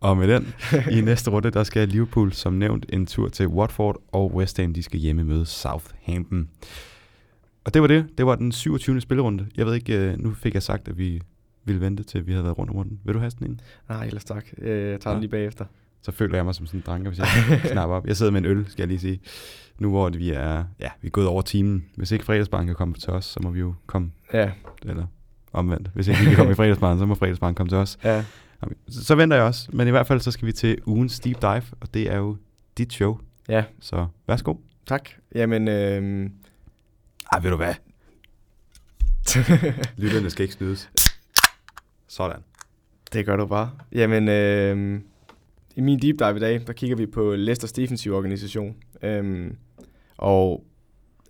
[0.00, 0.54] Og med den,
[0.90, 4.74] i næste runde, der skal Liverpool som nævnt en tur til Watford, og West Ham,
[4.74, 6.48] de skal hjemme møde Southampton.
[7.64, 8.06] Og det var det.
[8.18, 9.00] Det var den 27.
[9.00, 9.46] spillerunde.
[9.56, 11.22] Jeg ved ikke, øh, nu fik jeg sagt, at vi
[11.64, 13.00] ville vente til, vi havde været rundt om runden.
[13.04, 13.60] Vil du have sådan en?
[13.88, 14.44] Nej, ellers tak.
[14.58, 15.64] Øh, Jeg tager den lige bagefter.
[16.02, 17.26] Så føler jeg mig som sådan en dranker, hvis jeg
[17.72, 18.06] knapper op.
[18.06, 19.20] Jeg sidder med en øl, skal jeg lige sige.
[19.78, 21.84] Nu hvor vi er, ja, vi er gået over timen.
[21.96, 24.50] Hvis ikke fredagsbarn kan komme til os, så må vi jo komme, Ja,
[24.82, 25.06] eller
[25.52, 25.90] omvendt.
[25.94, 27.98] Hvis ikke vi kan komme i fredagsbarn, så må fredagsbarn komme til os.
[28.04, 28.24] ja.
[28.88, 29.68] Så, så venter jeg også.
[29.72, 32.36] Men i hvert fald, så skal vi til ugens deep dive, og det er jo
[32.78, 33.18] dit show.
[33.48, 34.54] Ja, Så værsgo.
[34.86, 35.08] tak.
[35.34, 36.30] Jamen, øh,
[37.32, 37.74] Ej, ved du hvad?
[39.96, 40.90] Lytterne skal ikke snydes.
[42.08, 42.40] Sådan.
[43.12, 43.70] det gør du bare.
[43.92, 45.00] Jamen, øh,
[45.76, 48.76] i min deep dive i dag, der kigger vi på Leicesters defensive organisation.
[49.02, 49.56] Øhm,
[50.16, 50.64] og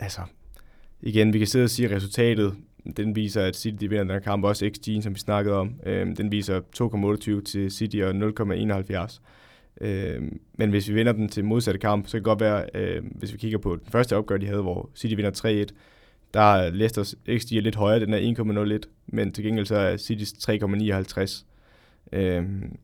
[0.00, 0.20] altså,
[1.00, 2.54] igen, vi kan sidde og sige, at resultatet,
[2.96, 5.74] den viser, at City de vinder den her kamp, også XG, som vi snakkede om.
[5.86, 6.60] øhm, den viser
[7.40, 9.20] 2,28 til City og 0,71.
[9.80, 13.06] Øhm, men hvis vi vinder den til modsatte kamp, så kan det godt være, øhm,
[13.06, 15.74] hvis vi kigger på den første opgør, de havde, hvor City vinder 3-1,
[16.34, 19.96] der er Leicesters XG er lidt højere, den er 1,01, men til gengæld så er
[19.96, 21.44] Citys 3,59.
[22.12, 22.76] Øhm,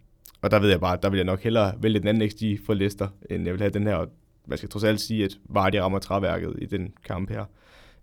[0.43, 2.74] og der ved jeg bare, der vil jeg nok hellere vælge den anden XG for
[2.74, 3.95] Leicester, end jeg vil have den her.
[3.95, 4.09] Og
[4.47, 7.45] Man skal trods alt sige, at Vardy rammer træværket i den kamp her.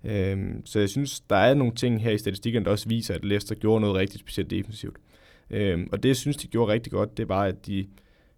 [0.04, 3.26] Øhm, så jeg synes, der er nogle ting her i statistikken, der også viser, at
[3.26, 4.98] Leicester gjorde noget rigtig specielt defensivt.
[5.50, 7.88] Øhm, og det, jeg synes, de gjorde rigtig godt, det var, at de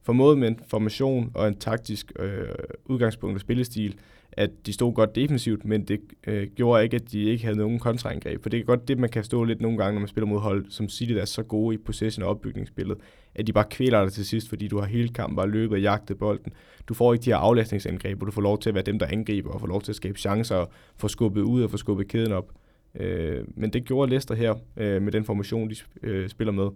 [0.03, 2.47] formåede med en formation og en taktisk øh,
[2.85, 3.95] udgangspunkt og spillestil,
[4.37, 7.79] at de stod godt defensivt, men det øh, gjorde ikke, at de ikke havde nogen
[7.79, 8.43] kontraangreb.
[8.43, 10.39] For det er godt det, man kan stå lidt nogle gange, når man spiller mod
[10.39, 12.97] hold, som City, der er så gode i possession og opbygningsspillet,
[13.35, 15.81] at de bare kvæler dig til sidst, fordi du har hele kampen bare løbet og
[15.81, 16.53] jagtet bolden.
[16.87, 19.05] Du får ikke de her aflastningsangreb, hvor du får lov til at være dem, der
[19.05, 22.07] angriber, og får lov til at skabe chancer, og få skubbet ud og få skubbet
[22.07, 22.51] kæden op.
[22.99, 26.69] Øh, men det gjorde Leicester her, øh, med den formation, de øh, spiller med.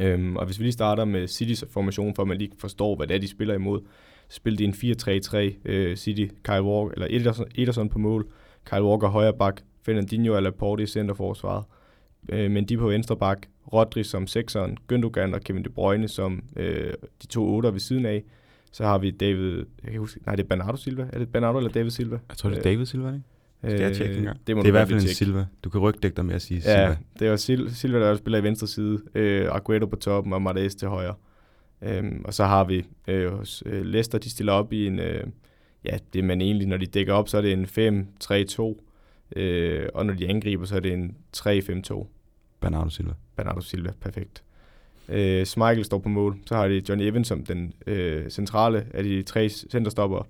[0.00, 3.06] Øhm, og hvis vi lige starter med Citys formation, for at man lige forstår, hvad
[3.06, 3.80] det er, de spiller imod,
[4.32, 8.26] så spiller de en 4-3-3 øh, City, Kyle Walker, eller Ederson, Ederson på mål,
[8.64, 11.64] Kyle Walker højre bak, Fernandinho eller Laporte i centerforsvaret,
[12.28, 13.38] øh, men de på venstre bak,
[13.72, 18.06] Rodri som sekseren, Gündogan og Kevin De Bruyne som øh, de to otter ved siden
[18.06, 18.24] af.
[18.72, 21.58] Så har vi David, jeg kan huske, nej det er Bernardo Silva, er det Bernardo
[21.58, 22.18] eller David Silva?
[22.28, 23.22] Jeg tror, det er David Silva, ikke?
[23.64, 24.40] Skal jeg tjekke en gang?
[24.46, 25.08] Det, må Det er i hvert fald en.
[25.08, 25.46] Silva.
[25.64, 26.96] Du kan rygdække dig med at sige Ja, Silva.
[27.18, 30.74] det var Sil- Silva, der spiller i venstre side, øh, Aguero på toppen og Martes
[30.74, 31.14] til højre.
[31.82, 35.26] Øhm, og så har vi øh, hos øh, Leicester, de stiller op i en, øh,
[35.84, 38.82] ja, det man egentlig, når de dækker op, så er det en 5-3-2,
[39.36, 42.06] øh, og når de angriber, så er det en 3-5-2.
[42.60, 43.12] Bernardo Silva.
[43.36, 44.42] Bernardo Silva, perfekt.
[45.08, 46.38] Øh, Schmeichel står på mål.
[46.46, 50.28] Så har de Johnny Evans som den øh, centrale af de tre centerstopper.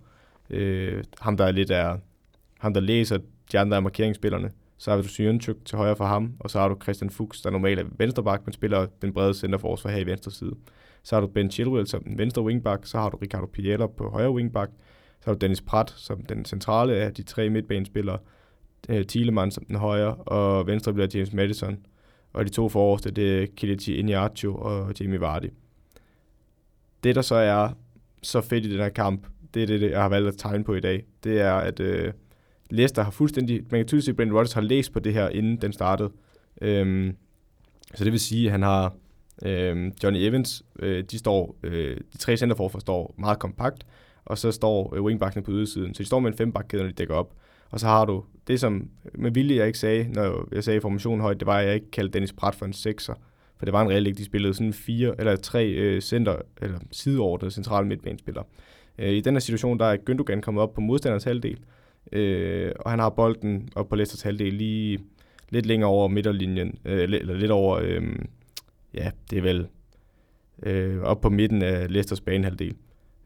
[0.50, 1.98] Øh, ham, der er lidt er,
[2.58, 3.18] ham, der læser
[3.52, 4.50] de andre markeringsspillerne.
[4.78, 7.50] Så har du Syrenchuk til højre for ham, og så har du Christian Fuchs, der
[7.50, 10.54] normalt er venstreback, men spiller den brede centerforsvar her i venstre side.
[11.02, 14.10] Så har du Ben Chilwell som den venstre wingback, så har du Ricardo Piella på
[14.10, 14.70] højre wingback,
[15.20, 18.18] så har du Dennis Pratt som den centrale af de tre midtbanespillere,
[18.88, 21.78] øh, Thielemann som den højre, og venstre bliver James Madison,
[22.32, 25.50] og de to forreste, det er Kelechi Iheanacho og Jamie Vardy.
[27.04, 27.68] Det, der så er
[28.22, 30.74] så fedt i den her kamp, det er det, jeg har valgt at tegne på
[30.74, 32.12] i dag, det er, at øh,
[32.70, 35.28] Leicester har fuldstændig, man kan tydeligt se, at Brendan Rodgers har læst på det her,
[35.28, 36.10] inden den startede.
[36.60, 37.16] Øhm,
[37.94, 38.94] så det vil sige, at han har
[39.42, 43.86] Øh, Johnny Evans, øh, de står, øh, de tre centerforfor står meget kompakt,
[44.24, 45.94] og så står øh, wingbackene på ydersiden.
[45.94, 47.34] Så de står med en fembakkæde, når de dækker op.
[47.70, 51.20] Og så har du det, som med vilje jeg ikke sagde, når jeg sagde formationen
[51.20, 53.14] højt, det var, at jeg ikke kaldte Dennis Pratt for en sekser.
[53.58, 56.78] For det var en reelt ikke, de spillede sådan fire eller tre øh, center, eller
[56.90, 58.44] sideordnede centrale midtbanespillere.
[58.98, 61.58] Øh, I den her situation, der er Gündogan kommet op på modstanders halvdel,
[62.12, 64.98] øh, og han har bolden op på Leicesters halvdel lige
[65.50, 68.02] lidt længere over midterlinjen, øh, eller lidt over, øh,
[68.94, 69.66] ja, det er vel
[70.62, 72.74] øh, op på midten af Leicesters banehalvdel.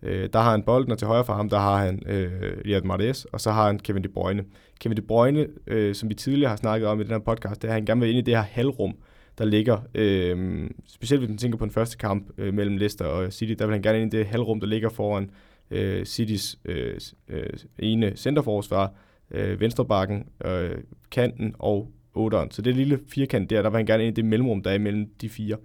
[0.03, 2.31] Øh, der har han bolden, og til højre for ham, der har han øh,
[2.65, 4.45] Riyad Mahrez, og så har han Kevin De Bruyne.
[4.81, 7.69] Kevin De Bruyne, øh, som vi tidligere har snakket om i den her podcast, det
[7.69, 8.95] er, at han gerne vil ind i det her halvrum,
[9.39, 13.33] der ligger, øh, specielt hvis man tænker på den første kamp øh, mellem Leicester og
[13.33, 15.31] City, der vil han gerne ind i det halvrum, der ligger foran
[15.71, 18.93] øh, Citys øh, øh, ene centerforsvar,
[19.31, 20.77] øh, venstrebakken, øh,
[21.11, 22.49] kanten og 8'eren.
[22.51, 24.75] Så det lille firkant der, der vil han gerne ind i det mellemrum, der er
[24.75, 25.57] imellem de fire.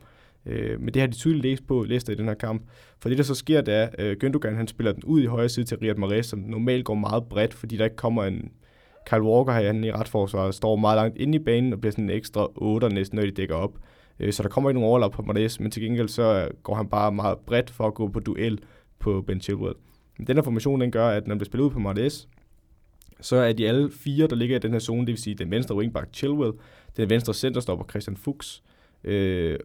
[0.45, 2.61] Øh, men det har de tydeligt læst på Leicester i den her kamp.
[2.99, 5.26] For det, der så sker, det er, at øh, Gündogan han spiller den ud i
[5.26, 8.52] højre side til Riyad Mahrez, som normalt går meget bredt, fordi der ikke kommer en...
[9.06, 12.03] Kyle Walker her han i retforsvaret står meget langt inde i banen og bliver sådan
[12.03, 13.78] en ekstra 8 næsten, når de dækker op.
[14.19, 16.76] Øh, så der kommer ikke nogen overlap på Mahrez, men til gengæld så øh, går
[16.76, 18.60] han bare meget bredt for at gå på duel
[18.99, 19.76] på Ben Chilwell.
[20.18, 22.26] Men den her formation, den gør, at når han bliver spillet ud på Mahrez,
[23.22, 25.52] så er de alle fire, der ligger i den her zone, det vil sige den
[25.52, 26.53] venstre wingback Chilwell,
[26.98, 28.64] den venstre centerstopper Christian Fuchs,
[29.03, 29.60] øh,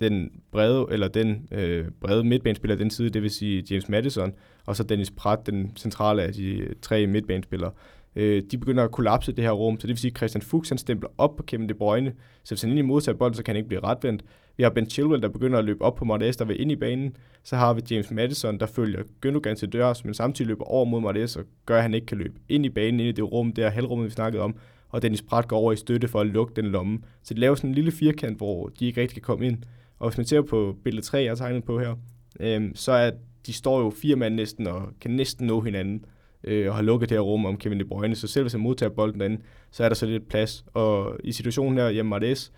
[0.00, 4.32] den brede, eller den øh, brede midtbanespiller den side, det vil sige James Madison,
[4.66, 7.72] og så Dennis Pratt, den centrale af de tre midtbanespillere.
[8.16, 10.68] Øh, de begynder at kollapse det her rum, så det vil sige, at Christian Fuchs
[10.68, 12.12] han stempler op på Kevin De Bruyne,
[12.44, 14.24] så hvis han ind i modtager bolden, så kan han ikke blive retvendt.
[14.56, 16.76] Vi har Ben Chilwell, der begynder at løbe op på Martes, der vil ind i
[16.76, 17.16] banen.
[17.42, 21.00] Så har vi James Madison, der følger Gündogan til dørs, men samtidig løber over mod
[21.00, 23.52] Martes og gør, at han ikke kan løbe ind i banen, ind i det rum,
[23.52, 24.56] der halvrummet, vi snakkede om.
[24.88, 26.98] Og Dennis Pratt går over i støtte for at lukke den lomme.
[27.22, 29.58] Så det laver sådan en lille firkant, hvor de ikke rigtig kan komme ind.
[29.98, 31.94] Og hvis man ser på billede 3, jeg har tegnet på her,
[32.40, 33.10] øhm, så er
[33.46, 36.04] de står jo fire mand næsten og kan næsten nå hinanden
[36.46, 38.14] øh, og har lukket det her rum om Kevin De Bruyne.
[38.14, 39.40] Så selv hvis han modtager bolden derinde,
[39.70, 40.64] så er der så lidt plads.
[40.74, 42.52] Og i situationen her hjemme Martes,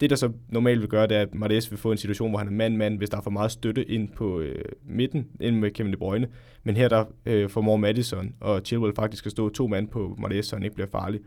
[0.00, 2.38] det der så normalt vil gøre, det er, at Martes vil få en situation, hvor
[2.38, 5.70] han er mand-mand, hvis der er for meget støtte ind på øh, midten, ind med
[5.70, 6.28] Kevin De Bruyne.
[6.64, 10.46] Men her der øh, formår Madison og Chilwell faktisk at stå to mand på Martes,
[10.46, 11.20] så han ikke bliver farlig.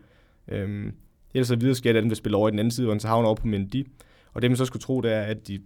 [0.48, 0.92] Øhm,
[1.34, 2.94] ellers så videre sker det, at den vil spille over i den anden side, hvor
[2.94, 3.86] han så havner over på Mendy.
[4.32, 5.60] Og det man så skulle tro, det er, at de,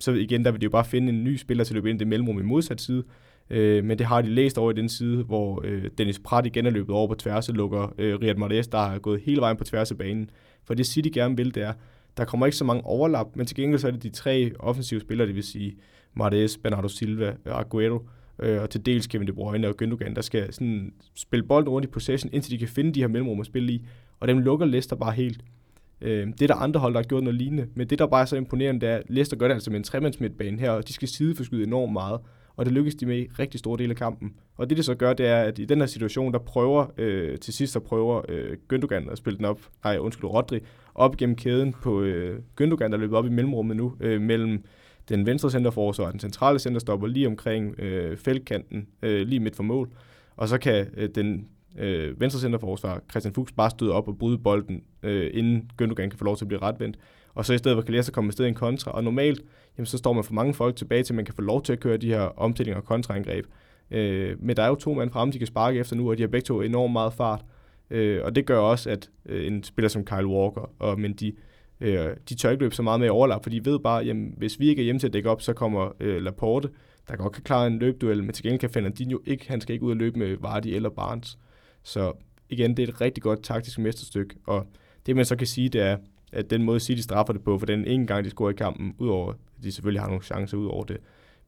[0.00, 1.98] så igen, der vil de jo bare finde en ny spiller til at løbe ind
[1.98, 3.04] i det mellemrum i modsat side.
[3.50, 6.66] Øh, men det har de læst over i den side, hvor øh, Dennis Pratt igen
[6.66, 9.56] er løbet over på tværs og lukker øh, Riyad Mahrez, der har gået hele vejen
[9.56, 10.30] på tværs af banen.
[10.64, 11.72] For det City gerne vil, det er,
[12.16, 15.00] der kommer ikke så mange overlap, men til gengæld så er det de tre offensive
[15.00, 15.76] spillere, det vil sige
[16.14, 18.08] Mahrez, Bernardo Silva øh, og Aguero,
[18.38, 21.88] øh, og til dels Kevin De Bruyne og Gündogan, der skal sådan spille bolden rundt
[21.88, 23.86] i possession, indtil de kan finde de her mellemrum at spille i,
[24.20, 25.44] og dem lukker Leicester bare helt.
[26.00, 28.20] Øh, det er der andre hold, der har gjort noget lignende, men det, der bare
[28.20, 30.88] er så imponerende, det er, at Leicester gør det altså med en tremandsmidtbane her, og
[30.88, 32.20] de skal sideforskyde enormt meget,
[32.56, 34.34] og det lykkedes de med i rigtig store dele af kampen.
[34.56, 37.38] Og det, det så gør, det er, at i den her situation, der prøver, øh,
[37.38, 40.60] til sidst, der prøver øh, Gündogan at spille den op, nej, undskyld, Rodri,
[40.94, 44.64] op gennem kæden på øh, Gündogan, der løber op i mellemrummet nu, øh, mellem
[45.08, 49.62] den venstre centerforsvar og den centrale centerstopper lige omkring øh, feltkanten, øh, lige midt for
[49.62, 49.90] mål.
[50.36, 51.48] Og så kan øh, den
[51.78, 56.18] øh, venstre centerforsvar, Christian Fuchs, bare støde op og bryde bolden, øh, inden Gündogan kan
[56.18, 56.98] få lov til at blive retvendt.
[57.34, 58.90] Og så i stedet for kan Leicester komme med sted i en kontra.
[58.90, 59.42] Og normalt,
[59.78, 61.72] jamen, så står man for mange folk tilbage til, at man kan få lov til
[61.72, 63.46] at køre de her omstillinger og kontraangreb.
[63.90, 66.22] Øh, men der er jo to mand fremme, de kan sparke efter nu, og de
[66.22, 67.44] har begge to enormt meget fart.
[67.90, 71.38] Øh, og det gør også, at øh, en spiller som Kyle Walker og Mendy,
[71.80, 74.60] øh, de tør ikke løbe så meget med overlap, for de ved bare, jamen, hvis
[74.60, 76.68] vi ikke er hjemme til at dække op, så kommer øh, Laporte,
[77.08, 79.84] der godt kan klare en løbduel, men til gengæld kan Fernandinho ikke, han skal ikke
[79.84, 81.38] ud og løbe med Vardy eller Barnes.
[81.82, 82.12] Så
[82.48, 84.66] igen, det er et rigtig godt taktisk mesterstykke, og
[85.06, 85.96] det man så kan sige, det er,
[86.32, 88.94] at den måde City straffer det på, for den ene gang, de scorer i kampen,
[88.98, 90.96] udover at de selvfølgelig har nogle chancer ud over det,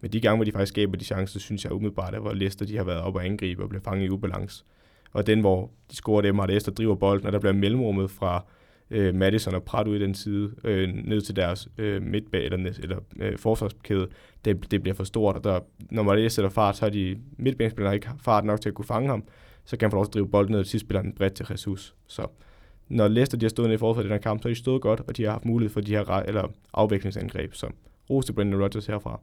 [0.00, 2.66] men de gange, hvor de faktisk skaber de chancer, synes jeg umiddelbart, at hvor Leicester
[2.66, 4.64] de har været op og angribe og bliver fanget i ubalance.
[5.12, 8.44] Og den, hvor de scorer dem, har Leicester driver bolden, og der bliver mellemrummet fra
[8.90, 12.72] øh, Madison og Pratt ud i den side, øh, ned til deres øh, midtbag eller,
[12.82, 14.08] eller øh, forsvarskæde,
[14.44, 15.60] det, det bliver for stort, og der,
[15.90, 19.08] når man sætter fart, så har de midtbanespillere ikke fart nok til at kunne fange
[19.08, 19.24] ham,
[19.64, 21.34] så kan han få lov til at drive bolden ned, og til spiller den bredt
[21.34, 21.94] til Jesus.
[22.06, 22.26] Så
[22.92, 24.58] når Leicester de har stået ned i forsvaret i den her kamp, så har de
[24.58, 27.54] stået godt, og de har haft mulighed for de her eller afviklingsangreb.
[27.54, 27.70] Så
[28.10, 29.20] ros til Brendan Rodgers herfra.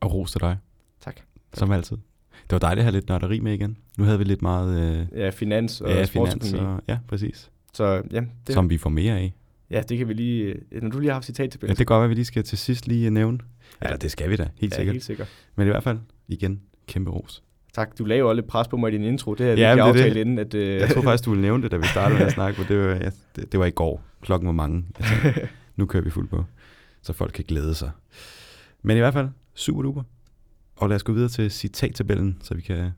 [0.00, 0.58] Og ros til dig.
[1.00, 1.20] Tak.
[1.52, 1.96] Som altid.
[2.42, 3.76] Det var dejligt at have lidt nørderi med igen.
[3.98, 4.98] Nu havde vi lidt meget...
[5.12, 7.50] Øh, ja, finans og ja, finans og, ja, præcis.
[7.74, 9.34] Så, ja, det, Som vi får mere af.
[9.70, 10.54] Ja, det kan vi lige...
[10.72, 12.24] Når du lige har haft citat til Ja, det kan godt være, at vi lige
[12.24, 13.38] skal til sidst lige nævne.
[13.82, 14.94] Ja, Eller det skal vi da, helt ja, sikkert.
[14.94, 15.28] helt sikkert.
[15.56, 15.98] Men i hvert fald,
[16.28, 17.43] igen, kæmpe ros.
[17.74, 17.98] Tak.
[17.98, 19.34] Du lagde jo lidt pres på mig i din intro.
[19.34, 20.20] Det her ja, lige aftalt det.
[20.20, 20.38] inden.
[20.38, 20.60] At, uh...
[20.60, 22.78] Jeg tror faktisk, du ville nævne det, da vi startede med at snakke, men det
[22.78, 24.02] var, ja, det, det var i går.
[24.22, 24.84] Klokken var mange.
[24.98, 26.44] Jeg tænkte, nu kører vi fuld på,
[27.02, 27.90] så folk kan glæde sig.
[28.82, 30.02] Men i hvert fald, super duper.
[30.76, 32.90] Og lad os gå videre til citattabellen, så vi kan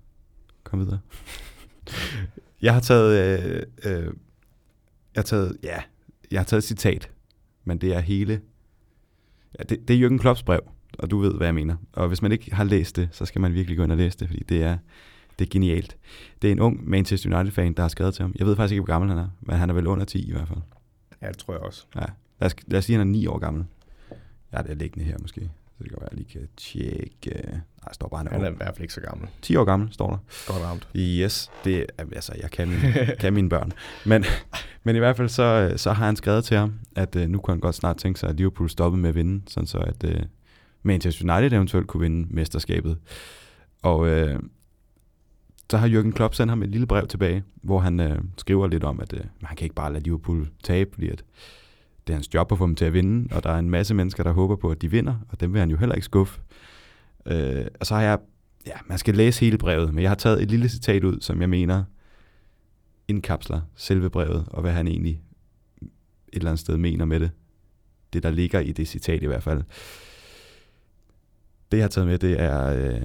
[0.64, 1.00] komme videre.
[2.62, 4.10] jeg har taget, øh, øh, jeg
[5.16, 5.78] har taget, ja,
[6.30, 7.10] jeg har taget et citat,
[7.64, 8.40] men det er hele,
[9.58, 10.60] ja, det, det er Jürgen Klopps brev
[10.98, 11.76] og du ved, hvad jeg mener.
[11.92, 14.18] Og hvis man ikke har læst det, så skal man virkelig gå ind og læse
[14.18, 14.78] det, fordi det er,
[15.38, 15.96] det er genialt.
[16.42, 18.34] Det er en ung Manchester United-fan, der har skrevet til ham.
[18.38, 20.32] Jeg ved faktisk ikke, hvor gammel han er, men han er vel under 10 i
[20.32, 20.58] hvert fald.
[21.22, 21.86] Ja, det tror jeg også.
[21.94, 22.00] Ja.
[22.40, 23.64] Lad os, lad os sige, at han er 9 år gammel.
[24.52, 25.50] Ja, det er liggende her måske.
[25.78, 27.62] Så det kan være, at jeg lige kan tjekke.
[27.84, 29.28] Nej, står bare, han er, han er i hvert fald ikke så gammel.
[29.42, 30.18] 10 år gammel, står der.
[30.46, 30.88] Godt ramt.
[30.96, 32.80] Yes, det er, altså, jeg kan, min,
[33.20, 33.72] kan mine børn.
[34.06, 34.24] Men,
[34.84, 37.52] men i hvert fald så, så har han skrevet til ham, at uh, nu kunne
[37.52, 40.10] han godt snart tænke sig, at Liverpool stoppede med at vinde, sådan så at, uh,
[40.86, 42.98] Manchester United eventuelt kunne vinde mesterskabet.
[43.82, 44.40] Og øh,
[45.70, 48.84] så har Jürgen Klopp sendt ham et lille brev tilbage, hvor han øh, skriver lidt
[48.84, 51.24] om, at øh, han kan ikke bare lade Liverpool tabe, fordi at
[52.06, 53.94] det er hans job at få dem til at vinde, og der er en masse
[53.94, 56.40] mennesker, der håber på, at de vinder, og dem vil han jo heller ikke skuffe.
[57.26, 58.18] Øh, og så har jeg,
[58.66, 61.40] ja, man skal læse hele brevet, men jeg har taget et lille citat ud, som
[61.40, 61.84] jeg mener
[63.08, 65.20] indkapsler selve brevet, og hvad han egentlig
[65.82, 65.90] et
[66.32, 67.30] eller andet sted mener med det.
[68.12, 69.62] Det, der ligger i det citat i hvert fald.
[71.70, 73.00] Det, jeg har taget med, det er, øh,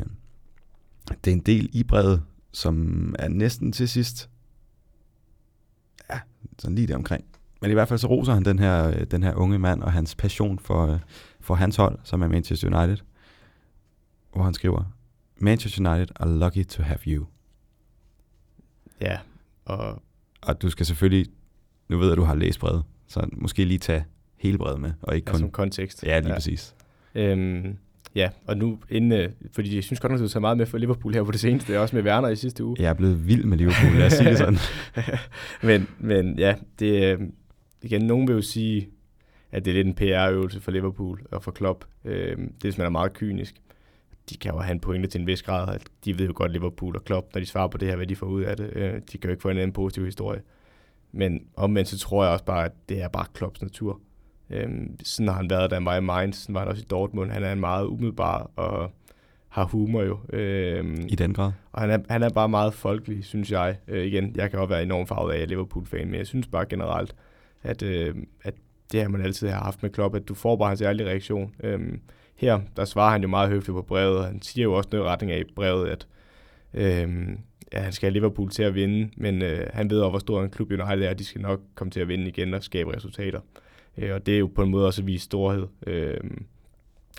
[1.25, 4.29] det er en del i brevet, som er næsten til sidst.
[6.09, 6.19] Ja,
[6.59, 7.25] sådan lige der omkring.
[7.61, 9.91] Men i hvert fald så roser han den her, øh, den her unge mand og
[9.91, 10.99] hans passion for, øh,
[11.39, 13.05] for hans hold, som er Manchester United.
[14.33, 14.83] Hvor han skriver,
[15.37, 17.25] Manchester United are lucky to have you.
[19.01, 19.19] Ja,
[19.65, 20.01] og
[20.41, 21.27] Og du skal selvfølgelig,
[21.89, 24.05] nu ved jeg, at du har læst brevet, så måske lige tage
[24.37, 25.39] hele brevet med, og ikke ja, kun...
[25.39, 26.03] som kontekst.
[26.03, 26.35] Ja, lige ja.
[26.35, 26.75] præcis.
[27.15, 27.77] Øhm,
[28.15, 30.65] ja, og nu inden, øh, fordi jeg synes godt nok, du har taget meget med
[30.65, 32.75] for Liverpool her på det seneste, også med Werner i sidste uge.
[32.79, 34.57] Jeg er blevet vild med Liverpool, lad os sige det sådan.
[35.69, 37.19] men, men ja, det, øh,
[37.81, 38.89] igen, nogen vil jo sige,
[39.51, 41.85] at det er lidt en PR-øvelse for Liverpool og for Klopp.
[42.05, 43.55] Øh, det er, man er meget kynisk.
[44.29, 46.51] De kan jo have en pointe til en vis grad, at de ved jo godt,
[46.51, 48.69] Liverpool og Klopp, når de svarer på det her, hvad de får ud af det.
[48.75, 50.41] Øh, de kan jo ikke få en anden positiv historie.
[51.11, 53.99] Men omvendt så tror jeg også bare, at det er bare Klopps natur.
[54.51, 56.85] Øhm, sådan har han været, da han var i Mainz, sådan var han også i
[56.89, 57.31] Dortmund.
[57.31, 58.91] Han er en meget umiddelbar og
[59.49, 60.19] har humor jo.
[60.33, 61.51] Øhm, I den grad.
[61.71, 63.77] og han er, han er bare meget folkelig, synes jeg.
[63.87, 66.27] Øh, igen, jeg kan også være enormt farvet af, at jeg er Liverpool-fan, men jeg
[66.27, 67.15] synes bare generelt,
[67.63, 68.53] at, øh, at
[68.91, 71.55] det har man altid har haft med Klopp, at du får bare hans ærlige reaktion.
[71.63, 71.99] Øhm,
[72.35, 74.25] her, der svarer han jo meget høfligt på brevet.
[74.25, 76.07] Han siger jo også noget i retning af brevet, at
[76.73, 77.39] øhm,
[77.73, 80.43] ja, han skal have Liverpool til at vinde, men øh, han ved også, hvor stor
[80.43, 82.95] en klub United er, at de skal nok komme til at vinde igen og skabe
[82.95, 83.39] resultater.
[83.97, 85.67] Øh, og det er jo på en måde også at vise storhed.
[85.87, 86.17] Øh,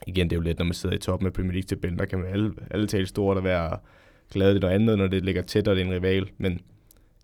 [0.06, 2.18] igen, det er jo let, når man sidder i toppen af Premier League-tabellen, der kan
[2.18, 3.78] man alle, alle tale stort og være
[4.30, 4.54] glade.
[4.54, 6.30] Det noget andet, når det ligger tæt, og det er en rival.
[6.38, 6.60] Men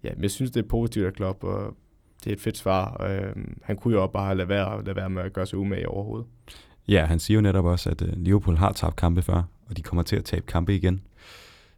[0.04, 1.76] ja, jeg synes, det er positivt at Klopp, og
[2.24, 3.02] det er et fedt svar.
[3.04, 6.26] Øh, han kunne jo bare lade være, lade være med at gøre sig umage overhovedet.
[6.88, 9.82] Ja, han siger jo netop også, at øh, Liverpool har tabt kampe før, og de
[9.82, 11.00] kommer til at tabe kampe igen.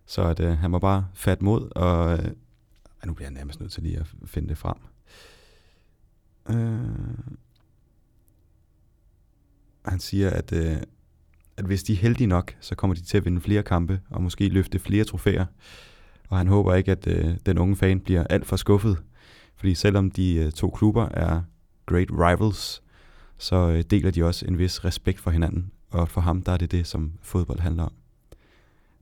[0.06, 2.24] Så at, øh, han må bare fat mod, og øh,
[3.06, 4.76] nu bliver jeg nærmest nødt til lige at finde det frem.
[6.50, 7.34] Øh,
[9.84, 10.76] han siger, at, øh,
[11.56, 14.22] at hvis de er heldige nok, så kommer de til at vinde flere kampe, og
[14.22, 15.46] måske løfte flere trofæer.
[16.28, 18.98] Og han håber ikke, at øh, den unge fan bliver alt for skuffet,
[19.56, 21.42] fordi selvom de øh, to klubber er
[21.86, 22.82] great rivals,
[23.38, 26.56] så øh, deler de også en vis respekt for hinanden, og for ham, der er
[26.56, 27.92] det det, som fodbold handler om.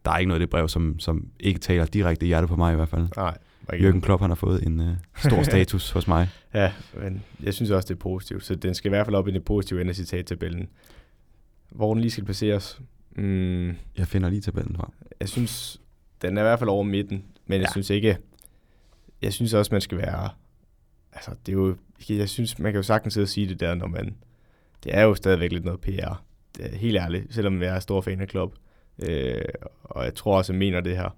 [0.05, 2.56] Der er ikke noget i det brev, som, som ikke taler direkte i hjertet på
[2.56, 3.09] mig i hvert fald.
[3.16, 3.38] Nej.
[3.74, 6.28] Jørgen Klopp, han har fået en øh, stor status hos mig.
[6.54, 9.28] Ja, men jeg synes også, det er positivt, så den skal i hvert fald op
[9.28, 10.68] i det positive ende af citattabellen.
[11.70, 12.80] Hvor den lige skal placeres?
[13.16, 14.90] Mm, Jeg finder lige tabellen frem.
[15.20, 15.80] jeg synes,
[16.22, 17.72] den er i hvert fald over midten, men jeg Ja.
[17.72, 18.16] synes ikke,
[19.22, 20.28] jeg synes også, man skal være,
[21.12, 21.76] altså det er jo,
[22.08, 24.16] jeg synes, man kan jo sagtens sidde og sige det der, når man,
[24.84, 26.24] det er jo stadigvæk lidt noget PR.
[26.56, 28.54] Det er helt ærligt, selvom jeg er stor fan af klub.
[29.08, 29.40] Øh,
[29.84, 31.16] og jeg tror også, jeg mener det her.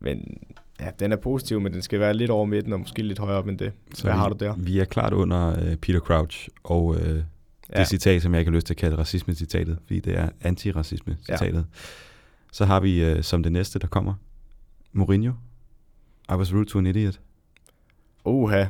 [0.00, 0.42] Men
[0.80, 3.38] ja, den er positiv, men den skal være lidt over midten, og måske lidt højere
[3.38, 3.72] op end det.
[3.94, 4.54] Så Hvad vi, har du der?
[4.56, 7.24] Vi er klart under øh, Peter Crouch, og øh, det
[7.76, 11.54] Ja, citat, som jeg ikke har lyst til at kalde racisme-citatet, fordi det er antiracisme-citatet.
[11.58, 11.62] Ja.
[12.52, 14.14] Så har vi øh, som det næste, der kommer,
[14.92, 15.32] Mourinho.
[16.30, 17.20] I was rude to an idiot.
[18.24, 18.64] uha.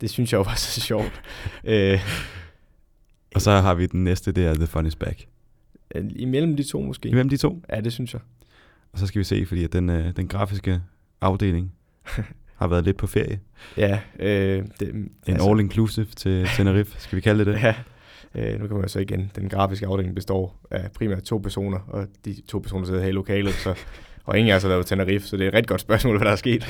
[0.00, 1.22] Det synes jeg jo var så sjovt.
[1.64, 2.00] øh,
[3.34, 5.26] Og så har vi den næste, det er The Fun is Back.
[6.16, 7.10] imellem de to måske.
[7.10, 7.62] Hvem de to?
[7.70, 8.20] Ja, det synes jeg.
[8.92, 10.82] Og så skal vi se, fordi at den, øh, den grafiske
[11.20, 11.72] afdeling
[12.60, 13.40] har været lidt på ferie.
[13.76, 17.62] Ja, øh, det, En altså, all-inclusive til Tenerife, skal vi kalde det det?
[17.62, 17.74] Ja,
[18.34, 21.78] øh, nu kan man jo så igen, den grafiske afdeling består af primært to personer,
[21.88, 23.74] og de to personer sidder her i lokalet, så,
[24.26, 26.26] og ingen af os har lavet Tenerife, så det er et rigtig godt spørgsmål, hvad
[26.26, 26.66] der er sket.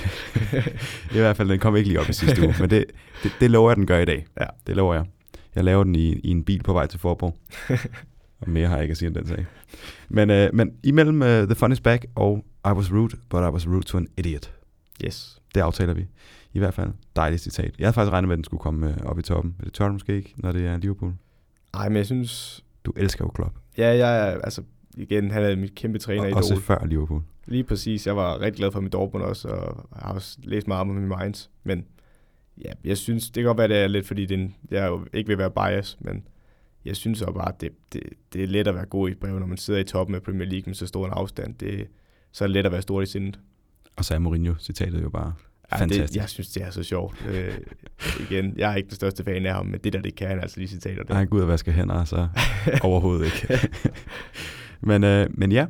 [1.15, 2.85] I hvert fald, den kom ikke lige op i sidste uge, men det,
[3.23, 4.27] det, det lover jeg, den gør i dag.
[4.41, 4.47] Ja.
[4.67, 5.05] Det lover jeg.
[5.55, 7.37] Jeg laver den i, i en bil på vej til Forborg.
[8.41, 9.47] Og mere har jeg ikke at sige om den sag.
[10.09, 13.51] Men, øh, men imellem uh, The Fun is Back og I was rude, but I
[13.53, 14.53] was rude to an idiot.
[15.05, 15.41] yes.
[15.55, 16.07] Det aftaler vi.
[16.53, 17.75] I hvert fald dejligt citat.
[17.79, 19.55] Jeg havde faktisk regnet med, at den skulle komme øh, op i toppen.
[19.59, 21.13] Men det tør du måske ikke, når det er Liverpool.
[21.75, 23.55] Ej, men jeg synes, Du elsker jo Klopp.
[23.79, 24.63] ja, jeg er, altså,
[24.97, 27.23] igen, han er mit kæmpe træner Og, i også før Liverpool.
[27.47, 28.07] Lige præcis.
[28.07, 31.09] Jeg var rigtig glad for mit Dortmund også, og har også læst meget om min
[31.09, 31.47] Mainz.
[31.65, 31.85] Men
[32.65, 34.87] ja, jeg synes, det kan godt være, det er lidt, fordi det er en, jeg
[34.89, 36.23] jo ikke vil være bias, men
[36.85, 38.03] jeg synes også bare, at det, det,
[38.33, 40.49] det er let at være god i brev, når man sidder i toppen af Premier
[40.49, 41.55] League med så stor en afstand.
[41.55, 41.87] Det,
[42.33, 43.39] så er det let at være stor i sindet.
[43.97, 45.33] Og så er Mourinho-citatet jo bare
[45.73, 46.13] Ja, fantastisk.
[46.13, 47.27] Det, jeg synes, det er så sjovt.
[47.29, 47.55] Øh,
[48.31, 50.41] igen, jeg er ikke den største fan af ham, men det der, det kan han
[50.41, 51.03] altså lige citater.
[51.09, 52.29] Nej, han går ud og vasker hænder, så
[52.83, 53.69] overhovedet ikke.
[54.81, 55.67] men, øh, men ja,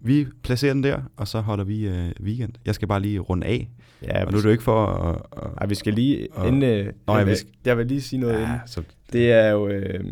[0.00, 2.52] vi placerer den der, og så holder vi øh, weekend.
[2.64, 3.70] Jeg skal bare lige runde af,
[4.02, 5.22] ja, og nu er det jo ikke for at...
[5.42, 8.00] at Ej, vi skal lige, Og- inden, øh, Nå, jeg, vi vil, jeg vil lige
[8.02, 8.48] sige noget inden.
[8.48, 8.82] ja, så,
[9.12, 10.04] Det er jo, øh,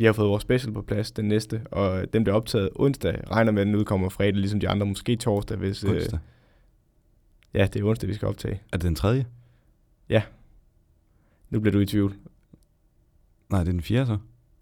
[0.00, 3.20] vi har fået vores special på plads, den næste, og den bliver optaget onsdag.
[3.30, 5.84] Regner med, at den udkommer fredag, ligesom de andre, måske torsdag, hvis...
[5.84, 6.18] Øh, onsdag.
[7.54, 8.60] ja, det er onsdag, vi skal optage.
[8.72, 9.26] Er det den tredje?
[11.50, 12.14] Nu bliver du i tvivl.
[13.50, 14.12] Nej, det er den fjerde så.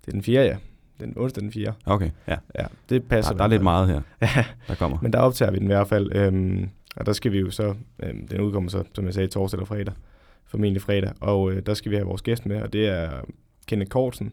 [0.00, 0.42] Det er den 4.
[0.42, 0.56] ja.
[1.00, 1.74] Den onsdag den 4.
[1.86, 2.36] Okay, ja.
[2.58, 3.32] Ja, det passer.
[3.32, 4.00] Der, der er lidt meget her,
[4.36, 4.98] Ja, der kommer.
[5.02, 6.16] men der optager vi den i hvert fald.
[6.16, 9.58] Øhm, og der skal vi jo så, øhm, den udkommer så, som jeg sagde, torsdag
[9.58, 9.94] eller fredag.
[10.44, 11.12] Formentlig fredag.
[11.20, 13.10] Og øh, der skal vi have vores gæst med, og det er
[13.66, 14.32] Kenneth Kortsen.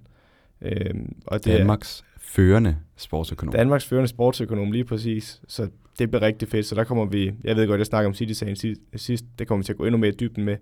[0.61, 3.53] Øhm, og det er, Danmarks førende sportsøkonom.
[3.53, 5.41] Danmarks førende sportsøkonom lige præcis.
[5.47, 5.67] Så
[5.99, 6.65] det bliver rigtig fedt.
[6.65, 8.55] Så der kommer vi, jeg ved godt, jeg snakker om City-sagen
[8.95, 10.57] sidst, det kommer vi til at gå endnu mere i dybden med.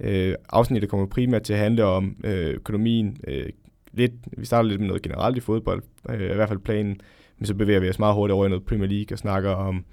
[0.00, 3.16] Øh, afsnittet kommer primært til at handle om øh, økonomien.
[3.28, 3.48] Øh,
[3.92, 7.00] lidt, vi starter lidt med noget generelt i fodbold, øh, i hvert fald planen,
[7.38, 9.84] men så bevæger vi os meget hurtigt over i noget Premier League og snakker om,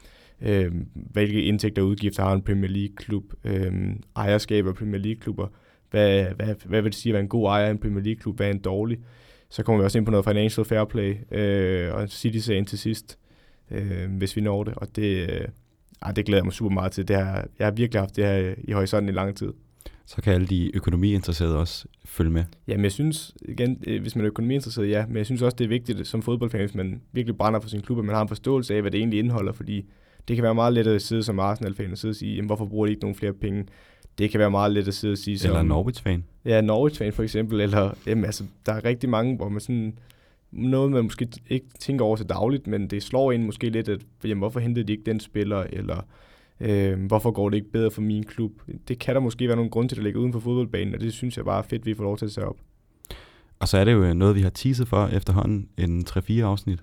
[0.41, 3.73] øh, hvilke indtægter og udgifter har en Premier League-klub, øh,
[4.15, 5.47] ejerskab af Premier League-klubber,
[5.91, 8.37] hvad, hvad, hvad vil det sige at være en god ejer af en Premier League-klub,
[8.37, 8.99] hvad er en dårlig.
[9.51, 13.17] Så kommer vi også ind på noget financial fair play, øh, og City-sagen til sidst,
[13.71, 15.47] øh, hvis vi når det, og det, øh,
[16.15, 17.07] det glæder jeg mig super meget til.
[17.07, 19.53] Det her, jeg har virkelig haft det her i horisonten i lang tid.
[20.05, 22.43] Så kan alle de økonomiinteresserede også følge med.
[22.67, 25.63] Jamen jeg synes, igen, øh, hvis man er økonomiinteresseret, ja, men jeg synes også, det
[25.63, 28.27] er vigtigt som fodboldfan, hvis man virkelig brænder for sin klub, at man har en
[28.27, 29.85] forståelse af, hvad det egentlig indeholder, fordi
[30.27, 32.65] det kan være meget let at sidde som Arsenal-fan og sidde og sige, jamen, hvorfor
[32.65, 33.65] bruger de ikke nogen flere penge?
[34.17, 35.49] Det kan være meget let at sidde og sige som...
[35.49, 36.23] Eller Norwich-fan.
[36.45, 39.97] Ja, Norwich-fan for eksempel, eller jamen, altså, der er rigtig mange, hvor man sådan
[40.51, 44.01] noget, man måske ikke tænker over så dagligt, men det slår ind måske lidt, at
[44.23, 46.05] jamen, hvorfor hentede de ikke den spiller, eller
[46.59, 48.51] øh, hvorfor går det ikke bedre for min klub?
[48.87, 51.13] Det kan der måske være nogle grunde til, at ligger uden for fodboldbanen, og det
[51.13, 52.57] synes jeg bare er fedt, at vi får lov til at se op.
[53.59, 56.79] Og så er det jo noget, vi har teaset for efterhånden, en 3-4 afsnit.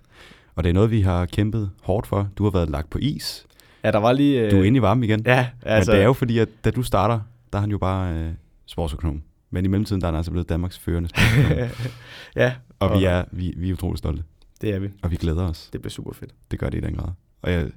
[0.54, 2.30] Og det er noget, vi har kæmpet hårdt for.
[2.38, 3.46] Du har været lagt på is.
[3.84, 4.40] Ja, der var lige...
[4.40, 4.50] Øh...
[4.50, 5.22] Du er inde i varmen igen.
[5.26, 5.90] Ja, altså...
[5.90, 7.20] Men det er jo fordi, at da du starter,
[7.52, 8.30] der er han jo bare øh,
[8.66, 9.22] sportsøkonom.
[9.50, 11.08] Men i mellemtiden, der er han altså blevet Danmarks førende
[12.36, 12.54] ja.
[12.78, 14.22] Og, og vi, er, vi, vi er utrolig stolte.
[14.60, 14.88] Det er vi.
[15.02, 15.68] Og vi glæder os.
[15.72, 16.34] Det bliver super fedt.
[16.50, 17.08] Det gør det i den grad.
[17.42, 17.70] Og jeg,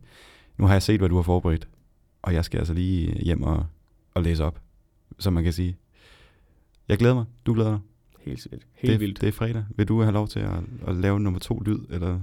[0.58, 1.68] nu har jeg set, hvad du har forberedt.
[2.22, 3.66] Og jeg skal altså lige hjem og,
[4.14, 4.60] og læse op,
[5.20, 5.78] som man kan sige.
[6.88, 7.26] Jeg glæder mig.
[7.46, 7.80] Du glæder dig.
[8.20, 8.66] Helt vildt.
[8.74, 9.22] Helt det, vildt.
[9.22, 9.66] Det er fredag.
[9.76, 12.20] Vil du have lov til at, at lave nummer to lyd, eller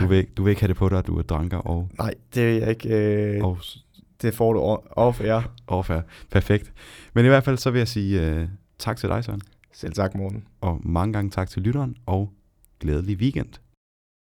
[0.00, 1.88] du vil, du vil ikke have det på dig, at du er dranker og...
[1.98, 2.88] Nej, det vil jeg ikke.
[2.88, 3.58] Øh, og,
[4.22, 4.60] det får du
[4.90, 5.42] off ja.
[5.66, 6.00] Off ja.
[6.30, 6.72] Perfekt.
[7.14, 8.48] Men i hvert fald så vil jeg sige uh,
[8.78, 9.40] tak til dig, Søren.
[9.72, 10.44] Selv tak, Morten.
[10.60, 12.32] Og mange gange tak til lytteren, og
[12.80, 13.48] glædelig weekend.